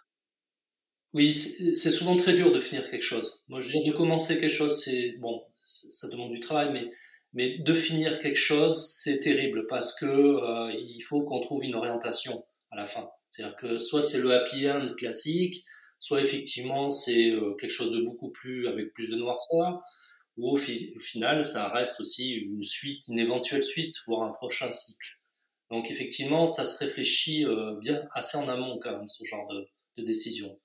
oui, 1.12 1.34
c'est 1.34 1.90
souvent 1.90 2.16
très 2.16 2.34
dur 2.34 2.52
de 2.52 2.60
finir 2.60 2.88
quelque 2.88 3.02
chose. 3.02 3.42
Moi, 3.48 3.60
je 3.60 3.68
dire, 3.70 3.84
de 3.84 3.96
commencer 3.96 4.38
quelque 4.38 4.52
chose, 4.52 4.82
c'est 4.82 5.16
bon, 5.18 5.42
ça 5.52 6.08
demande 6.08 6.32
du 6.32 6.40
travail, 6.40 6.70
mais 6.72 6.90
mais 7.32 7.58
de 7.58 7.74
finir 7.74 8.20
quelque 8.20 8.36
chose, 8.36 8.92
c'est 8.92 9.20
terrible 9.20 9.66
parce 9.68 9.98
que 9.98 10.06
euh, 10.06 10.72
il 10.72 11.00
faut 11.00 11.24
qu'on 11.24 11.40
trouve 11.40 11.64
une 11.64 11.74
orientation 11.76 12.44
à 12.70 12.76
la 12.76 12.86
fin. 12.86 13.08
C'est-à-dire 13.28 13.56
que 13.56 13.78
soit 13.78 14.02
c'est 14.02 14.18
le 14.20 14.32
happy 14.32 14.68
end 14.68 14.94
classique, 14.96 15.64
soit 16.00 16.20
effectivement 16.20 16.90
c'est 16.90 17.30
euh, 17.30 17.54
quelque 17.54 17.70
chose 17.70 17.92
de 17.92 18.02
beaucoup 18.02 18.30
plus 18.30 18.66
avec 18.66 18.92
plus 18.94 19.10
de 19.10 19.16
noirceur, 19.16 19.80
ou 20.36 20.50
au, 20.50 20.56
fi 20.56 20.92
au, 20.96 20.98
final 20.98 21.44
ça 21.44 21.68
reste 21.68 22.00
aussi 22.00 22.30
une 22.32 22.62
suite, 22.64 23.06
une 23.08 23.18
éventuelle 23.18 23.62
suite, 23.62 23.94
voire 24.06 24.22
un 24.22 24.32
prochain 24.32 24.70
cycle. 24.70 25.20
Donc 25.70 25.90
effectivement, 25.90 26.46
ça 26.46 26.64
se 26.64 26.84
réfléchit 26.84 27.44
euh, 27.44 27.76
bien 27.80 28.08
assez 28.12 28.38
en 28.38 28.48
amont 28.48 28.80
quand 28.82 28.96
même 28.98 29.08
ce 29.08 29.24
genre 29.24 29.46
de, 29.48 29.68
de 29.98 30.04
décision. 30.04 30.58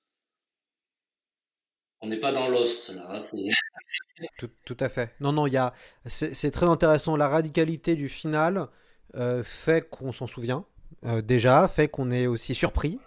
On 2.00 2.08
n'est 2.08 2.20
pas 2.20 2.32
dans 2.32 2.48
Lost 2.48 2.94
là. 2.94 3.18
tout, 4.38 4.50
tout, 4.64 4.76
à 4.80 4.88
fait. 4.88 5.14
Non, 5.20 5.32
non, 5.32 5.46
il 5.46 5.54
y 5.54 5.56
a. 5.56 5.72
C'est 6.06 6.50
très 6.50 6.66
intéressant. 6.66 7.16
La 7.16 7.28
radicalité 7.28 7.94
du 7.94 8.08
final 8.08 8.68
euh, 9.16 9.42
fait 9.42 9.88
qu'on 9.88 10.12
s'en 10.12 10.26
souvient 10.26 10.64
euh, 11.04 11.22
déjà, 11.22 11.66
fait 11.68 11.88
qu'on 11.88 12.10
est 12.10 12.26
aussi 12.26 12.54
surpris 12.54 12.98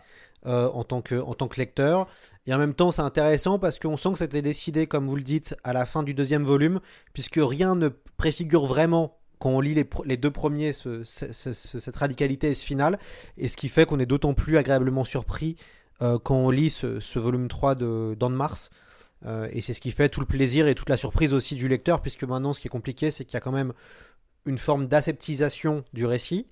euh, 0.46 0.70
en 0.70 0.84
tant 0.84 1.02
que 1.02 1.16
en 1.16 1.34
tant 1.34 1.48
que 1.48 1.60
lecteur. 1.60 2.08
Et 2.48 2.54
en 2.54 2.58
même 2.58 2.74
temps, 2.74 2.92
c'est 2.92 3.02
intéressant 3.02 3.60
parce 3.60 3.78
qu'on 3.78 3.98
sent 3.98 4.14
que 4.14 4.18
c'était 4.20 4.42
décidé, 4.42 4.88
comme 4.88 5.08
vous 5.08 5.16
le 5.16 5.24
dites, 5.24 5.56
à 5.64 5.74
la 5.74 5.86
fin 5.86 6.02
du 6.02 6.14
deuxième 6.14 6.44
volume, 6.44 6.80
puisque 7.14 7.40
rien 7.40 7.76
ne 7.76 7.90
préfigure 8.18 8.66
vraiment 8.66 9.20
quand 9.38 9.52
on 9.52 9.62
lit 9.62 9.74
les, 9.74 9.88
les 10.06 10.18
deux 10.18 10.32
premiers 10.32 10.74
ce, 10.74 11.04
ce, 11.04 11.32
ce, 11.32 11.54
cette 11.54 11.96
radicalité 11.96 12.50
et 12.50 12.54
ce 12.54 12.66
final, 12.66 13.00
et 13.38 13.48
ce 13.48 13.56
qui 13.56 13.70
fait 13.70 13.86
qu'on 13.86 14.00
est 14.00 14.06
d'autant 14.06 14.34
plus 14.34 14.58
agréablement 14.58 15.06
surpris 15.06 15.56
quand 16.00 16.36
on 16.36 16.50
lit 16.50 16.70
ce, 16.70 17.20
volume 17.20 17.48
3 17.48 17.76
de 17.76 18.16
Dan 18.18 18.34
Mars. 18.34 18.70
Euh, 19.26 19.50
et 19.52 19.62
c'est 19.62 19.74
ce 19.74 19.82
qui 19.82 19.92
fait 19.92 20.10
tout 20.10 20.22
le 20.22 20.26
plaisir 20.26 20.68
et 20.68 20.76
toute 20.76 20.90
la 20.90 20.98
surprise 20.98 21.34
aussi 21.34 21.56
du 21.56 21.68
lecteur, 21.68 22.02
puisque 22.02 22.24
maintenant 22.24 22.54
ce 22.54 22.60
qui 22.60 22.68
est 22.68 22.72
compliqué, 22.72 23.12
c'est 23.12 23.26
qu'il 23.26 23.34
y 23.34 23.38
a 23.38 23.42
quand 23.42 23.52
même 23.52 23.74
une 24.46 24.58
forme 24.58 24.88
d'aseptisation 24.88 25.84
du 25.94 26.06
récit, 26.06 26.48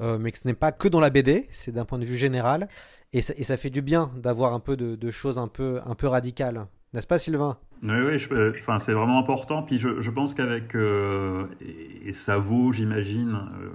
euh, 0.00 0.18
mais 0.18 0.30
que 0.30 0.38
ce 0.38 0.46
n'est 0.46 0.54
pas 0.54 0.72
que 0.72 0.88
dans 0.88 1.00
la 1.00 1.10
BD, 1.10 1.46
c'est 1.50 1.72
d'un 1.72 1.84
point 1.84 1.98
de 1.98 2.04
vue 2.04 2.16
général, 2.16 2.68
et 3.12 3.22
ça, 3.22 3.56
fait 3.56 3.70
du 3.70 3.82
bien 3.82 4.12
d'avoir 4.16 4.52
un 4.52 4.60
peu 4.60 4.76
de, 4.76 5.10
choses 5.10 5.38
un 5.38 5.48
peu, 5.48 5.80
radicales. 6.02 6.66
N'est-ce 6.92 7.08
pas, 7.08 7.18
Sylvain? 7.18 7.58
Oui, 7.82 7.90
oui 7.90 8.16
enfin, 8.60 8.78
c'est 8.78 8.92
vraiment 8.92 9.18
important. 9.18 9.64
Puis 9.64 9.78
je, 9.78 10.10
pense 10.10 10.32
qu'avec. 10.32 10.76
Euh, 10.76 11.46
et, 11.60 12.12
ça 12.12 12.36
vaut, 12.36 12.72
j'imagine, 12.72 13.34
euh, 13.60 13.70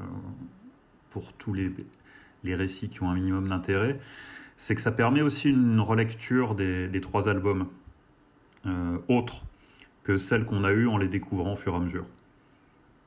pour 1.09 1.33
tous 1.33 1.53
les 1.53 2.55
récits 2.55 2.87
qui 2.87 3.03
ont 3.03 3.09
un 3.09 3.15
minimum 3.15 3.49
d'intérêt, 3.49 3.99
c'est 4.57 4.75
que 4.75 4.81
ça 4.81 4.91
permet 4.91 5.21
aussi 5.21 5.49
une 5.49 5.79
relecture 5.79 6.55
des, 6.55 6.87
des 6.87 7.01
trois 7.01 7.27
albums, 7.27 7.67
euh, 8.65 8.97
autres 9.09 9.43
que 10.03 10.17
celles 10.17 10.45
qu'on 10.45 10.63
a 10.63 10.71
eues 10.71 10.87
en 10.87 10.97
les 10.97 11.07
découvrant 11.07 11.53
au 11.53 11.55
fur 11.55 11.73
et 11.73 11.77
à 11.77 11.79
mesure. 11.79 12.05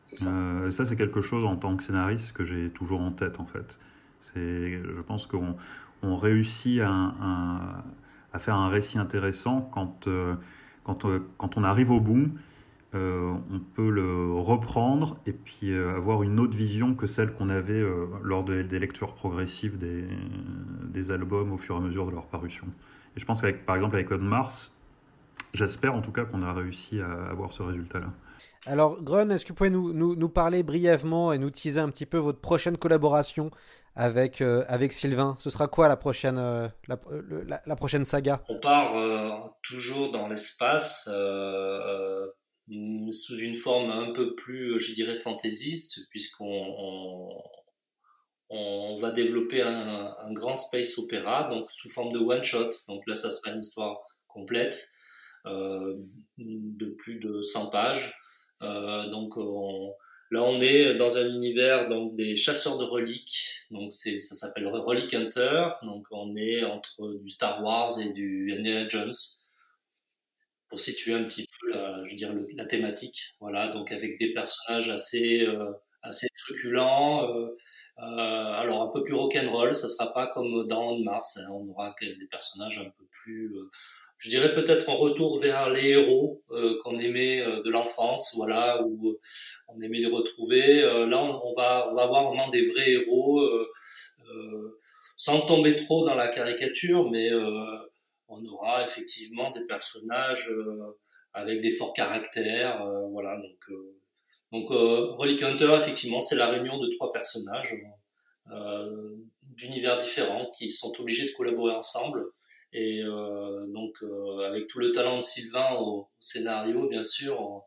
Ça, 0.05 0.27
euh, 0.27 0.71
ça 0.71 0.87
c'est 0.87 0.97
quelque 0.97 1.21
chose 1.21 1.45
en 1.45 1.57
tant 1.57 1.77
que 1.77 1.83
scénariste 1.83 2.33
que 2.33 2.45
j'ai 2.45 2.71
toujours 2.71 3.01
en 3.01 3.11
tête 3.13 3.41
en 3.41 3.47
fait. 3.47 3.79
C'est, 4.21 4.83
je 4.83 5.01
pense 5.07 5.27
qu'on 5.27 5.57
on 6.03 6.17
réussit 6.17 6.81
à, 6.81 6.91
à, 6.91 7.85
à, 8.33 8.39
faire 8.39 8.57
un 8.57 8.69
récit 8.69 8.99
intéressant 8.99 9.69
quand, 9.73 10.07
euh, 10.07 10.35
quand, 10.85 11.07
quand 11.39 11.57
on 11.57 11.65
arrive 11.65 11.91
au 11.91 12.01
bout. 12.01 12.29
Euh, 12.95 13.35
on 13.53 13.61
peut 13.61 13.91
le 13.91 14.33
reprendre 14.33 15.19
et 15.27 15.33
puis 15.33 15.73
euh, 15.73 15.97
avoir 15.97 16.23
une 16.23 16.41
autre 16.41 16.57
vision 16.57 16.95
que 16.95 17.07
celle 17.07 17.35
qu'on 17.35 17.51
avait 17.51 17.75
euh, 17.75 18.07
lors 18.23 18.45
de, 18.45 18.63
des 18.63 18.79
lectures 18.79 19.15
progressives 19.15 19.77
des, 19.77 20.07
des, 20.85 21.11
albums 21.11 21.53
au 21.53 21.59
fur 21.59 21.75
et 21.75 21.79
à 21.79 21.81
mesure 21.83 22.07
de 22.07 22.13
leur 22.13 22.25
parution. 22.29 22.67
Et 23.15 23.21
je 23.21 23.27
pense 23.27 23.43
qu'avec, 23.43 23.67
par 23.67 23.77
exemple, 23.77 23.97
avec 23.97 24.09
Code 24.09 24.23
Mars, 24.23 24.75
j'espère 25.53 25.95
en 25.95 26.01
tout 26.01 26.13
cas 26.13 26.25
qu'on 26.25 26.41
a 26.41 26.55
réussi 26.55 26.99
à 27.03 27.31
avoir 27.31 27.53
ce 27.53 27.63
résultat-là. 27.63 28.09
Alors, 28.67 29.03
Grun, 29.03 29.31
est-ce 29.31 29.45
que 29.45 29.51
vous 29.51 29.55
pouvez 29.55 29.71
nous, 29.71 29.93
nous, 29.93 30.17
nous, 30.17 30.29
parler 30.29 30.63
brièvement 30.63 31.33
et 31.33 31.39
nous 31.39 31.51
teaser 31.51 31.81
un 31.81 31.91
petit 31.91 32.07
peu 32.07 32.19
votre 32.19 32.41
prochaine 32.41 32.77
collaboration 32.77 33.51
avec, 33.97 34.41
euh, 34.41 34.65
avec 34.69 34.93
Sylvain? 34.93 35.37
Ce 35.39 35.51
sera 35.51 35.69
quoi 35.69 35.89
la 35.89 35.97
prochaine, 35.97 36.39
euh, 36.39 36.69
la, 36.87 36.99
la, 37.47 37.61
la, 37.65 37.77
prochaine 37.77 38.05
saga? 38.05 38.43
On 38.49 38.59
part 38.59 38.97
euh, 38.97 39.31
toujours 39.63 40.11
dans 40.13 40.29
l'espace 40.29 41.09
sous 43.11 43.39
une 43.39 43.57
forme 43.57 43.91
un 43.91 44.13
peu 44.13 44.35
plus, 44.35 44.79
je 44.79 44.93
dirais, 44.93 45.17
fantaisiste, 45.17 46.09
puisqu'on 46.11 47.43
on, 48.51 48.99
va 48.99 49.11
développer 49.11 49.63
un, 49.63 50.33
grand 50.33 50.57
space 50.57 50.99
opéra, 50.99 51.49
donc 51.49 51.71
sous 51.71 51.89
forme 51.89 52.13
de 52.13 52.19
one 52.19 52.43
shot. 52.43 52.71
Donc 52.89 53.03
là, 53.07 53.15
ça 53.15 53.31
sera 53.31 53.55
une 53.55 53.61
histoire 53.61 53.99
complète 54.27 54.91
euh, 55.47 55.97
de 56.37 56.87
plus 56.87 57.19
de 57.19 57.43
100 57.43 57.71
pages. 57.71 58.15
Euh, 58.63 59.09
donc 59.09 59.37
on, 59.37 59.95
là, 60.31 60.43
on 60.43 60.61
est 60.61 60.95
dans 60.97 61.17
un 61.17 61.27
univers 61.29 61.89
donc 61.89 62.15
des 62.17 62.37
chasseurs 62.37 62.79
de 62.79 62.85
reliques. 62.85 63.67
Donc 63.71 63.93
c'est 63.93 64.19
ça 64.19 64.35
s'appelle 64.35 64.67
Relic 64.67 65.15
Hunter. 65.15 65.69
Donc 65.83 66.07
on 66.11 66.37
est 66.37 66.65
entre 66.65 67.15
du 67.23 67.29
Star 67.29 67.63
Wars 67.63 67.93
et 68.01 68.13
du 68.13 68.53
Indiana 68.53 68.89
Jones 68.89 69.13
pour 70.69 70.81
situer 70.81 71.15
un 71.15 71.25
petit 71.25 71.47
la, 71.71 72.65
thématique. 72.67 73.35
Voilà, 73.41 73.69
donc 73.69 73.93
avec 73.93 74.19
des 74.19 74.33
personnages 74.33 74.91
assez, 74.91 75.43
euh, 75.43 75.73
assez 76.03 76.29
truculents. 76.37 77.31
Euh, 77.31 77.57
euh, 77.99 78.05
alors 78.05 78.83
un 78.83 78.93
peu 78.93 79.03
plus 79.03 79.15
rock'n'roll, 79.15 79.75
ça 79.75 79.89
sera 79.89 80.13
pas 80.13 80.29
comme 80.29 80.67
dans 80.67 80.99
Mars. 80.99 81.39
Hein, 81.39 81.51
on 81.53 81.69
aura 81.69 81.95
des 82.01 82.27
personnages 82.31 82.79
un 82.79 82.91
peu 82.91 83.05
plus 83.11 83.55
je 84.19 84.31
dirais 84.31 84.53
peut-être 84.53 84.89
un 84.91 84.95
retour 84.95 85.39
vers 85.39 85.71
les 85.71 85.91
héros 85.91 86.43
qu'on 86.83 86.99
aimait 86.99 87.41
de 87.41 87.71
l'enfance, 87.71 88.35
voilà, 88.37 88.83
où 88.83 89.17
on 89.69 89.81
aimait 89.81 90.01
les 90.01 90.11
retrouver. 90.11 90.83
là, 90.83 91.23
on, 91.23 91.55
va, 91.55 91.89
on 91.89 91.95
va 91.95 92.03
avoir 92.03 92.25
vraiment 92.25 92.49
des 92.49 92.65
vrais 92.65 92.91
héros, 92.91 93.49
sans 95.17 95.43
tomber 95.43 95.77
trop 95.77 96.05
dans 96.05 96.17
la 96.17 96.27
caricature, 96.27 97.09
mais 97.13 97.31
on 98.27 98.45
aura 98.47 98.85
effectivement 98.85 99.53
des 99.53 99.65
personnages 99.67 100.51
avec 101.39 101.61
des 101.61 101.71
forts 101.71 101.93
caractères, 101.93 102.85
voilà. 103.11 103.37
Donc, 103.37 103.79
donc 104.53 104.69
Relic 104.71 105.43
Hunter, 105.43 105.77
effectivement, 105.79 106.21
c'est 106.21 106.37
la 106.37 106.49
réunion 106.49 106.79
de 106.79 106.89
trois 106.97 107.13
personnages 107.13 107.75
d'univers 109.43 110.01
différents 110.01 110.51
qui 110.57 110.71
sont 110.71 110.93
obligés 111.01 111.27
de 111.27 111.33
collaborer 111.33 111.75
ensemble. 111.75 112.33
Et 112.73 113.03
euh, 113.03 113.67
donc, 113.69 113.97
euh, 114.03 114.47
avec 114.47 114.67
tout 114.69 114.79
le 114.79 114.93
talent 114.93 115.17
de 115.17 115.23
Sylvain 115.23 115.75
au, 115.79 116.09
scénario, 116.21 116.89
bien 116.89 117.03
sûr, 117.03 117.65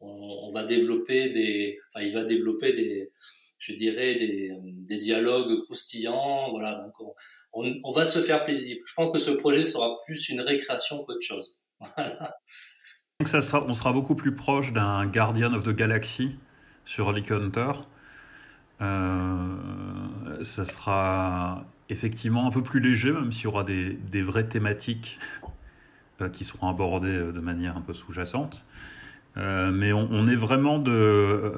on, 0.00 0.50
va 0.52 0.64
développer 0.64 1.30
des, 1.30 1.78
enfin, 1.88 2.04
il 2.04 2.12
va 2.12 2.24
développer 2.24 2.74
des, 2.74 3.10
je 3.58 3.72
dirais, 3.72 4.14
des, 4.16 4.98
dialogues 4.98 5.64
croustillants. 5.64 6.50
Voilà, 6.50 6.82
donc 6.84 7.14
on, 7.52 7.74
on, 7.82 7.90
va 7.90 8.04
se 8.04 8.18
faire 8.20 8.44
plaisir. 8.44 8.76
Je 8.84 8.94
pense 8.94 9.10
que 9.12 9.18
ce 9.18 9.30
projet 9.30 9.64
sera 9.64 9.98
plus 10.04 10.28
une 10.28 10.42
récréation 10.42 11.04
qu'autre 11.04 11.22
chose. 11.22 11.60
Donc 13.20 13.28
ça 13.28 13.42
sera, 13.42 13.64
on 13.64 13.74
sera 13.74 13.92
beaucoup 13.92 14.16
plus 14.16 14.34
proche 14.34 14.72
d'un 14.72 15.06
Guardian 15.06 15.54
of 15.54 15.62
the 15.62 15.70
Galaxy 15.70 16.36
sur 16.84 17.12
Leak 17.12 17.30
Hunter. 17.30 17.70
Euh, 18.80 20.44
ça 20.44 20.64
sera 20.64 21.64
effectivement 21.88 22.48
un 22.48 22.50
peu 22.50 22.62
plus 22.62 22.80
léger, 22.80 23.12
même 23.12 23.30
s'il 23.30 23.44
y 23.44 23.46
aura 23.46 23.62
des, 23.62 24.22
vraies 24.22 24.48
thématiques 24.48 25.20
euh, 26.20 26.28
qui 26.28 26.44
seront 26.44 26.68
abordées 26.68 27.16
euh, 27.16 27.30
de 27.30 27.38
manière 27.38 27.76
un 27.76 27.82
peu 27.82 27.94
sous-jacente. 27.94 28.64
Mais 29.36 29.92
on, 29.92 30.28
est 30.28 30.36
vraiment 30.36 30.78
de, 30.78 31.52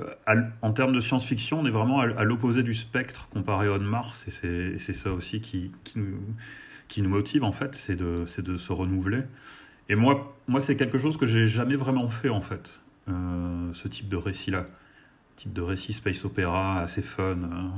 en 0.62 0.72
termes 0.72 0.94
de 0.94 1.00
science-fiction, 1.00 1.60
on 1.60 1.66
est 1.66 1.70
vraiment 1.70 2.00
à, 2.00 2.24
l'opposé 2.24 2.62
du 2.62 2.72
spectre 2.72 3.28
comparé 3.28 3.66
à 3.66 3.72
On 3.72 3.80
Mars, 3.80 4.26
et 4.28 4.78
c'est 4.78 4.92
ça 4.94 5.12
aussi 5.12 5.42
qui, 5.42 5.72
nous, 5.94 7.08
motive 7.08 7.44
en 7.44 7.52
fait, 7.52 7.74
c'est 7.74 7.96
de, 7.96 8.26
se 8.26 8.72
renouveler. 8.72 9.24
Et 9.88 9.94
moi, 9.94 10.34
moi 10.48 10.60
c'est 10.60 10.76
quelque 10.76 10.98
chose 10.98 11.16
que 11.16 11.26
j'ai 11.26 11.46
jamais 11.46 11.76
vraiment 11.76 12.08
fait 12.08 12.28
en 12.28 12.40
fait, 12.40 12.80
euh, 13.08 13.72
ce 13.72 13.88
type 13.88 14.08
de 14.08 14.16
récit-là, 14.16 14.66
type 15.36 15.52
de 15.52 15.62
récit 15.62 15.92
space 15.92 16.24
opéra 16.24 16.80
assez 16.80 17.02
fun. 17.02 17.36
Hein. 17.42 17.70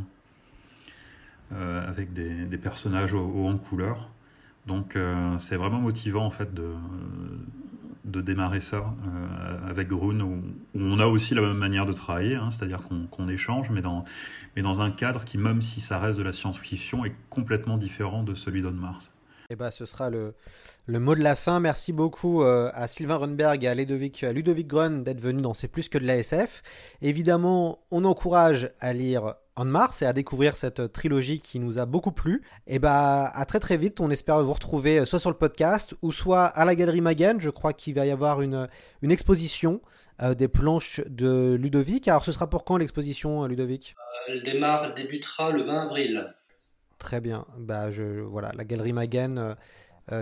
Euh, 1.51 1.89
avec 1.89 2.13
des, 2.13 2.45
des, 2.45 2.59
personnages 2.59 3.15
hauts 3.15 3.47
en 3.49 3.57
couleur. 3.57 4.11
Donc 4.67 4.97
euh, 4.97 5.39
c'est 5.39 5.57
vraiment 5.57 5.81
motivant 5.81 6.27
en 6.27 6.31
fait 6.31 6.53
de, 6.53 6.75
de 8.05 8.21
démarrer 8.21 8.61
ça 8.61 8.95
avec 9.67 9.89
Grun 9.89 10.21
où, 10.21 10.43
on 10.75 10.99
a 10.99 11.07
aussi 11.07 11.35
la 11.35 11.41
même 11.41 11.57
manière 11.57 11.87
de 11.87 11.95
travailler, 11.95 12.35
hein, 12.35 12.51
c'est-à-dire 12.51 12.83
qu'on 12.83 13.29
échange, 13.29 13.71
mais 13.71 13.81
dans, 13.81 14.05
mais 14.57 14.63
dans 14.63 14.83
un 14.83 14.91
cadre 14.91 15.25
qui, 15.25 15.39
même 15.39 15.63
si 15.63 15.81
ça 15.81 15.99
reste 15.99 16.19
de 16.19 16.23
la 16.23 16.35
science-fiction, 16.35 17.07
est 17.07 17.15
complètement 17.31 17.79
différent 17.79 18.23
de 18.25 18.35
celui 18.35 18.61
d'On 18.61 18.73
Mars. 18.73 19.11
Eh 19.51 19.57
ben, 19.57 19.71
ce 19.71 19.87
sera 19.87 20.11
le, 20.11 20.35
le, 20.87 21.01
mot 21.01 21.15
de 21.15 21.23
la 21.23 21.35
fin. 21.35 21.59
Merci 21.59 21.95
beaucoup 21.95 22.43
à 22.43 22.87
Sylvain 22.87 23.17
Runberg 23.17 23.65
et 23.65 23.69
à 23.69 23.75
Ludovic, 23.75 24.23
à 24.23 24.31
Ludovic 24.31 24.67
Grun 24.67 24.99
d'être 24.99 25.23
venus 25.23 25.43
dans 25.43 25.55
C'est 25.55 25.69
plus 25.69 25.89
que 25.89 25.97
de 25.97 26.07
la 26.07 26.19
SF. 26.19 26.61
Évidemment, 27.01 27.79
on 27.91 28.05
encourage 28.05 28.71
à 28.79 28.93
lire 28.93 29.37
en 29.59 29.65
mars 29.65 30.03
et 30.03 30.07
à 30.07 30.13
découvrir 30.13 30.57
cette 30.57 30.93
trilogie 30.93 31.41
qui 31.41 31.59
nous 31.59 31.79
a 31.79 31.87
beaucoup 31.87 32.13
plu. 32.13 32.43
Et 32.67 32.79
bah 32.79 33.27
à 33.27 33.45
très 33.45 33.59
très 33.59 33.77
vite, 33.77 34.01
on 34.01 34.09
espère 34.09 34.41
vous 34.41 34.53
retrouver 34.53 35.01
euh, 35.01 35.05
soit 35.05 35.19
sur 35.19 35.31
le 35.31 35.37
podcast 35.37 35.95
ou 36.01 36.13
soit 36.13 36.45
à 36.45 36.65
la 36.65 36.77
galerie 36.77 37.01
Magen. 37.01 37.41
Je 37.41 37.51
crois 37.51 37.73
qu'il 37.73 37.95
va 37.95 38.07
y 38.07 38.11
avoir 38.11 38.41
une, 38.41 38.69
une 39.03 39.11
exposition 39.11 39.81
euh, 40.23 40.35
des 40.35 40.47
planches 40.47 41.01
de 41.09 41.57
Ludovic. 41.59 42.07
Alors 42.07 42.25
ce 42.25 42.31
sera 42.31 42.49
pour 42.49 42.65
quand 42.65 42.77
l'exposition 42.77 43.43
euh, 43.43 43.49
Ludovic? 43.49 43.97
Démarre, 44.45 44.85
elle 44.85 44.95
débutera 44.95 45.51
le 45.51 45.63
20 45.63 45.87
avril. 45.87 46.35
Très 46.99 47.21
bien. 47.21 47.47
Bah 47.59 47.89
voilà, 48.29 48.53
la 48.57 48.65
galerie 48.65 48.93
Magen. 48.93 49.55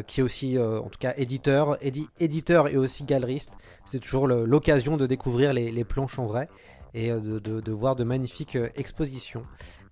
qui 0.07 0.21
est 0.21 0.23
aussi, 0.23 0.59
en 0.59 0.89
tout 0.89 0.99
cas, 0.99 1.15
éditeur, 1.17 1.79
éditeur 2.19 2.69
et 2.69 2.77
aussi 2.77 3.05
galeriste. 3.05 3.53
C'est 3.85 4.01
toujours 4.01 4.27
l'occasion 4.27 4.97
de 4.97 5.07
découvrir 5.07 5.53
les, 5.53 5.71
les, 5.71 5.85
planches 5.85 6.19
en 6.19 6.27
vrai 6.27 6.49
et 6.97 7.11
euh, 7.13 7.21
de, 7.41 7.73
voir 7.73 7.95
de 7.95 8.03
magnifiques 8.03 8.57
euh, 8.57 8.69
expositions. 8.75 9.45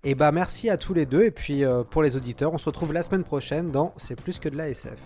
Et 0.03 0.15
bah 0.15 0.33
merci 0.33 0.69
à 0.69 0.77
tous 0.77 0.95
les 0.95 1.07
deux 1.07 1.23
et 1.23 1.31
puis 1.31 1.65
euh, 1.65 1.85
pour 1.85 2.03
les 2.03 2.17
auditeurs, 2.17 2.53
on 2.53 2.59
se 2.59 2.65
retrouve 2.67 2.93
la 2.93 3.03
semaine 3.03 3.25
prochaine 3.25 3.71
dans 3.71 3.93
C'est 3.97 4.21
plus 4.21 4.39
que 4.39 4.49
de 4.49 4.57
la 4.57 4.69
SF. 4.71 4.99